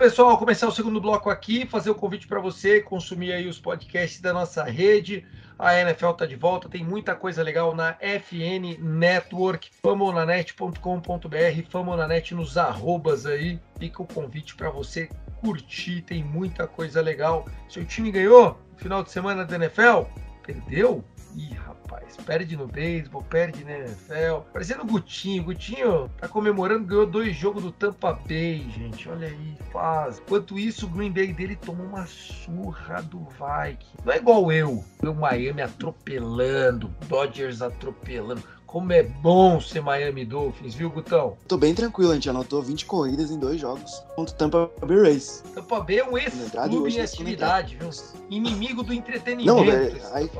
Pessoal, 0.00 0.38
começar 0.38 0.66
o 0.66 0.72
segundo 0.72 0.98
bloco 0.98 1.28
aqui, 1.28 1.66
fazer 1.66 1.90
o 1.90 1.94
convite 1.94 2.26
para 2.26 2.40
você 2.40 2.80
consumir 2.80 3.34
aí 3.34 3.46
os 3.46 3.58
podcasts 3.58 4.18
da 4.18 4.32
nossa 4.32 4.64
rede. 4.64 5.26
A 5.58 5.78
NFL 5.78 6.12
tá 6.12 6.24
de 6.24 6.36
volta, 6.36 6.70
tem 6.70 6.82
muita 6.82 7.14
coisa 7.14 7.42
legal 7.42 7.74
na 7.74 7.98
FN 8.00 8.78
Network, 8.78 9.68
famonanet.com.br, 9.82 11.68
famonanet 11.68 12.34
nos 12.34 12.56
arrobas 12.56 13.26
aí. 13.26 13.60
Fica 13.78 14.02
o 14.02 14.06
convite 14.06 14.56
para 14.56 14.70
você 14.70 15.10
curtir, 15.38 16.00
tem 16.00 16.24
muita 16.24 16.66
coisa 16.66 17.02
legal. 17.02 17.46
Seu 17.68 17.84
time 17.84 18.10
ganhou 18.10 18.58
no 18.72 18.78
final 18.78 19.02
de 19.02 19.10
semana 19.10 19.44
da 19.44 19.56
NFL? 19.56 20.04
Perdeu? 20.42 21.04
Ih, 21.36 21.52
rapaz, 21.54 22.16
perde 22.26 22.56
no 22.56 22.66
beisebol, 22.66 23.22
perde 23.22 23.64
na 23.64 23.78
NFL. 23.78 24.40
Parecendo 24.52 24.82
o 24.82 24.86
Gutinho. 24.86 25.44
Gutinho 25.44 26.08
tá 26.18 26.28
comemorando, 26.28 26.84
ganhou 26.84 27.06
dois 27.06 27.36
jogos 27.36 27.62
do 27.62 27.72
Tampa 27.72 28.12
Bay, 28.12 28.68
gente. 28.70 29.08
Olha 29.08 29.28
aí, 29.28 29.56
faz. 29.72 30.18
Enquanto 30.18 30.58
isso, 30.58 30.86
o 30.86 30.88
Green 30.88 31.12
Bay 31.12 31.32
dele 31.32 31.56
tomou 31.56 31.86
uma 31.86 32.06
surra 32.06 33.02
do 33.02 33.20
Vikings. 33.30 33.96
Não 34.04 34.12
é 34.12 34.16
igual 34.16 34.50
eu, 34.50 34.84
o 35.02 35.14
Miami 35.14 35.62
atropelando, 35.62 36.94
Dodgers 37.06 37.62
atropelando. 37.62 38.42
Como 38.70 38.92
é 38.92 39.02
bom 39.02 39.60
ser 39.60 39.82
Miami 39.82 40.24
Dolphins, 40.24 40.74
viu, 40.74 40.88
Gutão? 40.88 41.36
Tô 41.48 41.56
bem 41.56 41.74
tranquilo, 41.74 42.12
a 42.12 42.14
gente 42.14 42.30
anotou 42.30 42.62
20 42.62 42.86
corridas 42.86 43.28
em 43.28 43.36
dois 43.36 43.60
jogos 43.60 44.00
contra 44.14 44.32
o 44.32 44.38
Tampa 44.38 44.70
Bay 44.86 44.96
Rays. 44.96 45.42
Tampa 45.52 45.80
Bay 45.80 45.98
é 45.98 46.04
um 46.08 46.16
ex-clube 46.16 46.46
em 46.46 46.90
segunda 46.90 47.02
atividade, 47.02 47.76
viu? 47.76 47.90
Inimigo 48.30 48.84
do 48.84 48.94
entretenimento. 48.94 49.56
Não, 49.56 49.64
velho, 49.64 49.96
esse 49.96 50.06
aí-. 50.12 50.30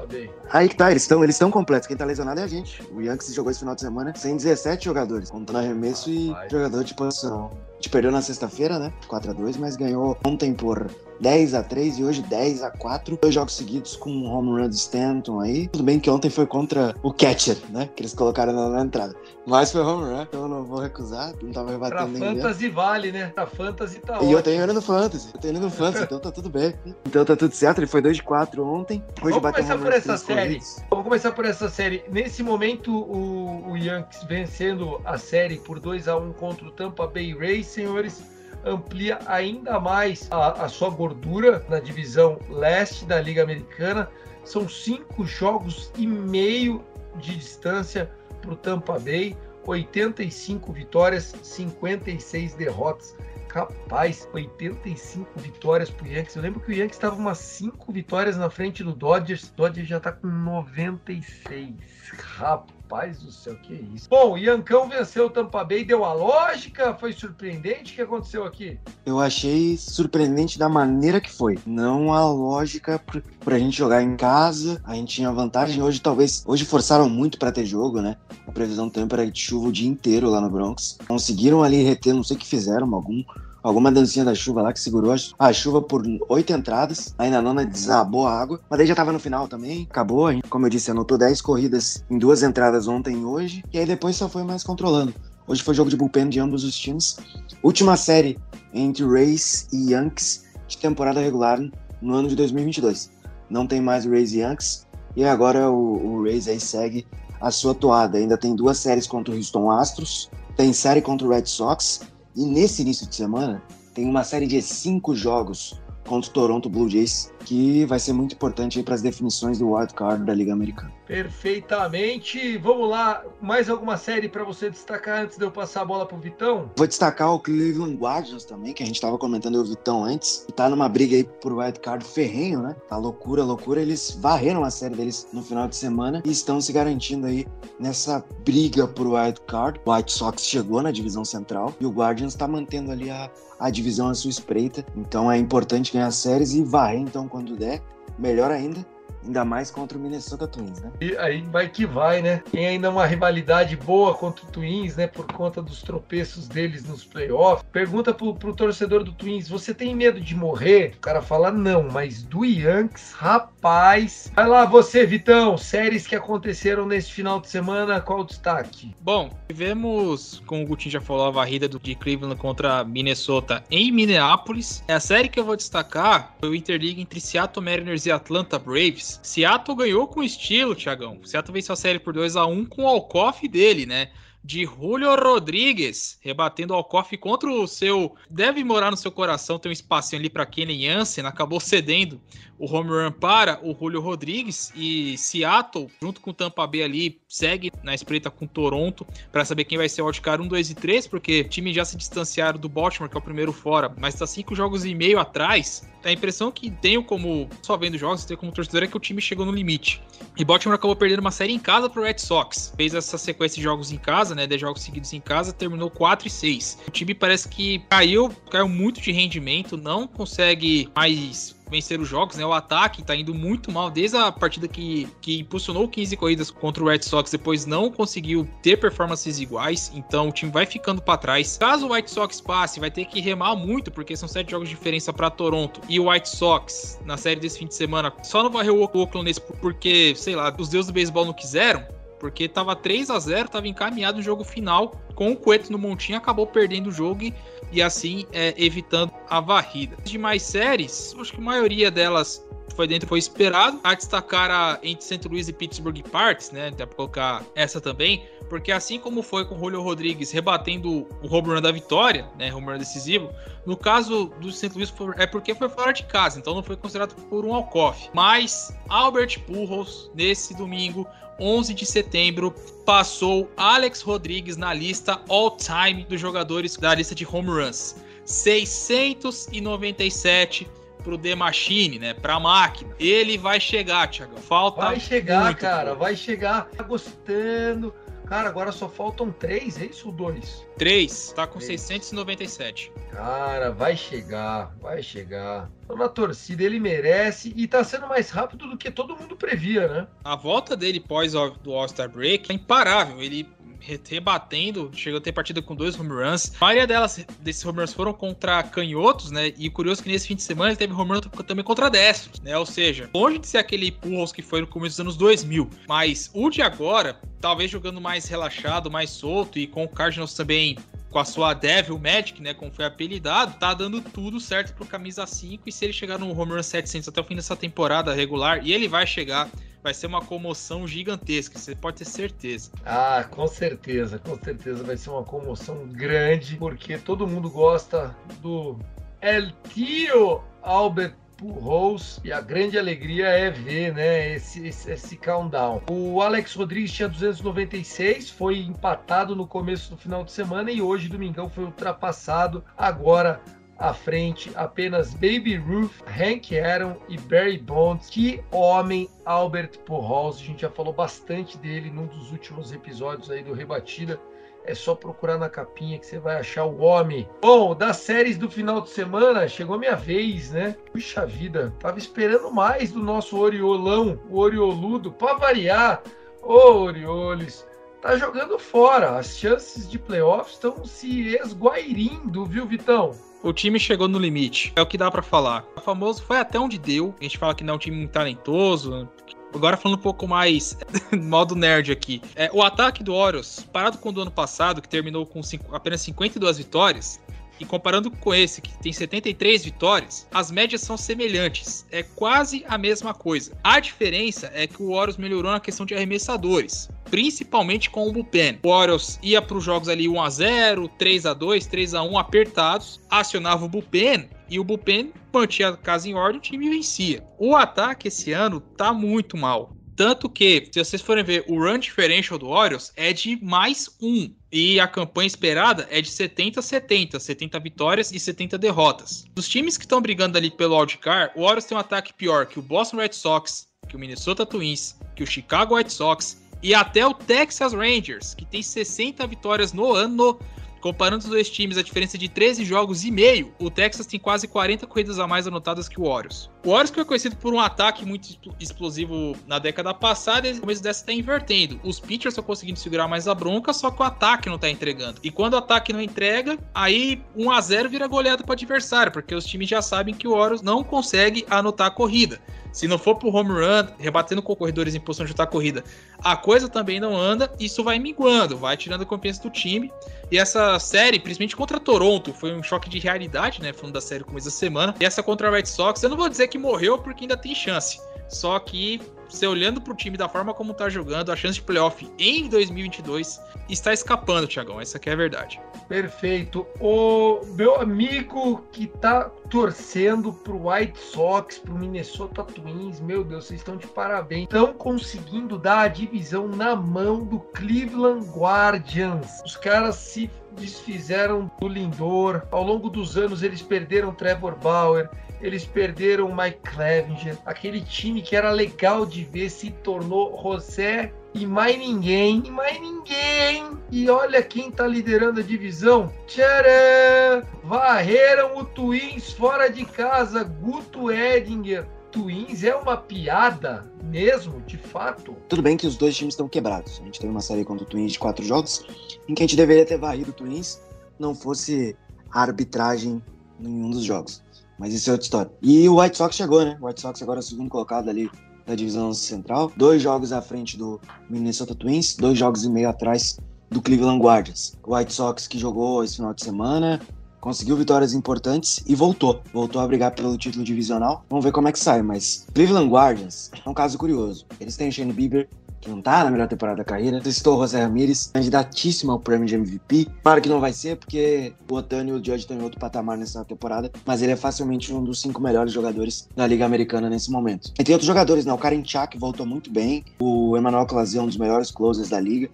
Aí 0.49 0.69
que 0.69 0.77
tá, 0.77 0.93
eles 0.93 1.03
estão 1.03 1.25
eles 1.25 1.37
tão 1.37 1.51
completos. 1.51 1.89
Quem 1.89 1.97
tá 1.97 2.05
lesionado 2.05 2.39
é 2.39 2.45
a 2.45 2.47
gente. 2.47 2.81
O 2.93 3.03
Yankees 3.03 3.35
jogou 3.35 3.51
esse 3.51 3.59
final 3.59 3.75
de 3.75 3.81
semana 3.81 4.15
sem 4.15 4.37
17 4.37 4.85
jogadores, 4.85 5.29
contando 5.29 5.57
arremesso 5.57 6.09
e 6.09 6.29
Rapaz. 6.29 6.53
jogador 6.53 6.85
de 6.85 6.95
posição. 6.95 7.51
A 7.53 7.75
gente 7.75 7.91
perdeu 7.91 8.13
na 8.13 8.23
sexta-feira, 8.23 8.79
né? 8.79 8.93
4x2, 9.09 9.57
mas 9.59 9.75
ganhou 9.75 10.17
ontem 10.25 10.55
por 10.55 10.89
10 11.21 11.55
a 11.55 11.63
3 11.63 11.99
e 11.99 12.05
hoje 12.05 12.23
10 12.23 12.63
a 12.63 12.71
4 12.71 13.19
Dois 13.21 13.35
jogos 13.35 13.55
seguidos 13.55 13.97
com 13.97 14.11
um 14.11 14.27
home 14.33 14.61
run 14.61 14.69
de 14.69 14.77
Stanton 14.77 15.41
aí. 15.41 15.69
Tudo 15.69 15.85
bem 15.85 15.99
que 16.01 16.09
ontem 16.11 16.31
foi 16.31 16.47
contra 16.47 16.95
o 17.03 17.13
catcher, 17.13 17.57
né? 17.71 17.89
Que 17.95 18.03
eles 18.03 18.15
colocaram 18.15 18.53
na, 18.53 18.69
na 18.71 18.83
entrada. 18.83 19.15
Mas 19.47 19.73
foi 19.73 19.83
home 19.83 20.05
run, 20.05 20.23
então 20.23 20.43
eu 20.43 20.49
não 20.49 20.65
vou 20.65 20.79
recusar. 20.81 21.33
Não 21.43 21.53
tava 21.53 21.67
Pra 21.79 21.89
rebatendo 21.89 22.13
ninguém. 22.19 22.37
Fantasy 22.43 22.69
vale, 22.69 23.13
né? 23.13 23.27
Pra 23.35 23.47
Fantasy 23.47 23.99
tá 24.01 24.15
E 24.15 24.17
ótimo. 24.17 24.33
eu 24.33 24.43
tenho 24.43 24.63
ele 24.63 24.73
no 24.73 24.83
Fantasy. 24.83 25.31
Eu 25.35 25.41
tenho 25.41 25.53
ele 25.53 25.61
no 25.61 25.71
Fantasy, 25.71 26.05
então 26.05 26.19
tá 26.21 26.31
tudo 26.33 26.49
bem. 26.49 26.75
Então 27.11 27.25
tá 27.25 27.35
tudo 27.37 27.53
certo. 27.55 27.79
Ele 27.79 27.87
foi 27.87 28.01
2 28.01 28.17
de 28.19 28.23
4 28.23 28.65
ontem. 28.65 29.03
Hoje 29.21 29.31
Vamos 29.31 29.43
bateu 29.43 29.65
começar 29.65 29.79
por 29.85 29.93
essa 29.93 30.17
série. 30.17 30.41
corridas. 30.43 30.85
Vamos 30.89 31.05
começar 31.05 31.33
por 31.33 31.45
essa 31.45 31.69
série. 31.69 32.05
Nesse 32.11 32.43
momento, 32.43 32.93
o, 32.95 33.71
o 33.73 33.77
Yankees 33.77 34.23
vencendo 34.25 35.01
a 35.05 35.19
série 35.19 35.57
por 35.59 35.81
2 35.81 36.07
a 36.09 36.17
1 36.17 36.33
contra 36.35 36.65
o 36.67 36.71
Tampa 36.71 37.07
Bay 37.09 37.37
Rays, 37.37 37.67
senhores, 37.67 38.23
amplia 38.65 39.19
ainda 39.27 39.79
mais 39.81 40.29
a, 40.31 40.65
a 40.65 40.69
sua 40.69 40.91
gordura 40.91 41.65
na 41.69 41.81
divisão 41.81 42.39
leste 42.49 43.05
da 43.05 43.21
Liga 43.21 43.43
Americana. 43.43 44.09
São 44.45 44.69
cinco 44.69 45.25
jogos 45.25 45.93
e 45.97 46.07
meio 46.07 46.85
de 47.17 47.37
distância 47.37 48.11
para 48.41 48.53
o 48.53 48.57
Tampa 48.57 48.99
Bay, 48.99 49.37
85 49.67 50.73
vitórias, 50.73 51.35
56 51.43 52.55
derrotas. 52.55 53.15
Capaz, 53.49 54.29
85 54.33 55.29
vitórias 55.41 55.91
pro 55.91 56.07
Yankees. 56.07 56.37
Eu 56.37 56.43
lembro 56.43 56.61
que 56.61 56.71
o 56.71 56.75
Yankees 56.75 56.97
estava 56.97 57.17
umas 57.17 57.39
5 57.39 57.93
vitórias 57.93 58.37
na 58.37 58.49
frente 58.49 58.85
do 58.85 58.95
Dodgers. 58.95 59.49
O 59.49 59.55
Dodgers 59.55 59.89
já 59.89 59.99
tá 59.99 60.13
com 60.13 60.29
96. 60.29 61.75
Rapaz 62.17 62.80
do 62.91 63.31
céu, 63.31 63.57
que 63.63 63.75
isso. 63.95 64.09
Bom, 64.09 64.33
o 64.33 64.37
Yancão 64.37 64.89
venceu 64.89 65.27
o 65.27 65.31
Tampa 65.31 65.65
Bay, 65.65 65.85
deu 65.85 66.05
a 66.05 66.13
lógica, 66.13 66.95
foi 66.95 67.13
surpreendente. 67.13 67.93
O 67.93 67.95
que 67.95 68.03
aconteceu 68.03 68.45
aqui? 68.45 68.79
Eu 69.07 69.21
achei 69.21 69.77
surpreendente 69.77 70.59
da 70.59 70.69
maneira 70.69 71.21
que 71.21 71.31
foi. 71.31 71.59
Não 71.65 72.13
a 72.13 72.25
lógica 72.29 72.99
pra, 72.99 73.23
pra 73.41 73.59
gente 73.59 73.77
jogar 73.77 74.03
em 74.03 74.17
casa. 74.17 74.81
A 74.85 74.95
gente 74.95 75.15
tinha 75.15 75.31
vantagem. 75.31 75.83
Hoje, 75.83 76.01
talvez. 76.01 76.43
Hoje 76.47 76.65
forçaram 76.65 77.09
muito 77.09 77.39
pra 77.39 77.53
ter 77.53 77.65
jogo, 77.65 78.01
né? 78.01 78.17
A 78.47 78.53
previsão 78.53 78.89
do 78.89 78.93
tempo 78.93 79.15
era 79.15 79.31
de 79.31 79.39
chuva 79.39 79.69
o 79.69 79.73
dia 79.73 79.89
inteiro 79.89 80.29
lá 80.29 80.41
no 80.41 80.51
Bronx. 80.51 80.99
Conseguiram 81.07 81.63
ali 81.63 81.83
reter, 81.83 82.13
não 82.13 82.25
sei 82.25 82.37
o 82.37 82.41
que 82.41 82.47
fizeram, 82.47 82.93
algum 82.95 83.23
alguma 83.63 83.93
dancinha 83.93 84.25
da 84.25 84.35
chuva 84.35 84.63
lá 84.63 84.73
que 84.73 84.81
segurou 84.81 85.15
a 85.39 85.53
chuva 85.53 85.83
por 85.83 86.03
oito 86.29 86.53
entradas. 86.53 87.15
Aí 87.19 87.31
na 87.31 87.43
nona 87.43 87.65
desabou 87.65 88.27
a 88.27 88.41
água. 88.41 88.61
Mas 88.69 88.79
daí 88.79 88.87
já 88.87 88.95
tava 88.95 89.13
no 89.13 89.19
final 89.19 89.49
também. 89.49 89.87
Acabou. 89.91 90.31
Gente, 90.33 90.49
como 90.49 90.67
eu 90.67 90.71
disse, 90.71 90.91
anotou 90.91 91.19
10 91.19 91.41
corridas 91.41 92.05
em 92.11 92.19
duas 92.19 92.43
entradas 92.43 92.89
ontem 92.89 93.21
e 93.21 93.25
hoje. 93.25 93.65
E 93.73 93.79
aí 93.79 93.87
depois 93.87 94.17
só 94.17 94.29
foi 94.29 94.43
mais 94.43 94.63
controlando. 94.63 95.15
Hoje 95.47 95.63
foi 95.63 95.75
jogo 95.75 95.91
de 95.91 95.97
bullpen 95.97 96.29
de 96.29 96.41
ambos 96.41 96.65
os 96.65 96.77
times. 96.77 97.17
Última 97.63 97.97
série 97.97 98.39
entre 98.73 99.05
Rays 99.05 99.69
e 99.73 99.93
Yankees 99.93 100.45
de 100.69 100.79
temporada 100.79 101.21
regular 101.21 101.61
no 102.01 102.15
ano 102.15 102.29
de 102.29 102.37
2022. 102.37 103.11
Não 103.49 103.67
tem 103.67 103.81
mais 103.81 104.05
Rays 104.07 104.33
e 104.33 104.39
Yankees. 104.39 104.87
E 105.17 105.25
agora 105.25 105.69
o, 105.71 106.19
o 106.19 106.23
Rays 106.23 106.47
aí 106.47 106.61
segue 106.61 107.07
a 107.41 107.51
sua 107.51 107.75
toada. 107.75 108.19
Ainda 108.19 108.39
tem 108.39 108.55
duas 108.55 108.79
séries 108.79 109.07
contra 109.07 109.35
o 109.35 109.37
Houston 109.37 109.71
Astros. 109.71 110.31
Tem 110.57 110.73
série 110.73 111.03
contra 111.03 111.27
o 111.27 111.31
Red 111.31 111.47
Sox 111.47 112.01
e 112.35 112.45
nesse 112.45 112.83
início 112.83 113.07
de 113.07 113.15
semana, 113.15 113.63
tem 113.95 114.07
uma 114.07 114.25
série 114.25 114.47
de 114.47 114.61
cinco 114.63 115.15
jogos 115.15 115.81
contra 116.07 116.31
o 116.31 116.33
Toronto 116.33 116.69
Blue 116.69 116.89
Jays, 116.89 117.33
que 117.45 117.85
vai 117.87 117.99
ser 117.99 118.13
muito 118.13 118.35
importante 118.35 118.83
para 118.83 118.95
as 118.95 119.03
definições 119.03 119.59
do 119.59 119.73
wild 119.73 119.95
card 119.95 120.25
da 120.25 120.35
Liga 120.35 120.53
Americana. 120.53 120.93
Perfeitamente. 121.07 122.57
Vamos 122.59 122.89
lá, 122.89 123.25
mais 123.41 123.69
alguma 123.69 123.97
série 123.97 124.29
para 124.29 124.45
você 124.45 124.71
destacar 124.71 125.25
antes 125.25 125.37
de 125.37 125.45
eu 125.45 125.51
passar 125.51 125.83
a 125.83 125.85
bola 125.85 126.07
pro 126.07 126.17
Vitão? 126.19 126.71
Vou 126.77 126.87
destacar 126.87 127.35
o 127.35 127.41
Cleveland 127.41 127.97
Guardians 127.97 128.45
também, 128.45 128.73
que 128.73 128.83
a 128.83 128.87
gente 128.87 128.95
estava 128.95 129.19
comentando 129.19 129.57
o 129.57 129.65
Vitão 129.65 130.05
antes, 130.05 130.45
e 130.49 130.53
tá 130.53 130.69
numa 130.69 130.89
briga 130.89 131.17
aí 131.17 131.25
por 131.25 131.53
wild 131.53 131.81
card 131.81 132.05
ferrenho, 132.05 132.61
né? 132.63 132.77
Tá 132.89 132.97
loucura, 132.97 133.43
loucura. 133.43 133.81
Eles 133.83 134.17
varreram 134.21 134.63
a 134.63 134.71
série 134.71 134.95
deles 134.95 135.27
no 135.33 135.43
final 135.43 135.67
de 135.67 135.75
semana 135.75 136.23
e 136.25 136.31
estão 136.31 136.61
se 136.61 136.73
garantindo 136.73 137.27
aí 137.27 137.47
nessa 137.79 138.25
briga 138.45 138.87
por 138.87 139.07
wild 139.07 139.41
card. 139.49 139.81
O 139.85 139.93
White 139.93 140.13
Sox 140.13 140.45
chegou 140.45 140.81
na 140.83 140.93
divisão 140.93 141.25
central 141.25 141.75
e 141.81 141.87
o 141.87 141.91
Guardians 141.91 142.35
está 142.35 142.47
mantendo 142.47 142.93
ali 142.93 143.11
a, 143.11 143.29
a 143.59 143.69
divisão 143.69 144.09
à 144.09 144.15
sua 144.15 144.31
espreita. 144.31 144.85
Então 144.97 145.31
é 145.31 145.37
importante 145.37 145.93
ganhar 145.93 146.11
séries 146.11 146.53
e 146.53 146.63
varrer 146.63 147.01
então 147.01 147.29
quando 147.31 147.57
der. 147.57 147.81
Melhor 148.19 148.51
ainda, 148.51 148.85
Ainda 149.25 149.45
mais 149.45 149.71
contra 149.71 149.99
o 149.99 150.01
Minnesota 150.01 150.47
Twins, 150.47 150.81
né? 150.81 150.91
E 151.01 151.17
aí 151.17 151.43
vai 151.43 151.69
que 151.69 151.85
vai, 151.85 152.23
né? 152.23 152.43
Tem 152.51 152.67
ainda 152.67 152.91
uma 152.91 153.05
rivalidade 153.05 153.77
boa 153.77 154.15
contra 154.15 154.45
o 154.45 154.49
Twins, 154.49 154.97
né? 154.97 155.07
Por 155.07 155.27
conta 155.27 155.61
dos 155.61 155.83
tropeços 155.83 156.49
deles 156.49 156.85
nos 156.85 157.05
playoffs. 157.05 157.67
Pergunta 157.73 158.15
pro, 158.15 158.35
pro 158.35 158.55
torcedor 158.55 159.05
do 159.05 159.13
Twins: 159.13 159.49
você 159.49 159.75
tem 159.75 159.95
medo 159.95 160.21
de 160.21 160.35
morrer? 160.35 160.95
O 160.97 161.01
cara 161.01 161.21
fala 161.21 161.51
não, 161.51 161.89
mas 161.91 162.23
do 162.23 162.45
Yankees, 162.45 163.13
rapaz. 163.13 164.31
Vai 164.35 164.47
lá, 164.47 164.65
você, 164.65 165.05
Vitão. 165.05 165.59
Séries 165.59 166.07
que 166.07 166.17
aconteceram 166.17 166.87
nesse 166.87 167.13
final 167.13 167.41
de 167.41 167.49
semana, 167.49 168.01
qual 168.01 168.21
o 168.21 168.25
destaque? 168.25 168.95
Bom, 169.01 169.31
tivemos, 169.49 170.43
como 170.47 170.63
o 170.63 170.67
Gutinho 170.67 170.93
já 170.93 171.01
falou, 171.01 171.27
a 171.27 171.31
varrida 171.31 171.69
do 171.69 171.81
de 171.81 171.95
Cleveland 171.95 172.37
contra 172.37 172.85
Minnesota 172.85 173.65
em 173.71 173.91
Minneapolis. 173.91 174.83
É 174.87 174.95
a 174.95 175.01
série 175.01 175.29
que 175.29 175.41
eu 175.41 175.45
vou 175.45 175.57
destacar 175.57 176.35
foi 176.39 176.51
o 176.51 176.55
Interleague 176.55 177.01
entre 177.01 177.21
Seattle 177.21 177.65
Mariners 177.65 178.07
e 178.07 178.13
Atlanta 178.13 178.59
Braves. 178.59 179.10
Seattle 179.23 179.77
ganhou 179.77 180.07
com 180.07 180.23
estilo, 180.23 180.75
Thiagão. 180.75 181.21
Seattle 181.25 181.55
venceu 181.55 181.73
a 181.73 181.77
série 181.77 181.99
por 181.99 182.13
2 182.13 182.37
a 182.37 182.47
1 182.47 182.67
com 182.67 182.85
o 182.85 182.89
Alcoff 182.89 183.49
dele, 183.49 183.87
né? 183.87 184.11
de 184.43 184.65
Julio 184.65 185.15
Rodrigues, 185.17 186.19
rebatendo 186.23 186.73
ao 186.73 186.79
Alcoff 186.79 187.17
contra 187.19 187.51
o 187.51 187.67
seu. 187.67 188.15
Deve 188.29 188.65
morar 188.65 188.91
no 188.91 188.97
seu 188.97 189.13
coração, 189.13 189.59
tem 189.59 189.71
um 189.71 189.73
espacinho 189.73 190.21
ali 190.21 190.31
para 190.31 190.47
Kenny 190.47 190.87
Jansen, 190.87 191.27
acabou 191.27 191.61
cedendo 191.61 192.21
o 192.61 192.71
home 192.71 192.91
run 192.91 193.11
para 193.11 193.59
o 193.67 193.75
Julio 193.75 194.03
Rodrigues 194.03 194.71
e 194.77 195.17
Seattle, 195.17 195.89
junto 196.01 196.21
com 196.21 196.31
o 196.31 196.35
Tampa 196.35 196.67
Bay 196.67 196.83
ali, 196.83 197.19
segue 197.27 197.73
na 197.83 197.95
espreita 197.95 198.31
com 198.31 198.47
Toronto 198.47 199.07
para 199.33 199.47
saber 199.47 199.65
quem 199.65 199.79
vai 199.79 199.89
ser 199.89 200.03
o 200.03 200.05
wildcard 200.05 200.45
1, 200.45 200.49
2 200.49 200.71
e 200.71 200.75
3, 200.75 201.07
porque 201.07 201.41
o 201.41 201.49
time 201.49 201.73
já 201.73 201.87
se 201.87 201.97
distanciaram 201.97 202.61
do 202.61 202.69
Baltimore, 202.69 203.09
que 203.09 203.17
é 203.17 203.19
o 203.19 203.23
primeiro 203.23 203.53
fora, 203.53 203.91
mas 203.99 204.15
está 204.15 204.27
cinco 204.27 204.55
jogos 204.55 204.85
e 204.85 204.95
meio 204.95 205.19
atrás. 205.19 205.89
A 206.05 206.13
impressão 206.13 206.51
que 206.51 206.71
tenho 206.71 207.03
como, 207.03 207.49
só 207.63 207.77
vendo 207.77 207.97
jogos, 207.97 208.25
tenho 208.25 208.39
como 208.39 208.53
torcedor 208.53 208.83
é 208.83 208.87
que 208.87 208.97
o 208.97 209.01
time 209.01 209.21
chegou 209.23 209.47
no 209.47 209.53
limite. 209.53 210.03
E 210.37 210.45
Baltimore 210.45 210.77
acabou 210.77 210.97
perdendo 210.97 211.21
uma 211.21 211.31
série 211.31 211.53
em 211.53 211.59
casa 211.59 211.89
para 211.89 212.01
o 212.01 212.05
Red 212.05 212.19
Sox. 212.19 212.73
Fez 212.77 212.95
essa 212.95 213.17
sequência 213.17 213.57
de 213.57 213.63
jogos 213.63 213.91
em 213.93 213.99
casa, 213.99 214.35
né, 214.35 214.47
10 214.47 214.61
jogos 214.61 214.83
seguidos 214.83 215.13
em 215.13 215.21
casa, 215.21 215.53
terminou 215.53 215.91
4 215.91 216.27
e 216.27 216.31
6. 216.31 216.79
O 216.89 216.91
time 216.91 217.15
parece 217.15 217.49
que 217.49 217.81
caiu, 217.91 218.31
caiu 218.51 218.69
muito 218.69 219.01
de 219.01 219.13
rendimento, 219.13 219.77
não 219.77 220.07
consegue 220.07 220.89
mais 220.95 221.60
vencer 221.71 222.01
os 222.01 222.09
jogos, 222.09 222.37
né? 222.37 222.45
O 222.45 222.53
ataque 222.53 223.03
tá 223.03 223.15
indo 223.15 223.35
muito 223.35 223.71
mal 223.71 223.91
desde 223.91 224.17
a 224.17 224.33
partida 224.33 224.67
que, 224.67 225.09
que 225.21 225.41
impulsionou 225.41 225.89
15 225.89 226.17
corridas 226.17 226.51
contra 226.51 226.83
o 226.83 226.89
Red 226.89 227.03
Sox, 227.03 227.31
depois 227.31 227.67
não 227.67 227.91
conseguiu 227.91 228.49
ter 228.63 228.77
performances 228.77 229.39
iguais, 229.39 229.91
então 229.95 230.29
o 230.29 230.33
time 230.33 230.51
vai 230.51 230.67
ficando 230.67 231.01
para 231.01 231.19
trás. 231.19 231.57
Caso 231.59 231.87
o 231.87 231.93
White 231.93 232.11
Sox 232.11 232.41
passe, 232.41 232.81
vai 232.81 232.91
ter 232.91 233.05
que 233.05 233.21
remar 233.21 233.55
muito, 233.55 233.91
porque 233.91 234.17
são 234.17 234.29
sete 234.29 234.51
jogos 234.51 234.69
de 234.69 234.75
diferença 234.75 235.13
para 235.13 235.31
Toronto 235.31 235.81
e 235.89 236.01
o 236.01 236.11
White 236.11 236.29
Sox 236.29 237.01
na 237.05 237.17
série 237.17 237.41
desse 237.41 237.59
fim 237.59 237.67
de 237.67 237.75
semana 237.75 238.13
só 238.23 238.43
não 238.43 238.51
varreu 238.51 238.77
o 238.77 238.83
Oakland 238.83 239.25
nesse 239.25 239.41
porque, 239.41 240.15
sei 240.17 240.35
lá, 240.35 240.55
os 240.59 240.69
deuses 240.69 240.89
do 240.89 240.93
beisebol 240.93 241.25
não 241.25 241.33
quiseram 241.33 241.85
porque 242.21 242.47
tava 242.47 242.77
3 242.77 243.11
a 243.11 243.19
0 243.19 243.49
tava 243.49 243.67
encaminhado 243.67 244.19
o 244.19 244.23
jogo 244.23 244.45
final 244.45 244.93
com 245.15 245.33
o 245.33 245.37
Cueto 245.37 245.73
no 245.73 245.79
montinho, 245.79 246.19
acabou 246.19 246.47
perdendo 246.47 246.89
o 246.89 246.93
jogo 246.93 247.25
e, 247.25 247.35
e 247.73 247.83
assim 247.83 248.27
é, 248.33 248.55
evitando 248.57 249.13
a 249.29 249.41
varrida. 249.41 249.97
De 250.03 250.19
mais 250.19 250.43
séries, 250.43 251.15
acho 251.19 251.33
que 251.33 251.39
a 251.39 251.43
maioria 251.43 251.91
delas 251.91 252.45
foi 252.75 252.87
dentro 252.87 253.09
foi 253.09 253.19
esperado. 253.19 253.79
A 253.85 253.95
destacar 253.95 254.51
a 254.51 254.79
entre 254.83 255.05
St. 255.05 255.29
Louis 255.29 255.49
e 255.49 255.53
Pittsburgh 255.53 256.03
Parks, 256.11 256.51
né? 256.51 256.69
Até 256.69 256.87
colocar 256.87 257.45
essa 257.55 257.81
também, 257.81 258.25
porque 258.49 258.73
assim 258.73 258.99
como 258.99 259.23
foi 259.23 259.45
com 259.45 259.57
o 259.57 259.59
Julio 259.59 259.83
Rodrigues 259.83 260.31
rebatendo 260.31 261.07
o 261.23 261.35
home 261.35 261.49
run 261.49 261.61
da 261.61 261.71
vitória, 261.71 262.27
né? 262.39 262.55
Home 262.55 262.67
run 262.67 262.79
decisivo, 262.79 263.31
no 263.67 263.77
caso 263.77 264.33
do 264.41 264.51
St. 264.51 264.73
Louis 264.75 264.93
é 265.17 265.27
porque 265.27 265.55
foi 265.55 265.69
fora 265.69 265.93
de 265.93 266.05
casa, 266.05 266.39
então 266.39 266.55
não 266.55 266.63
foi 266.63 266.77
considerado 266.77 267.15
por 267.27 267.45
um 267.45 267.51
walk-off. 267.51 268.09
Mas 268.15 268.75
Albert 268.89 269.41
Pujols 269.47 270.11
nesse 270.15 270.57
domingo 270.57 271.07
11 271.41 271.75
de 271.75 271.87
setembro, 271.87 272.53
passou 272.85 273.49
Alex 273.57 274.03
Rodrigues 274.03 274.57
na 274.57 274.75
lista 274.75 275.21
all-time 275.29 276.05
dos 276.05 276.21
jogadores 276.21 276.77
da 276.77 276.95
lista 276.95 277.15
de 277.15 277.27
home 277.27 277.49
runs. 277.49 277.97
697 278.25 280.69
pro 281.03 281.19
The 281.19 281.35
Machine, 281.35 281.99
né? 281.99 282.13
Pra 282.15 282.39
máquina. 282.39 282.95
Ele 282.99 283.39
vai 283.39 283.59
chegar, 283.59 284.07
Thiago. 284.09 284.39
Falta. 284.39 284.83
Vai 284.83 285.01
chegar, 285.01 285.45
muito, 285.45 285.57
cara. 285.59 285.93
pô. 285.93 286.01
Vai 286.01 286.15
chegar. 286.15 286.69
Tá 286.77 286.85
gostando. 286.85 287.95
Cara, 288.31 288.49
agora 288.49 288.71
só 288.71 288.89
faltam 288.89 289.33
três, 289.33 289.77
é 289.77 289.87
isso 289.87 290.07
ou 290.07 290.15
dois? 290.15 290.65
3, 290.79 291.33
tá 291.33 291.49
com 291.49 291.59
Três. 291.59 291.81
697. 291.81 292.93
Cara, 293.11 293.73
vai 293.73 293.97
chegar, 293.97 294.73
vai 294.81 295.03
chegar. 295.03 295.69
Tô 295.89 295.97
na 295.97 296.09
torcida, 296.09 296.63
ele 296.63 296.79
merece 296.79 297.53
e 297.57 297.67
tá 297.67 297.83
sendo 297.83 298.07
mais 298.07 298.31
rápido 298.31 298.69
do 298.69 298.79
que 298.79 298.89
todo 298.89 299.17
mundo 299.17 299.35
previa, 299.35 299.89
né? 299.89 300.07
A 300.23 300.37
volta 300.37 300.77
dele 300.77 301.01
pós 301.01 301.33
do 301.33 301.75
All-Star 301.75 302.09
Break 302.09 302.53
é 302.53 302.55
imparável. 302.55 303.21
Ele 303.21 303.49
rebatendo, 303.81 304.91
chegou 304.95 305.19
a 305.19 305.21
ter 305.21 305.33
partida 305.33 305.61
com 305.63 305.75
dois 305.75 305.99
home 305.99 306.11
runs. 306.11 306.53
A 306.61 306.65
maioria 306.65 306.87
delas, 306.87 307.25
desses 307.41 307.65
home 307.65 307.81
runs 307.81 307.93
foram 307.93 308.13
contra 308.13 308.63
canhotos, 308.63 309.31
né? 309.31 309.53
E 309.59 309.71
curioso 309.71 310.03
que 310.03 310.09
nesse 310.09 310.29
fim 310.29 310.37
de 310.37 310.43
semana 310.43 310.71
ele 310.71 310.77
teve 310.77 310.93
home 310.93 311.13
run 311.13 311.21
também 311.21 311.65
contra 311.65 311.89
destros, 311.89 312.41
né? 312.41 312.57
Ou 312.57 312.67
seja, 312.67 313.11
longe 313.15 313.39
de 313.39 313.47
ser 313.47 313.59
aquele 313.59 313.91
Pujols 313.91 314.33
que 314.33 314.43
foi 314.43 314.61
no 314.61 314.67
começo 314.67 314.97
dos 314.97 315.01
anos 315.01 315.17
2000. 315.17 315.69
Mas 315.89 316.31
o 316.35 316.51
de 316.51 316.63
agora, 316.63 317.21
talvez 317.41 317.71
jogando 317.71 318.01
mais 318.01 318.27
relaxado, 318.27 318.91
mais 318.91 319.11
solto 319.11 319.59
e 319.59 319.67
com 319.67 319.85
o 319.85 319.89
Cardinals 319.89 320.35
também 320.35 320.77
com 321.11 321.19
a 321.19 321.25
sua 321.25 321.53
Devil 321.53 321.99
Magic, 321.99 322.41
né, 322.41 322.55
como 322.55 322.71
foi 322.71 322.85
apelidado, 322.85 323.59
tá 323.59 323.75
dando 323.75 324.01
tudo 324.01 324.39
certo 324.39 324.73
pro 324.75 324.87
camisa 324.87 325.27
5 325.27 325.69
e 325.69 325.73
se 325.73 325.85
ele 325.85 325.93
chegar 325.93 326.19
no 326.19 326.31
home 326.39 326.53
run 326.53 326.63
700 326.63 327.09
até 327.09 327.21
o 327.21 327.25
fim 327.25 327.35
dessa 327.35 327.57
temporada 327.57 328.15
regular, 328.15 328.65
e 328.65 328.73
ele 328.73 328.87
vai 328.87 329.07
chegar, 329.07 329.51
vai 329.83 329.95
ser 329.95 330.07
uma 330.07 330.23
comoção 330.23 330.87
gigantesca, 330.87 331.59
você 331.59 331.75
pode 331.75 331.99
ter 331.99 332.05
certeza. 332.05 332.71
Ah, 332.85 333.25
com 333.31 333.47
certeza, 333.47 334.19
com 334.19 334.39
certeza 334.39 334.83
vai 334.85 334.97
ser 334.97 335.11
uma 335.11 335.25
comoção 335.25 335.87
grande, 335.89 336.57
porque 336.57 336.99
todo 336.99 337.27
mundo 337.27 337.51
gosta 337.51 338.15
do 338.41 338.79
El 339.21 339.51
Tio 339.69 340.43
Albert 340.63 341.15
Pujols 341.41 342.21
e 342.23 342.31
a 342.31 342.41
grande 342.41 342.79
alegria 342.79 343.27
é 343.29 343.51
ver, 343.51 343.95
né, 343.95 344.35
esse, 344.35 344.67
esse, 344.67 344.91
esse 344.91 345.17
countdown. 345.17 345.83
O 345.89 346.21
Alex 346.21 346.55
Rodrigues 346.55 346.93
tinha 346.93 347.09
296, 347.09 348.29
foi 348.29 348.59
empatado 348.59 349.35
no 349.35 349.47
começo 349.47 349.91
do 349.91 349.97
final 349.97 350.23
de 350.23 350.33
semana 350.33 350.71
e 350.71 350.83
hoje, 350.83 351.09
domingão, 351.09 351.49
foi 351.49 351.65
ultrapassado. 351.65 352.63
Agora 352.77 353.41
à 353.81 353.95
frente 353.95 354.53
apenas 354.55 355.15
Baby 355.15 355.57
Ruth, 355.57 356.03
Hank 356.07 356.57
Aaron 356.57 356.97
e 357.09 357.17
Barry 357.19 357.57
Bonds. 357.57 358.11
Que 358.11 358.45
homem, 358.53 359.09
Albert 359.25 359.79
Pujols. 359.87 360.37
A 360.37 360.45
gente 360.45 360.63
já 360.63 360.71
falou 360.71 360.93
bastante 360.93 361.57
dele 361.57 361.91
num 361.91 362.07
dos 362.07 362.31
últimos 362.31 362.71
episódios 362.71 363.31
aí 363.31 363.43
do 363.43 363.55
Rebatida. 363.55 364.21
É 364.67 364.75
só 364.75 364.95
procurar 364.95 365.39
na 365.39 365.49
capinha 365.49 365.99
que 365.99 366.05
você 366.05 366.19
vai 366.19 366.37
achar 366.37 366.67
o 366.67 366.83
homem. 366.83 367.27
Bom, 367.41 367.75
das 367.75 367.97
séries 367.97 368.37
do 368.37 368.51
final 368.51 368.83
de 368.83 368.91
semana, 368.91 369.49
chegou 369.49 369.79
minha 369.79 369.97
vez, 369.97 370.51
né? 370.51 370.77
Puxa 370.93 371.25
vida, 371.25 371.73
tava 371.81 371.99
esperando 371.99 372.53
mais 372.53 372.93
do 372.93 373.01
nosso 373.01 373.39
Oriolão, 373.39 374.21
o 374.29 374.39
Orioludo, 374.39 375.11
para 375.11 375.39
variar. 375.39 376.03
Ô, 376.43 376.83
Orioles, 376.83 377.67
tá 378.01 378.17
jogando 378.17 378.59
fora. 378.59 379.19
As 379.19 379.39
chances 379.39 379.89
de 379.89 379.99
playoffs 379.99 380.55
estão 380.55 380.85
se 380.85 381.37
esguairindo, 381.37 382.45
viu, 382.45 382.67
Vitão? 382.67 383.13
O 383.43 383.53
time 383.53 383.79
chegou 383.79 384.07
no 384.07 384.19
limite, 384.19 384.73
é 384.77 384.83
o 384.83 384.87
que 384.87 384.99
dá 384.99 385.11
para 385.11 385.23
falar. 385.23 385.65
O 385.75 385.81
famoso 385.81 386.23
foi 386.23 386.39
até 386.39 386.59
onde 386.59 386.79
deu. 386.79 387.15
A 387.19 387.23
gente 387.23 387.39
fala 387.39 387.55
que 387.55 387.65
não 387.65 387.73
é 387.73 387.77
um 387.77 387.79
time 387.79 387.97
muito 387.97 388.11
talentoso. 388.11 389.09
Agora 389.55 389.77
falando 389.77 389.99
um 389.99 390.03
pouco 390.03 390.29
mais 390.29 390.77
modo 391.13 391.57
nerd 391.57 391.91
aqui. 391.91 392.21
É, 392.37 392.51
o 392.53 392.63
ataque 392.63 393.03
do 393.03 393.15
Orioles, 393.15 393.67
parado 393.73 393.99
com 393.99 394.11
o 394.11 394.13
do 394.13 394.21
ano 394.21 394.31
passado, 394.31 394.83
que 394.83 394.89
terminou 394.89 395.27
com 395.27 395.43
cinco, 395.43 395.75
apenas 395.75 396.03
52 396.03 396.59
vitórias, 396.59 397.21
e 397.61 397.65
comparando 397.67 398.11
com 398.11 398.35
esse, 398.35 398.63
que 398.63 398.77
tem 398.79 398.93
73 398.93 399.65
vitórias, 399.65 400.27
as 400.33 400.51
médias 400.51 400.81
são 400.81 400.97
semelhantes. 400.97 401.87
É 401.93 402.03
quase 402.03 402.65
a 402.67 402.79
mesma 402.79 403.13
coisa. 403.13 403.57
A 403.63 403.79
diferença 403.79 404.51
é 404.55 404.67
que 404.67 404.83
o 404.83 404.93
Orioles 404.93 405.19
melhorou 405.19 405.53
na 405.53 405.61
questão 405.61 405.85
de 405.85 405.95
arremessadores. 405.95 406.89
Principalmente 407.11 407.91
com 407.91 408.09
o 408.09 408.13
Bullpen. 408.13 408.59
O 408.63 408.69
Orioles 408.69 409.19
ia 409.23 409.43
para 409.43 409.59
os 409.59 409.65
jogos 409.65 409.89
ali 409.89 410.07
1x0, 410.07 410.91
3x2, 410.99 411.69
3x1 411.69 412.19
apertados, 412.19 413.01
acionava 413.11 413.67
o 413.67 413.69
Bullpen 413.69 414.29
e 414.49 414.59
o 414.59 414.65
Bullpen 414.65 415.13
mantinha 415.33 415.69
a 415.69 415.77
casa 415.77 416.09
em 416.09 416.15
ordem, 416.15 416.39
o 416.39 416.43
time 416.43 416.71
vencia. 416.71 417.23
O 417.39 417.55
ataque 417.55 418.09
esse 418.09 418.33
ano 418.33 418.61
tá 418.61 418.93
muito 418.93 419.37
mal. 419.37 419.77
Tanto 419.95 420.31
que, 420.31 420.67
se 420.73 420.83
vocês 420.83 421.03
forem 421.03 421.23
ver, 421.23 421.45
o 421.47 421.59
run 421.59 421.79
differential 421.79 422.39
do 422.39 422.49
Orioles 422.49 422.91
é 422.97 423.13
de 423.13 423.39
mais 423.45 423.89
um. 424.01 424.33
E 424.53 424.81
a 424.81 424.89
campanha 424.89 425.29
esperada 425.29 425.87
é 425.91 426.01
de 426.01 426.11
70 426.11 426.59
a 426.59 426.63
70, 426.63 427.21
70 427.21 427.61
vitórias 427.61 428.11
e 428.11 428.19
70 428.19 428.59
derrotas. 428.59 429.25
Dos 429.33 429.49
times 429.49 429.77
que 429.79 429.85
estão 429.85 430.03
brigando 430.03 430.37
ali 430.37 430.51
pelo 430.51 430.77
wildcard, 430.77 431.33
o 431.37 431.43
Orioles 431.43 431.65
tem 431.65 431.77
um 431.77 431.81
ataque 431.81 432.13
pior 432.13 432.47
que 432.47 432.59
o 432.59 432.63
Boston 432.63 432.97
Red 432.97 433.13
Sox, 433.13 433.69
que 433.89 433.95
o 433.95 433.99
Minnesota 433.99 434.45
Twins, 434.45 434.97
que 435.15 435.23
o 435.23 435.27
Chicago 435.27 435.77
White 435.77 435.93
Sox 435.93 436.43
e 436.63 436.75
até 436.75 437.07
o 437.07 437.15
Texas 437.15 437.73
Rangers, 437.73 438.35
que 438.35 438.45
tem 438.45 438.63
60 438.63 439.25
vitórias 439.27 439.73
no 439.73 439.93
ano 439.93 440.39
Comparando 440.81 441.23
os 441.23 441.29
dois 441.29 441.51
times, 441.51 441.77
a 441.77 441.83
diferença 441.83 442.17
de 442.17 442.29
13 442.29 442.65
jogos 442.65 443.05
e 443.05 443.11
meio, 443.11 443.53
o 443.59 443.71
Texas 443.71 444.07
tem 444.07 444.19
quase 444.19 444.49
40 444.49 444.87
corridas 444.87 445.19
a 445.19 445.27
mais 445.27 445.47
anotadas 445.47 445.89
que 445.89 446.01
o 446.01 446.05
Warriors. 446.05 446.51
O 446.65 446.71
Warriors 446.71 446.91
que 446.91 446.97
foi 446.97 447.05
conhecido 447.05 447.37
por 447.37 447.53
um 447.53 447.61
ataque 447.61 448.07
muito 448.07 448.39
explosivo 448.59 449.37
na 449.47 449.59
década 449.59 449.93
passada, 449.93 450.49
e 450.49 450.55
no 450.55 450.61
começo 450.61 450.83
dessa 450.83 451.01
está 451.01 451.13
invertendo. 451.13 451.79
Os 451.85 452.01
pitchers 452.01 452.33
estão 452.33 452.45
conseguindo 452.45 452.79
segurar 452.79 453.07
mais 453.07 453.29
a 453.29 453.35
bronca, 453.35 453.73
só 453.73 453.91
que 453.91 454.01
o 454.01 454.05
ataque 454.05 454.49
não 454.49 454.57
está 454.57 454.71
entregando. 454.71 455.21
E 455.23 455.31
quando 455.31 455.55
o 455.55 455.59
ataque 455.59 455.93
não 455.93 456.01
entrega, 456.01 456.59
aí 456.75 457.23
1 457.37 457.51
a 457.51 457.61
0 457.61 457.91
vira 457.91 458.07
goleada 458.07 458.43
para 458.43 458.51
o 458.51 458.55
adversário, 458.55 459.13
porque 459.13 459.35
os 459.35 459.45
times 459.45 459.69
já 459.69 459.83
sabem 459.83 460.15
que 460.15 460.27
o 460.27 460.33
Warriors 460.33 460.63
não 460.63 460.83
consegue 460.83 461.45
anotar 461.51 461.89
a 461.89 461.91
corrida. 461.91 462.41
Se 462.73 462.87
não 462.87 462.99
for 462.99 463.17
pro 463.17 463.35
home 463.35 463.51
run, 463.51 463.89
rebatendo 463.99 464.43
com 464.43 464.55
corredores 464.55 464.95
em 464.95 465.01
posição 465.01 465.27
de 465.27 465.33
chutar 465.33 465.45
a 465.45 465.47
corrida, 465.47 465.83
a 466.23 466.37
coisa 466.37 466.69
também 466.69 467.01
não 467.01 467.17
anda, 467.17 467.53
isso 467.59 467.83
vai 467.83 467.99
minguando, 467.99 468.57
vai 468.57 468.77
tirando 468.77 469.03
a 469.03 469.07
confiança 469.07 469.43
do 469.43 469.51
time. 469.51 469.91
E 470.31 470.39
essa 470.39 470.79
série, 470.79 471.19
principalmente 471.19 471.57
contra 471.57 471.81
Toronto, 471.81 472.33
foi 472.33 472.55
um 472.55 472.63
choque 472.63 472.89
de 472.89 472.99
realidade, 472.99 473.61
né? 473.61 473.73
Falando 473.73 473.95
da 473.95 474.01
série 474.01 474.23
começo 474.23 474.47
da 474.47 474.53
semana. 474.53 474.95
E 475.01 475.05
essa 475.05 475.23
contra 475.23 475.49
a 475.49 475.51
Red 475.51 475.67
Sox, 475.67 476.03
eu 476.03 476.09
não 476.11 476.17
vou 476.17 476.29
dizer 476.29 476.47
que 476.49 476.57
morreu 476.57 476.99
porque 476.99 477.25
ainda 477.25 477.37
tem 477.37 477.55
chance. 477.55 478.01
Só 478.29 478.59
que, 478.61 479.01
você 479.31 479.47
olhando 479.47 479.81
pro 479.81 479.95
time 479.95 480.17
da 480.17 480.29
forma 480.29 480.53
como 480.53 480.75
tá 480.75 480.89
jogando, 480.89 481.31
a 481.31 481.37
chance 481.37 481.55
de 481.55 481.63
playoff 481.63 482.11
em 482.19 482.49
2022 482.49 483.41
está 483.69 483.93
escapando, 483.93 484.47
Tiagão. 484.47 484.81
Essa 484.81 484.97
aqui 484.97 485.09
é 485.09 485.13
a 485.13 485.17
verdade. 485.17 485.61
Perfeito. 485.89 486.67
O 486.81 487.41
meu 487.55 487.81
amigo 487.81 488.65
que 488.73 488.87
tá 488.87 489.31
torcendo 489.49 490.33
pro 490.33 490.69
White 490.69 490.99
Sox, 490.99 491.59
pro 491.59 491.75
Minnesota 491.75 492.45
Twins, 492.45 493.01
meu 493.01 493.25
Deus, 493.25 493.47
vocês 493.47 493.61
estão 493.61 493.77
de 493.77 493.87
parabéns. 493.87 494.45
Estão 494.45 494.73
conseguindo 494.73 495.59
dar 495.59 495.81
a 495.81 495.89
divisão 495.89 496.49
na 496.49 496.77
mão 496.77 497.25
do 497.25 497.41
Cleveland 497.41 498.27
Guardians. 498.31 499.43
Os 499.45 499.57
caras 499.57 499.97
se 499.97 500.31
desfizeram 500.53 501.51
do 501.61 501.69
Lindor. 501.69 502.43
Ao 502.51 502.63
longo 502.63 502.89
dos 502.89 503.17
anos, 503.17 503.43
eles 503.43 503.63
perderam 503.63 504.15
Trevor 504.15 504.57
Bauer, 504.57 505.09
eles 505.43 505.65
perderam 505.65 506.35
Mike 506.35 506.61
Clevinger. 506.63 507.39
Aquele 507.45 507.81
time 507.81 508.23
que 508.23 508.37
era 508.37 508.51
legal 508.51 509.07
de 509.07 509.25
ver 509.25 509.51
se 509.51 509.71
tornou 509.71 510.39
José 510.43 511.13
e 511.33 511.47
mais 511.47 511.79
ninguém, 511.79 512.43
e 512.45 512.51
mais 512.51 512.81
ninguém. 512.81 513.79
E 513.91 514.09
olha 514.09 514.43
quem 514.43 514.71
tá 514.71 514.87
liderando 514.87 515.41
a 515.41 515.43
divisão. 515.43 516.13
Tcharam! 516.27 517.47
Varreram 517.65 518.59
o 518.59 518.65
Twins 518.65 519.33
fora 519.33 519.69
de 519.69 519.85
casa. 519.85 520.45
Guto 520.45 521.11
Edinger. 521.11 521.87
Twins 522.11 522.65
é 522.65 522.75
uma 522.75 522.97
piada 522.97 523.91
mesmo, 524.03 524.61
de 524.63 524.77
fato. 524.77 525.37
Tudo 525.49 525.63
bem 525.63 525.77
que 525.77 525.87
os 525.87 525.97
dois 525.97 526.17
times 526.17 526.35
estão 526.35 526.49
quebrados. 526.49 526.99
A 527.01 527.05
gente 527.05 527.21
teve 527.21 527.31
uma 527.31 527.41
série 527.41 527.65
contra 527.65 527.85
o 527.85 527.89
Twins 527.89 528.13
de 528.13 528.19
quatro 528.19 528.45
jogos, 528.45 528.85
em 529.29 529.35
que 529.35 529.43
a 529.43 529.47
gente 529.47 529.57
deveria 529.57 529.87
ter 529.87 529.97
varrido 529.97 530.31
o 530.31 530.35
Twins, 530.35 530.81
não 531.19 531.35
fosse 531.35 531.97
a 532.33 532.43
arbitragem 532.43 533.23
em 533.61 533.85
um 533.85 533.91
dos 533.91 534.03
jogos. 534.03 534.43
Mas 534.81 534.95
isso 534.95 535.11
é 535.11 535.13
outra 535.13 535.25
história. 535.25 535.53
E 535.61 535.87
o 535.91 536.01
White 536.01 536.17
Sox 536.17 536.35
chegou, 536.35 536.65
né? 536.65 536.79
O 536.81 536.87
White 536.87 537.03
Sox 537.03 537.21
agora 537.21 537.39
é 537.39 537.43
o 537.43 537.43
segundo 537.43 537.69
colocado 537.69 538.09
ali 538.09 538.31
da 538.67 538.75
divisão 538.75 539.13
central, 539.13 539.71
dois 539.77 540.01
jogos 540.01 540.33
à 540.33 540.41
frente 540.41 540.79
do 540.79 540.99
Minnesota 541.29 541.75
Twins, 541.75 542.17
dois 542.17 542.39
jogos 542.39 542.65
e 542.65 542.71
meio 542.71 542.89
atrás 542.89 543.39
do 543.69 543.83
Cleveland 543.83 544.23
Guardians. 544.23 544.75
O 544.87 544.97
White 544.97 545.13
Sox 545.13 545.47
que 545.47 545.59
jogou 545.59 546.03
esse 546.03 546.17
final 546.17 546.33
de 546.33 546.43
semana, 546.43 546.99
conseguiu 547.41 547.77
vitórias 547.77 548.15
importantes 548.15 548.83
e 548.87 548.95
voltou. 548.95 549.43
Voltou 549.53 549.83
a 549.83 549.87
brigar 549.87 550.15
pelo 550.15 550.37
título 550.39 550.65
divisional. 550.65 551.25
Vamos 551.29 551.45
ver 551.45 551.53
como 551.53 551.69
é 551.69 551.73
que 551.73 551.79
sai, 551.79 552.01
mas 552.01 552.47
Cleveland 552.55 552.89
Guardians 552.89 553.51
é 553.65 553.69
um 553.69 553.75
caso 553.75 553.99
curioso. 553.99 554.47
Eles 554.59 554.77
têm 554.77 554.91
Shane 554.91 555.13
Bieber, 555.13 555.49
que 555.81 555.89
não 555.89 556.01
tá 556.01 556.25
na 556.25 556.31
melhor 556.31 556.49
temporada 556.49 556.79
da 556.79 556.85
carreira. 556.85 557.21
Citou 557.31 557.57
o 557.57 557.61
José 557.63 557.83
Ramirez, 557.83 558.31
candidatíssimo 558.33 559.13
ao 559.13 559.19
prêmio 559.19 559.47
de 559.47 559.55
MVP. 559.55 560.09
Claro 560.23 560.41
que 560.41 560.49
não 560.49 560.61
vai 560.61 560.73
ser, 560.73 560.97
porque 560.97 561.53
o 561.69 561.75
Otani 561.75 562.11
e 562.11 562.13
o 562.13 562.17
Judge 562.17 562.41
estão 562.41 562.57
em 562.57 562.63
outro 562.63 562.79
patamar 562.79 563.17
nessa 563.17 563.45
temporada, 563.45 563.91
mas 564.05 564.23
ele 564.23 564.33
é 564.33 564.37
facilmente 564.37 564.93
um 564.93 565.03
dos 565.03 565.21
cinco 565.21 565.41
melhores 565.41 565.73
jogadores 565.73 566.29
da 566.37 566.47
Liga 566.47 566.67
Americana 566.67 567.09
nesse 567.09 567.31
momento. 567.31 567.73
E 567.79 567.85
tem 567.85 567.95
outros 567.95 568.07
jogadores, 568.07 568.45
né? 568.45 568.53
O 568.53 568.59
Karen 568.59 568.83
Chak 568.85 569.19
voltou 569.19 569.47
muito 569.47 569.71
bem, 569.71 570.05
o 570.19 570.57
Emmanuel 570.57 570.87
Clasier 570.87 571.21
é 571.21 571.25
um 571.25 571.29
dos 571.29 571.37
melhores 571.37 571.71
closers 571.71 572.09
da 572.09 572.21
liga. 572.21 572.51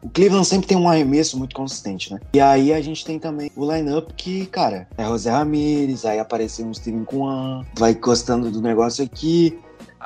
O 0.00 0.08
Cleveland 0.08 0.46
sempre 0.46 0.68
tem 0.68 0.76
um 0.76 0.88
arremesso 0.88 1.36
muito 1.36 1.56
consistente, 1.56 2.12
né? 2.12 2.20
E 2.32 2.40
aí 2.40 2.72
a 2.72 2.80
gente 2.80 3.04
tem 3.04 3.18
também 3.18 3.50
o 3.56 3.70
lineup 3.70 4.10
que, 4.16 4.46
cara, 4.46 4.86
é 4.96 5.04
José 5.04 5.30
Ramirez, 5.30 6.04
aí 6.04 6.20
apareceu 6.20 6.66
um 6.66 6.72
Steven 6.72 7.04
Kwan, 7.04 7.64
vai 7.76 7.94
gostando 7.94 8.48
do 8.48 8.62
negócio 8.62 9.04
aqui, 9.04 9.58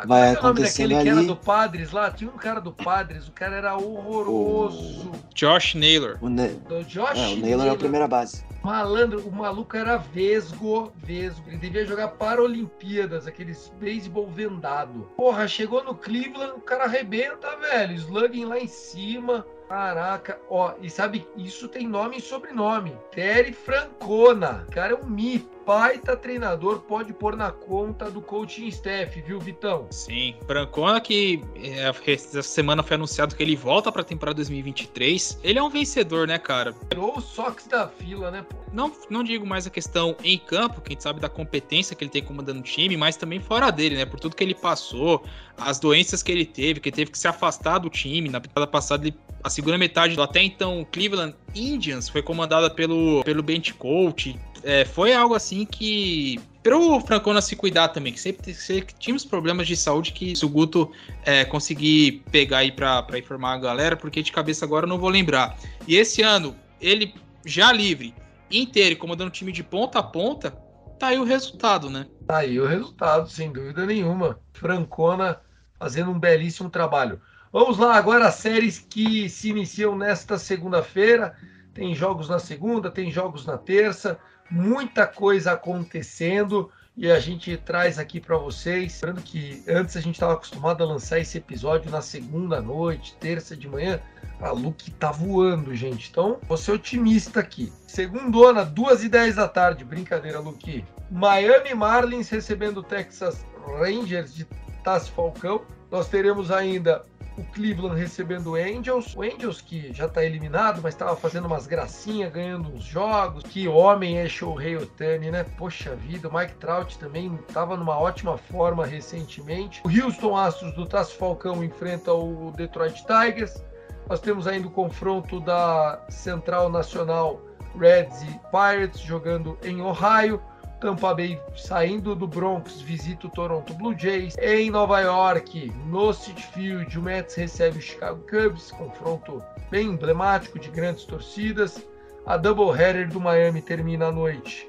vai 0.07 0.20
é 0.20 0.30
o 0.30 0.34
nome 0.34 0.38
acontecendo 0.38 0.90
daquele 0.90 1.03
que 1.03 1.09
era 1.09 1.18
ali. 1.18 1.26
do 1.26 1.36
Padres 1.36 1.93
lá? 1.93 2.11
Tinha 2.11 2.30
um 2.30 2.36
cara 2.36 2.61
do 2.61 2.72
Padres, 2.72 3.28
o 3.28 3.32
cara 3.32 3.57
era 3.57 3.76
horroroso. 3.76 5.11
Josh 5.34 5.74
Naylor. 5.74 6.18
O, 6.20 6.28
ne 6.28 6.49
Do 6.49 6.82
Josh 6.84 7.18
é, 7.18 7.28
o 7.28 7.36
Naylor 7.36 7.66
é 7.66 7.70
a 7.70 7.76
primeira 7.76 8.09
base. 8.09 8.45
Malandro, 8.62 9.26
o 9.26 9.32
maluco 9.32 9.76
era 9.76 9.97
vesgo, 9.97 10.93
vesgo. 10.97 11.43
Ele 11.49 11.57
devia 11.57 11.84
jogar 11.84 12.09
para 12.09 12.40
Olimpíadas, 12.40 13.26
aqueles 13.26 13.72
beisebol 13.80 14.28
vendado. 14.28 15.11
Porra, 15.16 15.49
chegou 15.49 15.82
no 15.82 15.95
Cleveland, 15.95 16.53
o 16.57 16.61
cara 16.61 16.84
arrebenta, 16.84 17.57
velho. 17.57 17.95
Slugging 17.95 18.45
lá 18.45 18.59
em 18.59 18.68
cima. 18.68 19.45
Caraca, 19.68 20.38
ó, 20.51 20.74
e 20.82 20.90
sabe, 20.90 21.26
isso 21.34 21.66
tem 21.66 21.88
nome 21.88 22.18
e 22.18 22.20
sobrenome. 22.20 22.95
Terry 23.11 23.53
Francona. 23.53 24.66
O 24.68 24.70
cara 24.70 24.93
é 24.93 24.97
um 24.97 25.07
mito. 25.07 25.52
Baita 25.65 26.17
treinador, 26.17 26.81
pode 26.81 27.13
pôr 27.13 27.37
na 27.37 27.53
conta 27.53 28.11
do 28.11 28.21
coaching 28.21 28.67
staff, 28.69 29.21
viu, 29.23 29.39
Vitão? 29.39 29.87
Sim, 29.91 30.35
Brancona 30.47 31.01
que 31.01 31.43
é, 31.57 31.93
essa 32.13 32.43
semana 32.43 32.83
foi 32.83 32.97
anunciado 32.97 33.37
que 33.37 33.43
ele 33.43 33.55
volta 33.55 33.93
pra 33.93 34.03
temporada 34.03 34.37
2023. 34.37 35.39
Ele 35.43 35.59
é 35.59 35.63
um 35.63 35.71
vencedor, 35.71 36.27
né, 36.27 36.39
cara? 36.39 36.75
Tirou 36.91 37.17
o 37.17 37.21
Sox 37.21 37.67
da 37.67 37.87
fila, 37.87 38.31
né, 38.31 38.45
pô? 38.49 38.57
Não, 38.73 38.93
não 39.11 39.23
digo 39.23 39.47
mais 39.47 39.67
a 39.67 39.71
questão 39.71 40.17
em 40.25 40.39
campo, 40.39 40.81
que 40.81 40.89
a 40.89 40.93
gente 40.95 41.03
sabe 41.03 41.21
da 41.21 41.29
competência 41.29 41.95
que 41.95 42.03
ele 42.03 42.11
tem 42.11 42.25
comandando 42.25 42.61
o 42.61 42.63
time, 42.63 42.97
mas 42.97 43.17
também 43.17 43.39
fora 43.39 43.71
dele, 43.71 43.97
né? 43.97 44.07
Por 44.07 44.19
tudo 44.19 44.35
que 44.35 44.43
ele 44.43 44.55
passou, 44.55 45.23
as 45.57 45.79
doenças 45.79 46.23
que 46.23 46.33
ele 46.33 46.47
teve, 46.47 46.81
que 46.81 46.89
ele 46.89 46.97
teve 46.97 47.11
que 47.11 47.19
se 47.19 47.29
afastar 47.29 47.79
do 47.79 47.91
time. 47.91 48.29
Na 48.29 48.41
temporada 48.41 48.71
passada, 48.71 49.07
ele, 49.07 49.17
a 49.45 49.51
segunda 49.51 49.77
metade 49.77 50.17
do 50.17 50.23
até 50.23 50.43
então 50.43 50.87
Cleveland 50.91 51.35
Indians 51.55 52.09
foi 52.09 52.23
comandada 52.23 52.71
pelo, 52.71 53.23
pelo 53.25 53.43
bench 53.43 53.75
coach. 53.75 54.39
É, 54.63 54.85
foi 54.85 55.13
algo 55.13 55.35
assim 55.35 55.65
que 55.65 56.41
Pro 56.63 57.01
Francona 57.01 57.41
se 57.41 57.57
cuidar 57.57 57.89
também, 57.89 58.13
que 58.13 58.21
sempre, 58.21 58.55
sempre 58.55 58.95
tínhamos 58.99 59.25
problemas 59.25 59.67
de 59.67 59.77
saúde 59.77 60.13
que 60.13 60.37
se 60.37 60.45
o 60.45 60.49
Guto 60.49 60.93
é, 61.25 61.45
conseguir 61.45 62.23
pegar 62.31 62.59
aí 62.59 62.71
pra 62.71 63.05
informar 63.19 63.55
a 63.55 63.59
galera, 63.59 63.97
porque 63.97 64.23
de 64.23 64.31
cabeça 64.31 64.65
agora 64.65 64.85
eu 64.85 64.89
não 64.89 64.99
vou 64.99 65.09
lembrar. 65.09 65.59
E 65.89 65.97
esse 65.97 66.23
ano, 66.23 66.55
ele 66.81 67.15
já 67.45 67.73
livre, 67.73 68.15
inteiro, 68.51 68.97
comandando 68.97 69.29
o 69.29 69.33
time 69.33 69.51
de 69.51 69.65
ponta 69.65 69.99
a 69.99 70.03
ponta, 70.03 70.53
tá 71.01 71.09
aí 71.09 71.19
o 71.19 71.25
resultado, 71.25 71.91
né? 71.91 72.07
Tá 72.29 72.39
aí 72.39 72.61
o 72.61 72.67
resultado, 72.67 73.29
sem 73.29 73.53
dúvida 73.53 73.85
nenhuma. 73.85 74.39
Francona 74.53 75.41
fazendo 75.79 76.13
um 76.13 76.19
belíssimo 76.19 76.71
trabalho. 76.71 77.21
Vamos 77.53 77.77
lá, 77.77 77.97
agora 77.97 78.29
as 78.29 78.37
séries 78.37 78.79
que 78.79 79.29
se 79.29 79.51
iniciam 79.51 79.97
nesta 79.97 80.39
segunda-feira. 80.39 81.37
Tem 81.75 81.93
jogos 81.93 82.29
na 82.29 82.39
segunda, 82.39 82.89
tem 82.89 83.11
jogos 83.11 83.45
na 83.45 83.59
terça, 83.59 84.19
muita 84.53 85.07
coisa 85.07 85.53
acontecendo 85.53 86.71
e 86.95 87.11
a 87.11 87.19
gente 87.19 87.57
traz 87.57 87.99
aqui 87.99 88.21
para 88.21 88.37
vocês. 88.37 89.01
Lembrando 89.03 89.25
que 89.25 89.65
antes 89.67 89.97
a 89.97 90.01
gente 90.01 90.17
estava 90.17 90.35
acostumado 90.35 90.85
a 90.85 90.87
lançar 90.87 91.19
esse 91.19 91.39
episódio 91.39 91.91
na 91.91 92.03
segunda 92.03 92.61
noite, 92.61 93.17
terça 93.19 93.57
de 93.57 93.67
manhã. 93.67 93.99
A 94.41 94.51
Luke 94.51 94.91
tá 94.91 95.11
voando, 95.11 95.75
gente. 95.75 96.11
Então, 96.11 96.39
vou 96.47 96.59
ser 96.59 96.73
otimista 96.73 97.41
aqui. 97.41 97.73
Segundona, 97.87 98.65
2 98.65 99.05
e 99.05 99.09
10 99.09 99.37
da 99.37 99.49
tarde. 99.49 99.85
Brincadeira, 99.85 100.39
Luke. 100.39 100.85
Miami 101.11 101.75
Marlins 101.75 102.29
recebendo 102.29 102.79
o 102.79 102.83
Texas 102.83 103.47
Rangers 103.79 104.35
de 104.35 104.45
Taz 104.85 105.09
Falcão. 105.09 105.63
Nós 105.91 106.09
teremos 106.09 106.51
ainda 106.51 107.03
o 107.37 107.45
Cleveland 107.45 107.99
recebendo 107.99 108.53
o 108.53 108.55
Angels. 108.55 109.14
O 109.16 109.22
Angels 109.22 109.61
que 109.61 109.93
já 109.93 110.07
está 110.07 110.24
eliminado, 110.24 110.80
mas 110.83 110.95
estava 110.95 111.16
fazendo 111.16 111.47
umas 111.47 111.66
gracinhas, 111.66 112.33
ganhando 112.33 112.68
uns 112.72 112.85
jogos. 112.85 113.43
Que 113.45 113.68
homem 113.68 114.18
é 114.18 114.28
Shohei 114.28 114.76
Otani, 114.76 115.30
né? 115.30 115.45
Poxa 115.57 115.95
vida, 115.95 116.28
o 116.28 116.35
Mike 116.35 116.55
Trout 116.55 116.99
também 116.99 117.39
estava 117.49 117.76
numa 117.76 117.99
ótima 117.99 118.37
forma 118.37 118.85
recentemente. 118.85 119.83
O 119.85 119.89
Houston 119.89 120.37
Astros 120.37 120.74
do 120.74 120.87
Tasso 120.87 121.16
Falcão 121.16 121.64
enfrenta 121.64 122.12
o 122.12 122.53
Detroit 122.57 123.05
Tigers. 123.07 123.62
Nós 124.09 124.20
temos 124.20 124.47
ainda 124.47 124.66
o 124.66 124.70
confronto 124.70 125.41
da 125.41 126.05
Central 126.09 126.68
Nacional 126.68 127.41
Reds 127.78 128.22
e 128.22 128.41
Pirates 128.51 129.01
jogando 129.01 129.59
em 129.62 129.80
Ohio. 129.80 130.43
Tampa 130.83 131.14
Bay 131.14 131.41
saindo 131.57 132.12
do 132.12 132.26
Bronx 132.26 132.80
visita 132.80 133.28
o 133.28 133.30
Toronto 133.30 133.72
Blue 133.74 133.97
Jays. 133.97 134.37
Em 134.39 134.68
Nova 134.68 134.99
York, 134.99 135.72
no 135.87 136.12
Citi 136.12 136.45
Field, 136.49 136.99
o 136.99 137.03
Mets 137.03 137.37
recebe 137.37 137.78
o 137.78 137.80
Chicago 137.80 138.20
Cubs, 138.28 138.72
confronto 138.72 139.41
bem 139.70 139.91
emblemático 139.91 140.59
de 140.59 140.68
grandes 140.70 141.05
torcidas. 141.05 141.87
A 142.26 142.37
doubleheader 142.37 143.09
do 143.09 143.20
Miami 143.20 143.62
termina 143.62 144.07
à 144.07 144.12
noite 144.12 144.68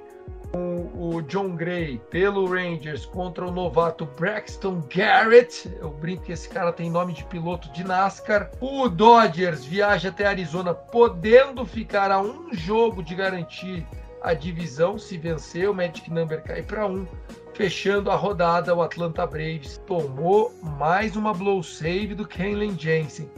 com 0.51 0.91
o 0.93 1.19
John 1.23 1.55
Gray 1.55 1.99
pelo 2.11 2.45
Rangers 2.45 3.07
contra 3.07 3.47
o 3.47 3.51
novato 3.51 4.05
Braxton 4.05 4.83
Garrett. 4.95 5.67
Eu 5.81 5.89
brinco 5.89 6.25
que 6.25 6.31
esse 6.31 6.47
cara 6.47 6.71
tem 6.71 6.91
nome 6.91 7.13
de 7.13 7.23
piloto 7.23 7.71
de 7.71 7.83
NASCAR. 7.83 8.51
O 8.61 8.87
Dodgers 8.87 9.65
viaja 9.65 10.09
até 10.09 10.27
Arizona, 10.27 10.75
podendo 10.75 11.65
ficar 11.65 12.11
a 12.11 12.21
um 12.21 12.53
jogo 12.53 13.01
de 13.01 13.15
garantir 13.15 13.83
a 14.23 14.33
divisão 14.33 14.97
se 14.97 15.17
vencer, 15.17 15.69
o 15.69 15.73
Magic 15.73 16.09
Number 16.09 16.41
cai 16.41 16.63
para 16.63 16.87
um. 16.87 17.05
Fechando 17.53 18.09
a 18.09 18.15
rodada, 18.15 18.73
o 18.73 18.81
Atlanta 18.81 19.27
Braves 19.27 19.77
tomou 19.85 20.51
mais 20.61 21.15
uma 21.15 21.33
blow 21.33 21.61
save 21.61 22.15
do 22.15 22.25
Kenley 22.25 22.73
Jensen. 22.79 23.29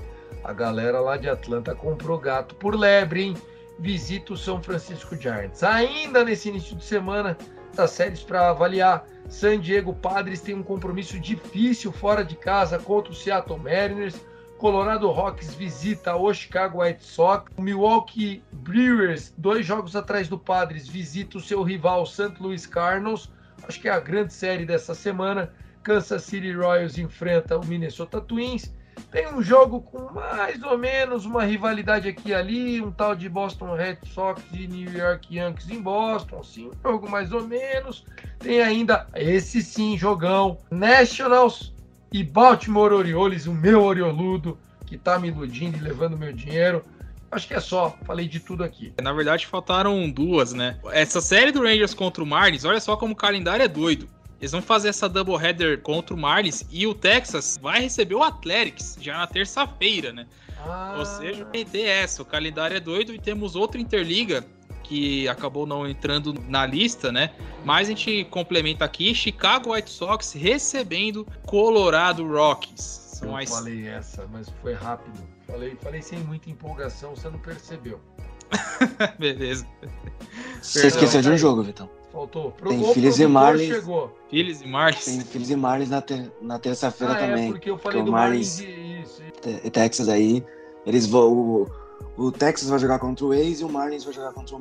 A 0.44 0.54
galera 0.54 1.00
lá 1.02 1.18
de 1.18 1.28
Atlanta 1.28 1.74
comprou 1.74 2.20
gato 2.20 2.54
por 2.56 2.76
lebre, 2.76 3.24
hein? 3.24 3.34
Visita 3.80 4.34
o 4.34 4.38
São 4.38 4.62
Francisco 4.62 5.16
Giants. 5.16 5.64
Ainda 5.64 6.24
nesse 6.24 6.50
início 6.50 6.76
de 6.76 6.86
semana, 6.86 7.36
das 7.76 7.92
séries 7.92 8.22
para 8.22 8.50
avaliar. 8.50 9.06
San 9.28 9.60
Diego 9.60 9.94
Padres 9.94 10.40
tem 10.40 10.56
um 10.56 10.64
compromisso 10.64 11.20
difícil 11.20 11.92
fora 11.92 12.24
de 12.24 12.36
casa 12.36 12.78
contra 12.80 13.12
o 13.12 13.16
Seattle 13.16 13.60
Mariners. 13.60 14.16
Colorado 14.58 15.12
Rocks 15.12 15.54
visita 15.54 16.16
o 16.16 16.34
Chicago 16.34 16.82
White 16.82 17.04
Sox. 17.04 17.52
O 17.58 17.62
Milwaukee 17.62 18.42
Brewers, 18.52 19.34
dois 19.38 19.66
jogos 19.66 19.96
atrás 19.96 20.30
do 20.30 20.40
Padres, 20.40 20.88
visita 20.88 21.38
o 21.38 21.42
seu 21.42 21.62
rival 21.62 22.06
St. 22.06 22.34
Louis 22.40 22.66
Cardinals. 22.66 23.30
Acho 23.68 23.82
que 23.82 23.90
é 23.90 23.92
a 23.92 24.00
grande 24.00 24.34
série 24.34 24.66
dessa 24.66 24.96
semana. 24.96 25.52
Kansas 25.84 26.24
City 26.24 26.54
Royals 26.54 26.98
enfrenta 26.98 27.58
o 27.58 27.66
Minnesota 27.66 28.22
Twins. 28.22 28.74
Tem 29.12 29.28
um 29.28 29.42
jogo 29.42 29.82
com 29.82 30.14
mais 30.14 30.64
ou 30.64 30.78
menos 30.78 31.26
uma 31.26 31.44
rivalidade 31.44 32.08
aqui 32.08 32.30
e 32.30 32.34
ali, 32.34 32.82
um 32.82 32.92
tal 32.92 33.14
de 33.14 33.28
Boston 33.28 33.76
Red 33.76 33.98
Sox 34.06 34.42
e 34.54 34.68
New 34.68 34.92
York 34.92 35.36
Yankees 35.36 35.70
em 35.70 35.82
Boston, 35.82 36.40
assim, 36.40 36.70
um 36.70 36.90
jogo 36.92 37.10
mais 37.10 37.34
ou 37.34 37.46
menos. 37.46 38.06
Tem 38.40 38.62
ainda 38.62 39.06
esse 39.14 39.62
sim, 39.62 39.98
jogão, 39.98 40.58
Nationals 40.72 41.75
e 42.16 42.24
Baltimore 42.24 42.94
Orioles, 42.94 43.46
o 43.46 43.54
meu 43.54 43.84
Orioludo, 43.84 44.58
que 44.86 44.98
tá 44.98 45.20
me 45.20 45.28
iludindo 45.28 45.76
e 45.76 45.82
levando 45.82 46.18
meu 46.18 46.32
dinheiro. 46.32 46.82
Acho 47.30 47.46
que 47.46 47.54
é 47.54 47.60
só, 47.60 47.94
falei 48.06 48.26
de 48.26 48.40
tudo 48.40 48.64
aqui. 48.64 48.94
Na 49.02 49.12
verdade, 49.12 49.46
faltaram 49.46 50.10
duas, 50.10 50.54
né? 50.54 50.80
Essa 50.94 51.20
série 51.20 51.52
do 51.52 51.62
Rangers 51.62 51.94
contra 51.94 52.24
o 52.24 52.26
Marlins, 52.26 52.64
olha 52.64 52.80
só 52.80 52.96
como 52.96 53.12
o 53.12 53.18
calendário 53.18 53.64
é 53.64 53.68
doido. 53.68 54.08
Eles 54.40 54.54
vão 54.54 54.62
fazer 54.62 54.88
essa 54.88 55.10
doubleheader 55.10 55.82
contra 55.82 56.16
o 56.16 56.18
Marlins 56.18 56.64
e 56.72 56.88
o 56.88 56.94
Texas 56.94 57.60
vai 57.62 57.82
receber 57.82 58.16
o 58.16 58.24
Athletics 58.24 58.98
já 59.02 59.18
na 59.18 59.28
terça-feira, 59.28 60.14
né? 60.14 60.26
Ah. 60.66 60.96
Ou 60.98 61.06
seja, 61.06 61.44
ter 61.46 61.82
essa. 61.82 62.22
O 62.22 62.26
calendário 62.26 62.78
é 62.78 62.80
doido 62.80 63.14
e 63.14 63.20
temos 63.20 63.58
outra 63.58 63.82
Interliga 63.82 64.46
que 64.88 65.28
acabou 65.28 65.66
não 65.66 65.88
entrando 65.88 66.34
na 66.48 66.66
lista, 66.66 67.12
né? 67.12 67.32
Mas 67.64 67.88
a 67.88 67.92
gente 67.92 68.26
complementa 68.26 68.86
aqui 68.86 69.14
Chicago 69.14 69.74
White 69.74 69.90
Sox 69.90 70.34
recebendo 70.34 71.28
Colorado 71.46 72.28
Rockies. 72.28 72.82
São 72.82 73.30
Eu 73.30 73.38
as... 73.38 73.50
falei 73.50 73.88
essa, 73.88 74.28
mas 74.32 74.48
foi 74.62 74.74
rápido. 74.74 75.18
Falei, 75.48 75.76
falei 75.82 76.02
sem 76.02 76.20
muita 76.20 76.50
empolgação, 76.50 77.16
você 77.16 77.30
não 77.30 77.40
percebeu. 77.40 78.00
Beleza. 79.18 79.66
Você 80.62 80.88
esqueceu 80.88 81.22
de 81.22 81.30
um 81.30 81.38
jogo, 81.38 81.64
Vitão. 81.64 81.90
Faltou. 82.12 82.52
Pro 82.52 82.70
tem 82.70 82.94
Phillies 82.94 83.20
e 83.20 83.28
Marlins. 83.28 83.76
Chegou. 83.76 84.18
Phillies 84.30 84.62
e 84.62 84.68
Marlins. 84.68 85.06
Tem 85.06 85.20
Phillies 85.22 85.50
e 85.50 85.56
Marlins 85.56 85.90
na, 85.90 86.02
ter, 86.02 86.32
na 86.42 86.60
terça-feira 86.60 87.14
ah, 87.14 87.18
também. 87.18 87.48
É, 87.48 87.52
porque 87.52 87.70
eu 87.70 87.78
falei 87.78 88.00
porque 88.00 88.06
do 88.06 88.12
Marlins 88.12 88.60
e, 88.60 89.02
isso. 89.02 89.22
e 89.64 89.70
Texas 89.70 90.08
aí. 90.08 90.44
Eles 90.86 91.08
vão. 91.08 91.68
O, 92.18 92.32
Texas 92.32 92.70
vai 92.70 92.80
jogar 92.80 93.00
contra 93.00 93.26
o 93.26 93.34
Ace 93.34 93.62
e 93.62 93.66
o 93.66 93.70
Marlins 93.70 94.04
vai 94.04 94.14
jogar 94.14 94.32
contra 94.32 94.56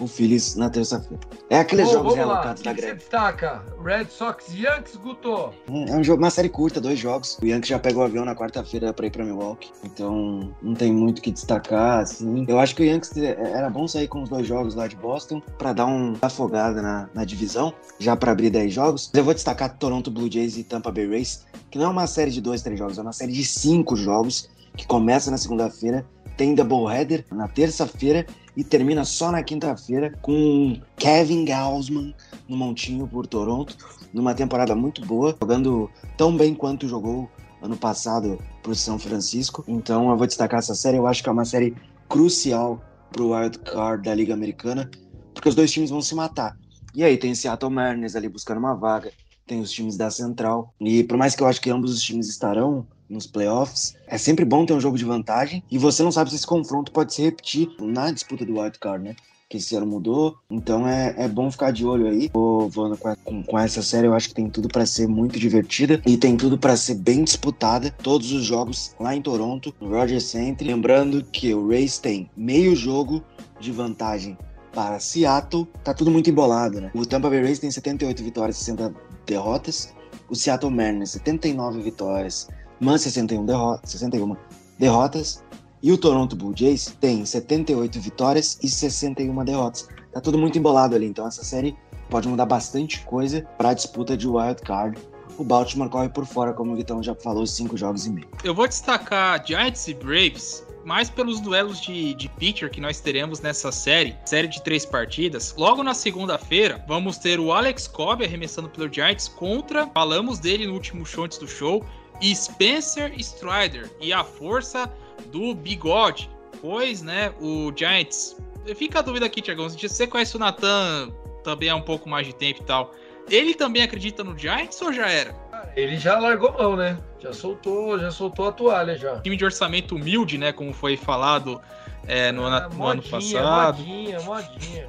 o 0.00 0.06
Phillies 0.06 0.54
na 0.56 0.70
terça-feira. 0.70 1.20
É 1.50 1.58
aqueles 1.58 1.90
jogos 1.90 2.14
realocados 2.14 2.62
da 2.62 2.72
greve. 2.72 2.92
Você 2.92 2.94
destaca? 2.98 3.64
Red 3.82 4.06
Sox 4.06 4.54
Yankees, 4.54 4.96
Guto? 4.96 5.52
É 5.88 5.96
um 5.96 6.04
jogo, 6.04 6.22
uma 6.22 6.30
série 6.30 6.48
curta, 6.48 6.80
dois 6.80 6.98
jogos. 6.98 7.38
O 7.42 7.46
Yankees 7.46 7.68
já 7.68 7.78
pegou 7.78 8.02
o 8.02 8.06
avião 8.06 8.24
na 8.24 8.34
quarta-feira 8.34 8.92
para 8.92 9.06
ir 9.06 9.10
para 9.10 9.24
Milwaukee. 9.24 9.70
Então, 9.84 10.54
não 10.62 10.74
tem 10.74 10.92
muito 10.92 11.18
o 11.18 11.22
que 11.22 11.30
destacar, 11.30 12.00
assim. 12.00 12.44
Eu 12.46 12.58
acho 12.58 12.74
que 12.74 12.82
o 12.82 12.84
Yankees 12.84 13.16
é, 13.16 13.36
era 13.52 13.68
bom 13.70 13.88
sair 13.88 14.08
com 14.08 14.22
os 14.22 14.28
dois 14.28 14.46
jogos 14.46 14.74
lá 14.74 14.86
de 14.86 14.96
Boston 14.96 15.40
para 15.58 15.72
dar 15.72 15.86
uma 15.86 16.16
afogada 16.22 16.80
na, 16.80 17.08
na 17.14 17.24
divisão, 17.24 17.72
já 17.98 18.16
para 18.16 18.32
abrir 18.32 18.50
10 18.50 18.72
jogos. 18.72 19.10
Eu 19.14 19.24
vou 19.24 19.34
destacar 19.34 19.76
Toronto 19.78 20.10
Blue 20.10 20.30
Jays 20.30 20.56
e 20.56 20.64
Tampa 20.64 20.92
Bay 20.92 21.08
Rays, 21.08 21.44
que 21.70 21.78
não 21.78 21.86
é 21.86 21.88
uma 21.88 22.06
série 22.06 22.30
de 22.30 22.40
dois, 22.40 22.62
três 22.62 22.78
jogos, 22.78 22.98
é 22.98 23.02
uma 23.02 23.12
série 23.12 23.32
de 23.32 23.44
cinco 23.44 23.96
jogos 23.96 24.48
que 24.76 24.86
começa 24.86 25.30
na 25.30 25.36
segunda-feira, 25.36 26.06
tem 26.38 26.54
doubleheader 26.54 27.26
na 27.32 27.48
terça-feira 27.48 28.24
e 28.56 28.62
termina 28.62 29.04
só 29.04 29.32
na 29.32 29.42
quinta-feira 29.42 30.16
com 30.22 30.80
Kevin 30.96 31.44
Gausman 31.44 32.14
no 32.48 32.56
montinho 32.56 33.08
por 33.08 33.26
Toronto, 33.26 33.76
numa 34.14 34.34
temporada 34.34 34.74
muito 34.74 35.04
boa, 35.04 35.36
jogando 35.38 35.90
tão 36.16 36.34
bem 36.36 36.54
quanto 36.54 36.88
jogou 36.88 37.28
ano 37.60 37.76
passado 37.76 38.38
por 38.62 38.76
São 38.76 39.00
Francisco. 39.00 39.64
Então 39.66 40.08
eu 40.10 40.16
vou 40.16 40.28
destacar 40.28 40.60
essa 40.60 40.76
série, 40.76 40.96
eu 40.96 41.08
acho 41.08 41.24
que 41.24 41.28
é 41.28 41.32
uma 41.32 41.44
série 41.44 41.74
crucial 42.08 42.80
para 43.10 43.22
o 43.22 43.34
wild 43.34 43.58
card 43.58 44.04
da 44.04 44.14
Liga 44.14 44.32
Americana, 44.32 44.88
porque 45.34 45.48
os 45.48 45.56
dois 45.56 45.72
times 45.72 45.90
vão 45.90 46.00
se 46.00 46.14
matar. 46.14 46.56
E 46.94 47.02
aí 47.02 47.16
tem 47.18 47.34
Seattle 47.34 47.72
Mariners 47.72 48.14
ali 48.14 48.28
buscando 48.28 48.58
uma 48.58 48.74
vaga, 48.74 49.10
tem 49.44 49.60
os 49.60 49.72
times 49.72 49.96
da 49.96 50.08
Central. 50.08 50.72
E 50.80 51.02
por 51.02 51.16
mais 51.16 51.34
que 51.34 51.42
eu 51.42 51.48
acho 51.48 51.60
que 51.60 51.70
ambos 51.70 51.92
os 51.92 52.00
times 52.00 52.28
estarão 52.28 52.86
nos 53.08 53.26
playoffs. 53.26 53.94
É 54.06 54.18
sempre 54.18 54.44
bom 54.44 54.66
ter 54.66 54.72
um 54.72 54.80
jogo 54.80 54.98
de 54.98 55.04
vantagem 55.04 55.62
e 55.70 55.78
você 55.78 56.02
não 56.02 56.12
sabe 56.12 56.30
se 56.30 56.36
esse 56.36 56.46
confronto 56.46 56.92
pode 56.92 57.14
se 57.14 57.22
repetir 57.22 57.68
na 57.80 58.10
disputa 58.10 58.44
do 58.44 58.60
wild 58.60 58.78
card, 58.78 59.04
né? 59.04 59.16
Que 59.48 59.56
esse 59.56 59.74
ano 59.74 59.86
mudou, 59.86 60.36
então 60.50 60.86
é, 60.86 61.14
é 61.16 61.26
bom 61.26 61.50
ficar 61.50 61.70
de 61.70 61.86
olho 61.86 62.06
aí. 62.06 62.30
Vou, 62.34 62.68
vou 62.68 62.94
com, 63.24 63.42
com, 63.42 63.58
essa 63.58 63.82
série, 63.82 64.06
eu 64.06 64.12
acho 64.12 64.28
que 64.28 64.34
tem 64.34 64.50
tudo 64.50 64.68
para 64.68 64.84
ser 64.84 65.08
muito 65.08 65.38
divertida 65.38 66.02
e 66.06 66.18
tem 66.18 66.36
tudo 66.36 66.58
para 66.58 66.76
ser 66.76 66.96
bem 66.96 67.24
disputada. 67.24 67.90
Todos 68.02 68.30
os 68.30 68.44
jogos 68.44 68.94
lá 69.00 69.16
em 69.16 69.22
Toronto, 69.22 69.74
no 69.80 69.88
Rogers 69.88 70.24
Center. 70.24 70.66
Lembrando 70.66 71.24
que 71.24 71.54
o 71.54 71.66
Rays 71.66 71.98
tem 71.98 72.30
meio 72.36 72.76
jogo 72.76 73.24
de 73.58 73.72
vantagem 73.72 74.36
para 74.72 75.00
Seattle. 75.00 75.66
Tá 75.82 75.94
tudo 75.94 76.10
muito 76.10 76.28
embolado, 76.28 76.80
né? 76.80 76.90
O 76.94 77.06
Tampa 77.06 77.30
Bay 77.30 77.42
Rays 77.42 77.58
tem 77.58 77.70
78 77.70 78.22
vitórias 78.22 78.56
e 78.56 78.64
60 78.64 78.94
derrotas. 79.26 79.94
O 80.28 80.36
Seattle 80.36 80.70
Mariners 80.70 81.12
79 81.12 81.80
vitórias 81.80 82.48
mas 82.80 83.02
61, 83.02 83.44
derro 83.44 83.78
61 83.84 84.36
derrotas. 84.78 85.42
E 85.82 85.92
o 85.92 85.98
Toronto 85.98 86.34
Blue 86.34 86.52
Jays 86.56 86.96
tem 87.00 87.24
78 87.24 88.00
vitórias 88.00 88.58
e 88.62 88.68
61 88.68 89.44
derrotas. 89.44 89.88
Tá 90.12 90.20
tudo 90.20 90.36
muito 90.36 90.58
embolado 90.58 90.94
ali, 90.96 91.06
então 91.06 91.26
essa 91.26 91.44
série 91.44 91.76
pode 92.10 92.26
mudar 92.26 92.46
bastante 92.46 93.00
coisa 93.04 93.42
para 93.56 93.70
a 93.70 93.74
disputa 93.74 94.16
de 94.16 94.26
wild 94.26 94.60
card. 94.62 94.98
O 95.36 95.44
Baltimore 95.44 95.88
corre 95.88 96.08
por 96.08 96.26
fora, 96.26 96.52
como 96.52 96.72
o 96.72 96.76
Vitão 96.76 97.00
já 97.00 97.14
falou, 97.14 97.46
cinco 97.46 97.76
jogos 97.76 98.06
e 98.06 98.10
meio. 98.10 98.28
Eu 98.42 98.54
vou 98.54 98.66
destacar 98.66 99.44
Giants 99.46 99.86
e 99.86 99.94
Braves 99.94 100.66
mais 100.84 101.10
pelos 101.10 101.38
duelos 101.38 101.80
de, 101.82 102.14
de 102.14 102.28
pitcher 102.30 102.70
que 102.70 102.80
nós 102.80 102.98
teremos 102.98 103.40
nessa 103.40 103.70
série, 103.70 104.16
série 104.24 104.48
de 104.48 104.62
três 104.62 104.86
partidas. 104.86 105.54
Logo 105.56 105.82
na 105.82 105.92
segunda-feira, 105.92 106.82
vamos 106.88 107.18
ter 107.18 107.38
o 107.38 107.52
Alex 107.52 107.86
Cobb 107.86 108.24
arremessando 108.24 108.70
pelo 108.70 108.90
Giants 108.90 109.28
contra, 109.28 109.86
falamos 109.88 110.38
dele 110.38 110.66
no 110.66 110.72
último 110.72 111.04
show 111.04 111.24
antes 111.24 111.36
do 111.36 111.46
show, 111.46 111.84
Spencer 112.22 113.12
Strider 113.18 113.90
e 114.00 114.12
a 114.12 114.24
força 114.24 114.92
do 115.26 115.54
bigode, 115.54 116.30
pois, 116.60 117.02
né, 117.02 117.32
o 117.40 117.72
Giants. 117.74 118.36
Fica 118.76 118.98
a 118.98 119.02
dúvida 119.02 119.26
aqui, 119.26 119.40
Tiagão, 119.40 119.68
se 119.68 119.88
você 119.88 120.06
conhece 120.06 120.36
o 120.36 120.38
Nathan 120.38 121.10
também 121.42 121.70
há 121.70 121.76
um 121.76 121.82
pouco 121.82 122.08
mais 122.08 122.26
de 122.26 122.34
tempo 122.34 122.60
e 122.62 122.64
tal, 122.64 122.94
ele 123.30 123.54
também 123.54 123.82
acredita 123.82 124.22
no 124.22 124.36
Giants 124.36 124.80
ou 124.82 124.92
já 124.92 125.08
era? 125.08 125.34
Ele 125.76 125.96
já 125.96 126.18
largou 126.18 126.52
mão, 126.52 126.76
né? 126.76 126.98
Já 127.20 127.32
soltou, 127.32 127.98
já 127.98 128.10
soltou 128.10 128.48
a 128.48 128.52
toalha 128.52 128.96
já. 128.96 129.20
Time 129.20 129.36
de 129.36 129.44
orçamento 129.44 129.94
humilde, 129.96 130.38
né, 130.38 130.52
como 130.52 130.72
foi 130.72 130.96
falado 130.96 131.60
é, 132.06 132.32
no, 132.32 132.46
Ah, 132.46 132.68
no 132.68 132.86
ano 132.86 133.02
passado. 133.02 133.78
Modinha, 133.78 134.20
modinha. 134.20 134.88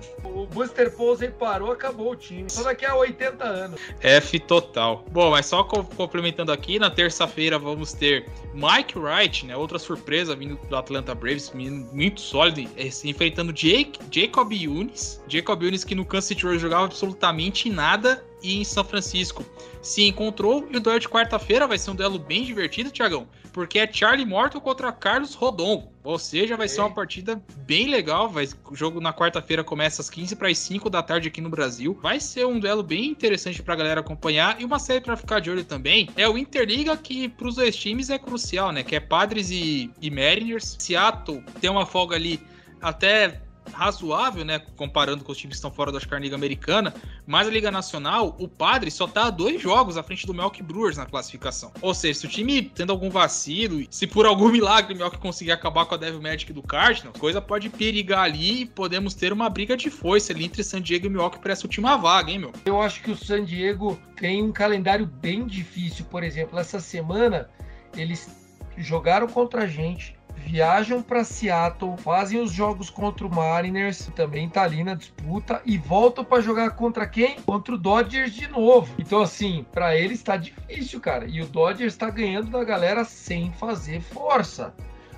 Buster 0.53 0.91
Posey 0.95 1.29
parou, 1.29 1.71
acabou 1.71 2.11
o 2.11 2.15
time. 2.15 2.49
Só 2.49 2.63
daqui 2.63 2.85
a 2.85 2.95
80 2.95 3.43
anos. 3.43 3.79
F 4.01 4.39
total. 4.39 5.05
Bom, 5.11 5.31
mas 5.31 5.45
só 5.45 5.63
co- 5.63 5.83
complementando 5.83 6.51
aqui, 6.51 6.79
na 6.79 6.89
terça-feira 6.89 7.59
vamos 7.59 7.93
ter 7.93 8.25
Mike 8.53 8.97
Wright, 8.97 9.45
né? 9.45 9.55
Outra 9.55 9.77
surpresa 9.77 10.35
vindo 10.35 10.57
do 10.67 10.75
Atlanta 10.75 11.13
Braves, 11.13 11.51
muito 11.53 12.19
sólido, 12.21 12.67
se 12.91 13.09
enfrentando 13.09 13.53
Jake, 13.53 13.99
Jacob 14.11 14.51
Yunis. 14.51 15.21
Jacob 15.27 15.61
Yunis 15.63 15.83
que 15.83 15.93
no 15.95 16.03
Kansas 16.05 16.25
City 16.29 16.43
Royals 16.43 16.61
jogava 16.61 16.85
absolutamente 16.85 17.69
nada 17.69 18.25
e 18.41 18.59
em 18.59 18.63
São 18.63 18.83
Francisco 18.83 19.45
se 19.81 20.03
encontrou. 20.03 20.67
E 20.71 20.77
o 20.77 20.79
duelo 20.79 20.99
de 20.99 21.07
quarta-feira 21.07 21.67
vai 21.67 21.77
ser 21.77 21.91
um 21.91 21.95
duelo 21.95 22.17
bem 22.17 22.43
divertido, 22.43 22.89
Tiagão, 22.91 23.27
porque 23.51 23.79
é 23.79 23.91
Charlie 23.91 24.25
Morton 24.25 24.59
contra 24.59 24.91
Carlos 24.91 25.33
Rodon. 25.33 25.91
Ou 26.03 26.17
seja, 26.17 26.55
vai 26.55 26.67
ser 26.67 26.81
uma 26.81 26.89
Ei. 26.89 26.95
partida 26.95 27.41
bem 27.65 27.89
legal. 27.89 28.29
Vai, 28.29 28.47
o 28.69 28.75
jogo 28.75 28.99
na 28.99 29.13
quarta-feira 29.13 29.63
começa 29.63 30.01
às 30.01 30.09
15 30.09 30.35
para 30.35 30.49
as 30.49 30.57
5 30.57 30.89
da 30.89 31.03
tarde 31.03 31.27
aqui 31.27 31.41
no 31.41 31.49
Brasil. 31.49 31.97
Vai 32.01 32.19
ser 32.19 32.45
um 32.45 32.59
duelo 32.59 32.81
bem 32.81 33.05
interessante 33.05 33.61
para 33.61 33.73
a 33.73 33.77
galera 33.77 33.99
acompanhar. 33.99 34.59
E 34.59 34.65
uma 34.65 34.79
série 34.79 35.01
para 35.01 35.17
ficar 35.17 35.39
de 35.39 35.51
olho 35.51 35.63
também 35.63 36.09
é 36.15 36.27
o 36.27 36.37
Interliga, 36.37 36.95
que 36.95 37.29
para 37.29 37.47
os 37.47 37.55
dois 37.55 37.75
times 37.75 38.09
é 38.09 38.17
crucial, 38.17 38.71
né? 38.71 38.83
Que 38.83 38.95
é 38.95 38.99
Padres 38.99 39.51
e, 39.51 39.91
e 40.01 40.09
Mariners. 40.09 40.77
Seattle 40.79 41.43
tem 41.59 41.69
uma 41.69 41.85
folga 41.85 42.15
ali 42.15 42.39
até 42.81 43.41
razoável, 43.79 44.43
né, 44.43 44.59
comparando 44.75 45.23
com 45.23 45.31
os 45.31 45.37
times 45.37 45.53
que 45.53 45.57
estão 45.57 45.71
fora 45.71 45.89
da 45.89 45.99
Liga 46.19 46.35
Americana, 46.35 46.93
mas 47.25 47.47
a 47.47 47.51
Liga 47.51 47.71
Nacional, 47.71 48.35
o 48.37 48.47
Padre 48.47 48.91
só 48.91 49.07
tá 49.07 49.27
a 49.27 49.29
dois 49.29 49.61
jogos 49.61 49.95
à 49.95 50.03
frente 50.03 50.27
do 50.27 50.33
Milwaukee 50.33 50.61
Brewers 50.61 50.97
na 50.97 51.05
classificação. 51.05 51.71
Ou 51.81 51.93
seja, 51.93 52.19
se 52.19 52.25
o 52.25 52.29
time 52.29 52.61
tendo 52.61 52.91
algum 52.91 53.09
vacilo, 53.09 53.85
se 53.89 54.05
por 54.05 54.25
algum 54.25 54.49
milagre 54.51 54.93
o 54.93 54.97
Milwaukee 54.97 55.17
conseguir 55.17 55.53
acabar 55.53 55.85
com 55.85 55.95
a 55.95 55.97
Devil 55.97 56.21
Magic 56.21 56.51
do 56.51 56.61
Cardinals, 56.61 57.15
a 57.15 57.19
coisa 57.19 57.41
pode 57.41 57.69
perigar 57.69 58.25
ali 58.25 58.61
e 58.61 58.65
podemos 58.65 59.13
ter 59.13 59.31
uma 59.31 59.49
briga 59.49 59.77
de 59.77 59.89
foice 59.89 60.31
ali 60.33 60.43
entre 60.43 60.61
San 60.61 60.81
Diego 60.81 61.05
e 61.05 61.09
Milwaukee 61.09 61.39
para 61.39 61.53
essa 61.53 61.65
última 61.65 61.95
vaga, 61.95 62.31
hein, 62.31 62.39
meu? 62.39 62.51
Eu 62.65 62.81
acho 62.81 63.01
que 63.01 63.11
o 63.11 63.15
San 63.15 63.45
Diego 63.45 63.97
tem 64.17 64.43
um 64.43 64.51
calendário 64.51 65.05
bem 65.05 65.47
difícil. 65.47 66.03
Por 66.05 66.21
exemplo, 66.21 66.59
essa 66.59 66.81
semana 66.81 67.49
eles 67.95 68.29
jogaram 68.77 69.27
contra 69.27 69.63
a 69.63 69.67
gente, 69.67 70.18
viajam 70.45 71.01
para 71.01 71.23
Seattle, 71.23 71.97
fazem 71.97 72.41
os 72.41 72.51
jogos 72.51 72.89
contra 72.89 73.25
o 73.27 73.33
Mariners, 73.33 74.09
também 74.15 74.49
tá 74.49 74.63
ali 74.63 74.83
na 74.83 74.95
disputa, 74.95 75.61
e 75.65 75.77
voltam 75.77 76.23
para 76.23 76.41
jogar 76.41 76.71
contra 76.71 77.07
quem? 77.07 77.39
Contra 77.41 77.75
o 77.75 77.77
Dodgers 77.77 78.33
de 78.33 78.47
novo. 78.47 78.93
Então, 78.97 79.21
assim, 79.21 79.65
para 79.71 79.95
eles 79.95 80.23
tá 80.23 80.37
difícil, 80.37 80.99
cara. 80.99 81.25
E 81.25 81.41
o 81.41 81.45
Dodgers 81.45 81.95
tá 81.95 82.09
ganhando 82.09 82.49
da 82.49 82.63
galera 82.63 83.03
sem 83.03 83.51
fazer 83.53 84.01
força. 84.01 84.73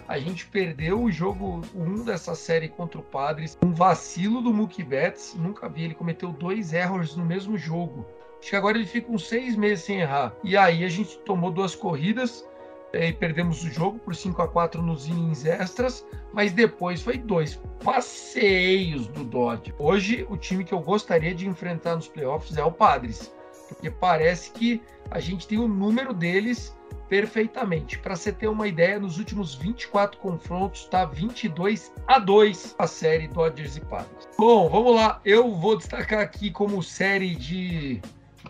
A 0.07 0.19
gente 0.19 0.45
perdeu 0.45 1.01
o 1.01 1.09
jogo 1.09 1.61
1 1.73 2.03
dessa 2.03 2.35
série 2.35 2.67
contra 2.67 2.99
o 2.99 3.03
Padres. 3.03 3.57
Um 3.63 3.71
vacilo 3.71 4.41
do 4.41 4.53
Mookie 4.53 4.83
Betts. 4.83 5.35
Nunca 5.35 5.69
vi. 5.69 5.85
Ele 5.85 5.93
cometeu 5.95 6.33
dois 6.33 6.73
erros 6.73 7.15
no 7.15 7.23
mesmo 7.23 7.57
jogo. 7.57 8.05
Acho 8.37 8.49
que 8.49 8.55
agora 8.57 8.77
ele 8.77 8.85
fica 8.87 9.09
uns 9.09 9.29
seis 9.29 9.55
meses 9.55 9.85
sem 9.85 10.01
errar. 10.01 10.33
E 10.43 10.57
aí 10.57 10.83
a 10.83 10.89
gente 10.89 11.17
tomou 11.19 11.49
duas 11.49 11.75
corridas 11.75 12.45
e 12.93 13.11
perdemos 13.13 13.63
o 13.63 13.69
jogo 13.69 13.99
por 13.99 14.15
5 14.15 14.41
a 14.41 14.47
4 14.47 14.81
nos 14.81 15.07
innings 15.07 15.45
extras. 15.45 16.05
Mas 16.33 16.51
depois 16.51 17.01
foi 17.01 17.17
dois 17.17 17.61
passeios 17.83 19.07
do 19.07 19.23
Dodge. 19.23 19.73
Hoje, 19.77 20.25
o 20.29 20.37
time 20.37 20.63
que 20.63 20.73
eu 20.73 20.79
gostaria 20.79 21.33
de 21.33 21.47
enfrentar 21.47 21.95
nos 21.95 22.07
playoffs 22.07 22.57
é 22.57 22.63
o 22.63 22.71
Padres. 22.71 23.33
Porque 23.67 23.89
parece 23.89 24.51
que 24.51 24.81
a 25.09 25.19
gente 25.19 25.47
tem 25.47 25.57
o 25.57 25.67
número 25.67 26.13
deles 26.13 26.75
perfeitamente. 27.11 27.99
Para 27.99 28.15
você 28.15 28.31
ter 28.31 28.47
uma 28.47 28.67
ideia, 28.67 28.97
nos 28.97 29.17
últimos 29.17 29.53
24 29.55 30.17
confrontos 30.19 30.85
tá 30.85 31.03
22 31.03 31.91
a 32.07 32.17
2 32.17 32.75
a 32.79 32.87
série 32.87 33.27
Dodgers 33.27 33.75
e 33.75 33.81
Padres. 33.81 34.29
Bom, 34.37 34.69
vamos 34.69 34.95
lá. 34.95 35.19
Eu 35.25 35.53
vou 35.53 35.77
destacar 35.77 36.19
aqui 36.19 36.49
como 36.49 36.81
série 36.81 37.35
de 37.35 38.01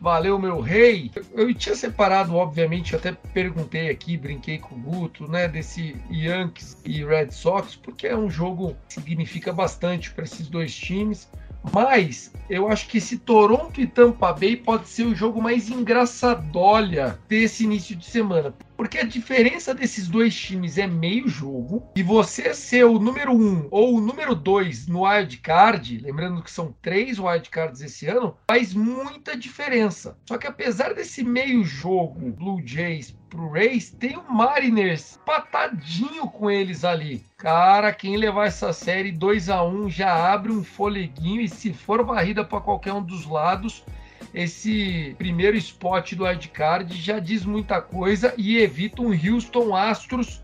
Valeu, 0.02 0.40
meu 0.40 0.60
rei. 0.60 1.12
Eu 1.32 1.54
tinha 1.54 1.76
separado, 1.76 2.36
obviamente, 2.36 2.96
até 2.96 3.12
perguntei 3.12 3.88
aqui, 3.88 4.18
brinquei 4.18 4.58
com 4.58 4.74
o 4.74 4.80
Guto, 4.80 5.30
né, 5.30 5.48
desse 5.48 5.96
Yankees 6.10 6.76
e 6.84 7.06
Red 7.06 7.30
Sox, 7.30 7.76
porque 7.76 8.08
é 8.08 8.18
um 8.18 8.28
jogo 8.28 8.76
que 8.88 8.96
significa 8.96 9.54
bastante 9.54 10.12
para 10.12 10.24
esses 10.24 10.50
dois 10.50 10.76
times. 10.76 11.30
Mas 11.72 12.34
eu 12.50 12.68
acho 12.68 12.88
que 12.88 12.98
esse 12.98 13.20
Toronto 13.20 13.80
e 13.80 13.86
Tampa 13.86 14.34
Bay 14.34 14.56
pode 14.56 14.90
ser 14.90 15.04
o 15.04 15.14
jogo 15.14 15.40
mais 15.40 15.70
engraçadolha 15.70 17.20
desse 17.30 17.66
início 17.66 17.96
de 17.96 18.06
semana. 18.06 18.56
Porque 18.82 18.98
a 18.98 19.06
diferença 19.06 19.76
desses 19.76 20.08
dois 20.08 20.34
times 20.34 20.80
é 20.80 20.88
meio 20.88 21.28
jogo. 21.28 21.88
E 21.96 22.02
você 22.02 22.52
ser 22.52 22.84
o 22.84 22.98
número 22.98 23.32
um 23.32 23.68
ou 23.70 23.96
o 23.96 24.02
número 24.02 24.34
dois 24.34 24.88
no 24.88 25.06
wild 25.06 25.38
card, 25.38 26.00
lembrando 26.00 26.42
que 26.42 26.50
são 26.50 26.74
três 26.82 27.20
wild 27.20 27.48
cards 27.52 27.80
esse 27.82 28.08
ano, 28.08 28.36
faz 28.50 28.74
muita 28.74 29.38
diferença. 29.38 30.18
Só 30.28 30.36
que 30.36 30.48
apesar 30.48 30.96
desse 30.96 31.24
meio 31.24 31.64
jogo, 31.64 32.32
Blue 32.32 32.60
Jays 32.66 33.16
pro 33.30 33.52
Rays, 33.52 33.92
tem 33.92 34.18
o 34.18 34.34
Mariners 34.34 35.20
patadinho 35.24 36.26
com 36.28 36.50
eles 36.50 36.84
ali. 36.84 37.24
Cara, 37.38 37.94
quem 37.94 38.18
levar 38.18 38.48
essa 38.48 38.74
série 38.74 39.12
2 39.12 39.48
a 39.50 39.64
1 39.64 39.92
já 39.92 40.34
abre 40.34 40.52
um 40.52 40.64
foleguinho 40.64 41.42
e 41.42 41.48
se 41.48 41.72
for 41.72 42.04
varrida 42.04 42.44
para 42.44 42.60
qualquer 42.60 42.94
um 42.94 43.04
dos 43.04 43.28
lados, 43.28 43.86
esse 44.34 45.16
primeiro 45.18 45.58
spot 45.58 46.14
do 46.14 46.24
wildcard 46.24 46.96
já 47.00 47.20
diz 47.20 47.46
muita 47.46 47.82
coisa 47.82 48.34
e 48.38 48.58
evita 48.58 49.02
um 49.02 49.12
Houston 49.12 49.76
Astros 49.76 50.42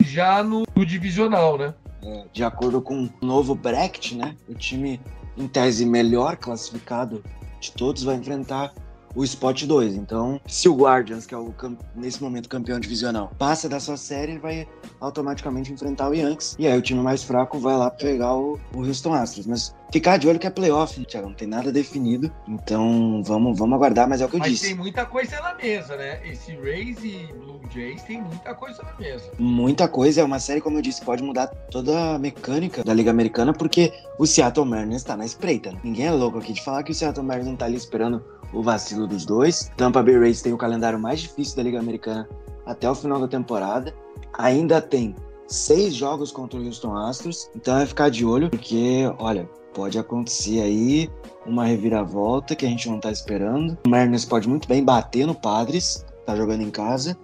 já 0.00 0.42
no, 0.42 0.64
no 0.74 0.86
divisional, 0.86 1.58
né? 1.58 1.74
É, 2.02 2.24
de 2.32 2.44
acordo 2.44 2.80
com 2.80 3.04
o 3.20 3.26
novo 3.26 3.54
bracket, 3.54 4.12
né? 4.12 4.36
O 4.48 4.54
time, 4.54 5.00
em 5.36 5.48
tese, 5.48 5.84
melhor 5.84 6.36
classificado 6.36 7.22
de 7.60 7.72
todos 7.72 8.02
vai 8.02 8.16
enfrentar 8.16 8.72
o 9.16 9.24
Spot 9.24 9.64
2. 9.64 9.94
Então, 9.94 10.38
se 10.46 10.68
o 10.68 10.74
Guardians, 10.76 11.26
que 11.26 11.34
é 11.34 11.38
o 11.38 11.52
nesse 11.94 12.22
momento 12.22 12.48
campeão 12.48 12.78
divisional, 12.78 13.32
passa 13.38 13.68
da 13.68 13.80
sua 13.80 13.96
série, 13.96 14.32
ele 14.32 14.38
vai 14.38 14.68
automaticamente 15.00 15.72
enfrentar 15.72 16.10
o 16.10 16.14
Yankees. 16.14 16.54
E 16.58 16.66
aí 16.66 16.78
o 16.78 16.82
time 16.82 17.00
mais 17.00 17.24
fraco 17.24 17.58
vai 17.58 17.76
lá 17.76 17.90
pegar 17.90 18.34
o, 18.34 18.60
o 18.74 18.84
Houston 18.84 19.14
Astros. 19.14 19.46
Mas 19.46 19.74
ficar 19.92 20.16
de 20.16 20.28
olho 20.28 20.38
que 20.38 20.46
é 20.46 20.50
playoff, 20.50 21.02
Thiago, 21.04 21.28
não 21.28 21.34
tem 21.34 21.48
nada 21.48 21.70
definido. 21.72 22.30
Então, 22.48 23.22
vamos, 23.24 23.58
vamos 23.58 23.74
aguardar, 23.76 24.08
mas 24.08 24.20
é 24.20 24.26
o 24.26 24.28
que 24.28 24.36
eu 24.36 24.40
Mas 24.40 24.50
disse. 24.50 24.66
tem 24.66 24.74
muita 24.74 25.04
coisa 25.06 25.40
na 25.40 25.54
mesa, 25.54 25.96
né? 25.96 26.20
Esse 26.24 26.54
Rays 26.56 26.98
e 27.02 27.32
Blue 27.32 27.60
Jays 27.72 28.02
tem 28.02 28.22
muita 28.22 28.54
coisa 28.54 28.82
na 28.82 28.92
mesa. 28.98 29.30
Muita 29.38 29.88
coisa, 29.88 30.20
é 30.20 30.24
uma 30.24 30.38
série, 30.38 30.60
como 30.60 30.78
eu 30.78 30.82
disse, 30.82 31.02
pode 31.04 31.22
mudar 31.22 31.46
toda 31.70 32.14
a 32.14 32.18
mecânica 32.18 32.82
da 32.84 32.92
Liga 32.94 33.10
Americana, 33.10 33.52
porque 33.52 33.92
o 34.18 34.26
Seattle 34.26 34.66
Mariners 34.66 35.02
tá 35.04 35.16
na 35.16 35.24
espreita. 35.24 35.72
né? 35.72 35.78
Ninguém 35.82 36.06
é 36.06 36.10
louco 36.12 36.38
aqui 36.38 36.52
de 36.52 36.62
falar 36.62 36.82
que 36.82 36.92
o 36.92 36.94
Seattle 36.94 37.24
Mariners 37.26 37.48
não 37.50 37.56
tá 37.56 37.66
ali 37.66 37.76
esperando 37.76 38.22
o 38.52 38.62
vacilo 38.62 39.06
dos 39.06 39.24
dois. 39.26 39.70
Tampa 39.76 40.02
Bay 40.02 40.18
Rays 40.18 40.42
tem 40.42 40.52
o 40.52 40.58
calendário 40.58 40.98
mais 40.98 41.20
difícil 41.20 41.56
da 41.56 41.62
Liga 41.62 41.78
Americana 41.78 42.28
até 42.64 42.88
o 42.90 42.94
final 42.94 43.20
da 43.20 43.28
temporada. 43.28 43.94
Ainda 44.38 44.80
tem 44.80 45.14
seis 45.46 45.94
jogos 45.94 46.32
contra 46.32 46.58
o 46.58 46.64
Houston 46.64 46.96
Astros, 46.96 47.48
então 47.54 47.78
é 47.78 47.86
ficar 47.86 48.10
de 48.10 48.24
olho, 48.24 48.50
porque, 48.50 49.04
olha, 49.18 49.48
pode 49.76 49.98
acontecer 49.98 50.62
aí 50.62 51.10
uma 51.44 51.66
reviravolta 51.66 52.56
que 52.56 52.64
a 52.64 52.68
gente 52.68 52.88
não 52.88 52.98
tá 52.98 53.12
esperando. 53.12 53.76
O 53.86 53.90
Mariners 53.90 54.24
pode 54.24 54.48
muito 54.48 54.66
bem 54.66 54.82
bater 54.82 55.26
no 55.26 55.34
Padres, 55.34 56.02
tá 56.24 56.34
jogando 56.34 56.62
em 56.62 56.70
casa, 56.70 57.14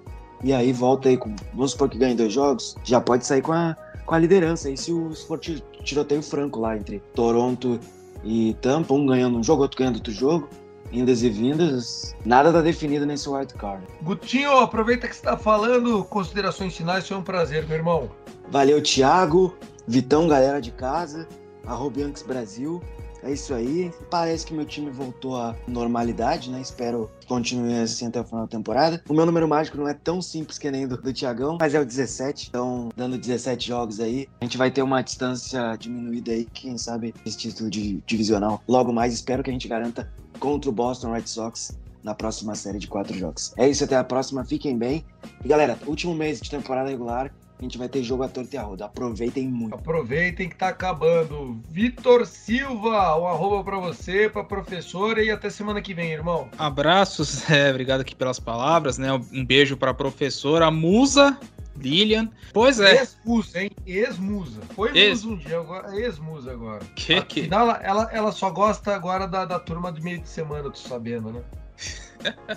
e 0.44 0.52
aí 0.52 0.70
volta 0.70 1.08
aí 1.08 1.16
com. 1.16 1.34
Vamos 1.54 1.70
supor 1.70 1.88
que 1.88 1.96
ganhe 1.96 2.14
dois 2.14 2.30
jogos, 2.30 2.76
já 2.84 3.00
pode 3.00 3.24
sair 3.24 3.40
com 3.40 3.52
a, 3.52 3.74
com 4.04 4.14
a 4.14 4.18
liderança. 4.18 4.68
E 4.68 4.76
se, 4.76 4.92
o, 4.92 5.14
se 5.14 5.26
for 5.26 5.38
ti- 5.38 5.64
tiroteio 5.82 6.22
franco 6.22 6.60
lá 6.60 6.76
entre 6.76 7.00
Toronto 7.14 7.80
e 8.22 8.54
Tampa, 8.60 8.92
um 8.92 9.06
ganhando 9.06 9.38
um 9.38 9.42
jogo, 9.42 9.62
outro 9.62 9.78
ganhando 9.78 9.96
outro 9.96 10.12
jogo, 10.12 10.46
indas 10.92 11.22
e 11.22 11.30
vindas, 11.30 12.14
nada 12.22 12.52
tá 12.52 12.60
definido 12.60 13.06
nesse 13.06 13.30
wild 13.30 13.54
card. 13.54 13.82
Gutinho, 14.02 14.58
aproveita 14.58 15.08
que 15.08 15.14
você 15.14 15.20
está 15.20 15.38
falando, 15.38 16.04
considerações 16.04 16.76
finais, 16.76 17.08
foi 17.08 17.16
um 17.16 17.22
prazer, 17.22 17.66
meu 17.66 17.78
irmão. 17.78 18.10
Valeu, 18.50 18.82
Thiago, 18.82 19.56
Vitão, 19.88 20.28
galera 20.28 20.60
de 20.60 20.70
casa, 20.70 21.26
arroba 21.66 22.00
Yankees 22.00 22.22
Brasil. 22.22 22.82
É 23.22 23.32
isso 23.32 23.54
aí. 23.54 23.92
Parece 24.10 24.44
que 24.44 24.52
meu 24.52 24.64
time 24.64 24.90
voltou 24.90 25.36
à 25.36 25.54
normalidade, 25.68 26.50
né? 26.50 26.60
Espero 26.60 27.08
que 27.20 27.26
continue 27.26 27.74
assim 27.74 28.08
até 28.08 28.20
o 28.20 28.24
final 28.24 28.42
da 28.42 28.48
temporada. 28.48 29.02
O 29.08 29.14
meu 29.14 29.24
número 29.24 29.46
mágico 29.46 29.78
não 29.78 29.86
é 29.86 29.94
tão 29.94 30.20
simples 30.20 30.58
que 30.58 30.70
nem 30.70 30.88
do, 30.88 30.96
do 30.96 31.12
Tiagão, 31.12 31.58
mas 31.60 31.74
é 31.74 31.80
o 31.80 31.86
17. 31.86 32.48
Então, 32.48 32.88
dando 32.96 33.16
17 33.16 33.68
jogos 33.68 34.00
aí, 34.00 34.28
a 34.40 34.44
gente 34.44 34.58
vai 34.58 34.70
ter 34.70 34.82
uma 34.82 35.02
distância 35.02 35.76
diminuída 35.76 36.32
aí, 36.32 36.44
quem 36.52 36.76
sabe, 36.76 37.14
esse 37.24 37.38
título 37.38 37.70
de 37.70 38.02
divisional. 38.06 38.60
Logo 38.66 38.92
mais, 38.92 39.14
espero 39.14 39.42
que 39.42 39.50
a 39.50 39.52
gente 39.52 39.68
garanta 39.68 40.12
contra 40.40 40.68
o 40.68 40.72
Boston 40.72 41.12
Red 41.12 41.26
Sox 41.26 41.78
na 42.02 42.14
próxima 42.14 42.54
série 42.54 42.78
de 42.78 42.88
quatro 42.88 43.16
jogos. 43.16 43.52
É 43.56 43.68
isso, 43.68 43.84
até 43.84 43.96
a 43.96 44.04
próxima. 44.04 44.44
Fiquem 44.44 44.76
bem. 44.76 45.04
E 45.44 45.48
galera, 45.48 45.78
último 45.86 46.14
mês 46.14 46.40
de 46.40 46.50
temporada 46.50 46.90
regular. 46.90 47.32
A 47.62 47.64
gente 47.64 47.78
vai 47.78 47.88
ter 47.88 48.02
jogo 48.02 48.24
a 48.24 48.28
torta 48.28 48.56
e 48.56 48.58
a 48.58 48.62
roda. 48.64 48.86
Aproveitem 48.86 49.46
muito. 49.46 49.72
Aproveitem 49.76 50.48
que 50.48 50.56
tá 50.56 50.66
acabando. 50.66 51.62
Vitor 51.70 52.26
Silva, 52.26 53.16
um 53.16 53.24
arroba 53.24 53.62
pra 53.62 53.78
você, 53.78 54.28
pra 54.28 54.42
professora 54.42 55.22
e 55.22 55.30
até 55.30 55.48
semana 55.48 55.80
que 55.80 55.94
vem, 55.94 56.10
irmão. 56.10 56.48
Abraços, 56.58 57.46
é, 57.48 57.70
obrigado 57.70 58.00
aqui 58.00 58.16
pelas 58.16 58.40
palavras, 58.40 58.98
né? 58.98 59.12
Um 59.12 59.44
beijo 59.44 59.76
pra 59.76 59.94
professora 59.94 60.72
Musa 60.72 61.38
Lilian. 61.76 62.28
Pois 62.52 62.80
é. 62.80 62.96
Ex-musa, 62.96 63.62
hein? 63.62 63.70
Ex-musa. 63.86 64.60
Foi 64.74 64.90
Ex- 64.98 65.22
musa 65.22 65.32
um 65.32 65.38
dia, 65.38 65.60
agora 65.60 65.96
é 65.96 66.00
ex-musa 66.00 66.50
agora. 66.50 66.84
Que 66.96 67.22
que? 67.22 67.40
Afinal, 67.42 67.62
ela, 67.62 67.80
ela, 67.84 68.10
ela 68.12 68.32
só 68.32 68.50
gosta 68.50 68.92
agora 68.92 69.28
da, 69.28 69.44
da 69.44 69.60
turma 69.60 69.92
do 69.92 70.02
meio 70.02 70.18
de 70.18 70.28
semana, 70.28 70.68
tô 70.68 70.78
sabendo, 70.78 71.32
né? 71.32 71.42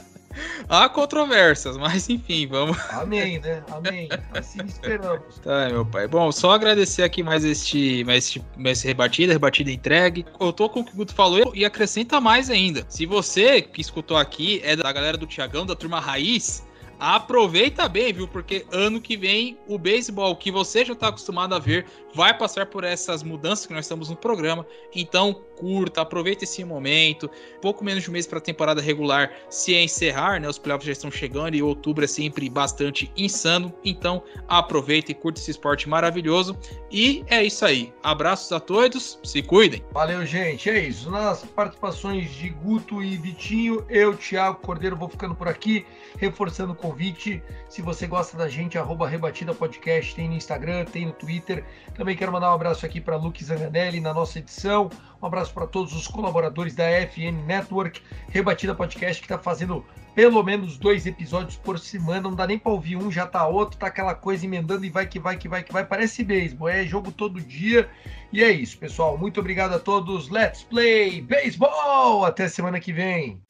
Há 0.68 0.90
controvérsias, 0.90 1.78
mas 1.78 2.10
enfim, 2.10 2.48
vamos. 2.48 2.78
Amém, 2.92 3.40
né? 3.40 3.64
Amém. 3.72 4.10
Assim 4.34 4.60
esperamos. 4.66 5.40
Tá, 5.40 5.70
meu 5.70 5.86
pai. 5.86 6.08
Bom, 6.08 6.32
só 6.32 6.52
agradecer 6.52 7.04
aqui 7.04 7.24
mais 7.24 7.44
este, 7.44 8.04
mais 8.04 8.26
este, 8.26 8.44
mais 8.58 8.80
esse 8.80 8.88
rebatida, 8.88 9.34
rebatida 9.34 9.72
entregue. 9.72 10.26
Eu 10.40 10.54
tô 10.54 10.70
com 10.70 10.82
o 10.82 10.86
que 10.86 10.94
o 10.94 10.96
Guto 10.96 11.14
falou 11.14 11.52
e 11.56 11.66
acrescenta 11.66 12.20
mais 12.20 12.50
ainda. 12.50 12.86
Se 12.90 13.06
você 13.06 13.62
que 13.62 13.82
escutou 13.82 14.18
aqui 14.18 14.62
é 14.64 14.76
da 14.76 14.92
galera 14.92 15.18
do 15.18 15.26
Tiagão, 15.26 15.66
da 15.66 15.76
turma 15.76 16.00
Raiz, 16.00 16.66
aproveita 17.00 17.88
bem, 17.88 18.14
viu? 18.14 18.28
Porque 18.28 18.66
ano 18.72 19.02
que 19.02 19.18
vem 19.18 19.58
o 19.68 19.78
beisebol 19.78 20.36
que 20.36 20.52
você 20.52 20.86
já 20.86 20.96
tá 20.96 21.10
acostumado 21.10 21.54
a 21.54 21.60
ver 21.60 21.86
vai 22.14 22.36
passar 22.38 22.66
por 22.66 22.84
essas 22.84 23.24
mudanças 23.24 23.66
que 23.66 23.74
nós 23.74 23.86
estamos 23.86 24.10
no 24.10 24.16
programa. 24.16 24.66
Então, 24.96 25.42
curta, 25.58 26.02
aproveita 26.02 26.44
esse 26.44 26.64
momento. 26.64 27.30
Pouco 27.62 27.84
menos 27.84 28.04
de 28.04 28.10
um 28.10 28.14
mês 28.14 28.28
para 28.28 28.40
a 28.40 28.42
temporada 28.42 28.82
regular 28.82 29.32
se 29.50 29.74
encerrar, 29.76 30.40
né? 30.40 30.48
Os 30.48 30.58
playoffs 30.58 30.86
já 30.86 30.92
estão 30.92 31.12
chegando 31.12 31.56
e 31.56 31.64
outubro 31.64 32.04
é 32.04 32.08
sempre 32.08 32.50
bastante 32.50 33.12
insano. 33.16 33.74
Então, 33.84 34.24
aproveita 34.48 35.12
e 35.12 35.16
curta 35.16 35.40
esse 35.40 35.52
esporte 35.52 35.88
maravilhoso. 35.88 36.58
E 36.92 37.24
é 37.28 37.44
isso 37.44 37.66
aí. 37.66 37.94
Abraços 38.04 38.52
a 38.52 38.60
todos, 38.60 39.20
se 39.24 39.42
cuidem. 39.42 39.84
Valeu, 39.92 40.26
gente. 40.26 40.70
É 40.70 40.80
isso. 40.80 41.10
Nas 41.10 41.44
participações 41.44 42.32
de 42.32 42.50
Guto 42.50 43.02
e 43.02 43.18
Vitinho, 43.18 43.86
eu, 43.90 44.16
Thiago 44.16 44.60
Cordeiro, 44.62 44.96
vou 44.96 45.10
ficando 45.10 45.36
por 45.36 45.48
aqui, 45.48 45.86
reforçando 46.18 46.74
o 46.74 46.76
convite. 46.76 47.42
Se 47.70 47.82
você 47.82 48.08
gosta 48.08 48.38
da 48.38 48.48
gente, 48.48 48.78
arroba 48.78 49.08
Rebatida 49.08 49.54
Podcast, 49.54 50.16
tem 50.16 50.28
no 50.28 50.36
Instagram, 50.36 50.86
tem 50.86 51.06
no 51.06 51.12
Twitter. 51.12 51.64
Também 51.96 52.16
quero 52.16 52.32
mandar 52.32 52.52
um 52.52 52.56
abraço 52.56 52.86
aqui 52.86 53.02
para 53.02 53.16
Luke 53.16 53.44
Zanganelli 53.44 54.00
na 54.00 54.14
nossa 54.14 54.40
edição. 54.40 54.90
Um 55.22 55.28
abraço 55.28 55.54
para 55.54 55.66
todos 55.66 55.94
os 55.94 56.08
colaboradores 56.08 56.76
da 56.76 56.84
FN 57.08 57.44
Network, 57.46 58.02
Rebatida 58.30 58.76
Podcast, 58.76 59.22
que 59.22 59.26
está 59.26 59.38
fazendo 59.38 59.86
pelo 60.14 60.42
menos 60.42 60.78
dois 60.78 61.06
episódios 61.06 61.58
por 61.58 61.78
semana. 61.78 62.22
Não 62.22 62.36
dá 62.36 62.48
nem 62.48 62.58
para 62.58 62.72
ouvir 62.72 62.96
um, 62.96 63.12
já 63.12 63.28
tá 63.28 63.46
outro, 63.48 63.78
tá 63.78 63.88
aquela 63.88 64.16
coisa 64.16 64.46
emendando 64.46 64.86
e 64.86 64.90
vai 64.90 65.06
que 65.06 65.20
vai 65.20 65.38
que 65.38 65.48
vai 65.48 65.64
que 65.64 65.74
vai. 65.74 65.86
Parece 65.86 66.24
beisebol, 66.24 66.70
é 66.70 66.86
jogo 66.86 67.12
todo 67.12 67.42
dia. 67.42 67.90
E 68.32 68.44
é 68.44 68.52
isso, 68.52 68.78
pessoal. 68.78 69.18
Muito 69.18 69.40
obrigado 69.40 69.74
a 69.74 69.80
todos. 69.80 70.30
Let's 70.30 70.64
play 70.64 71.22
beisebol! 71.22 72.26
Até 72.26 72.48
semana 72.48 72.80
que 72.80 72.94
vem. 72.94 73.42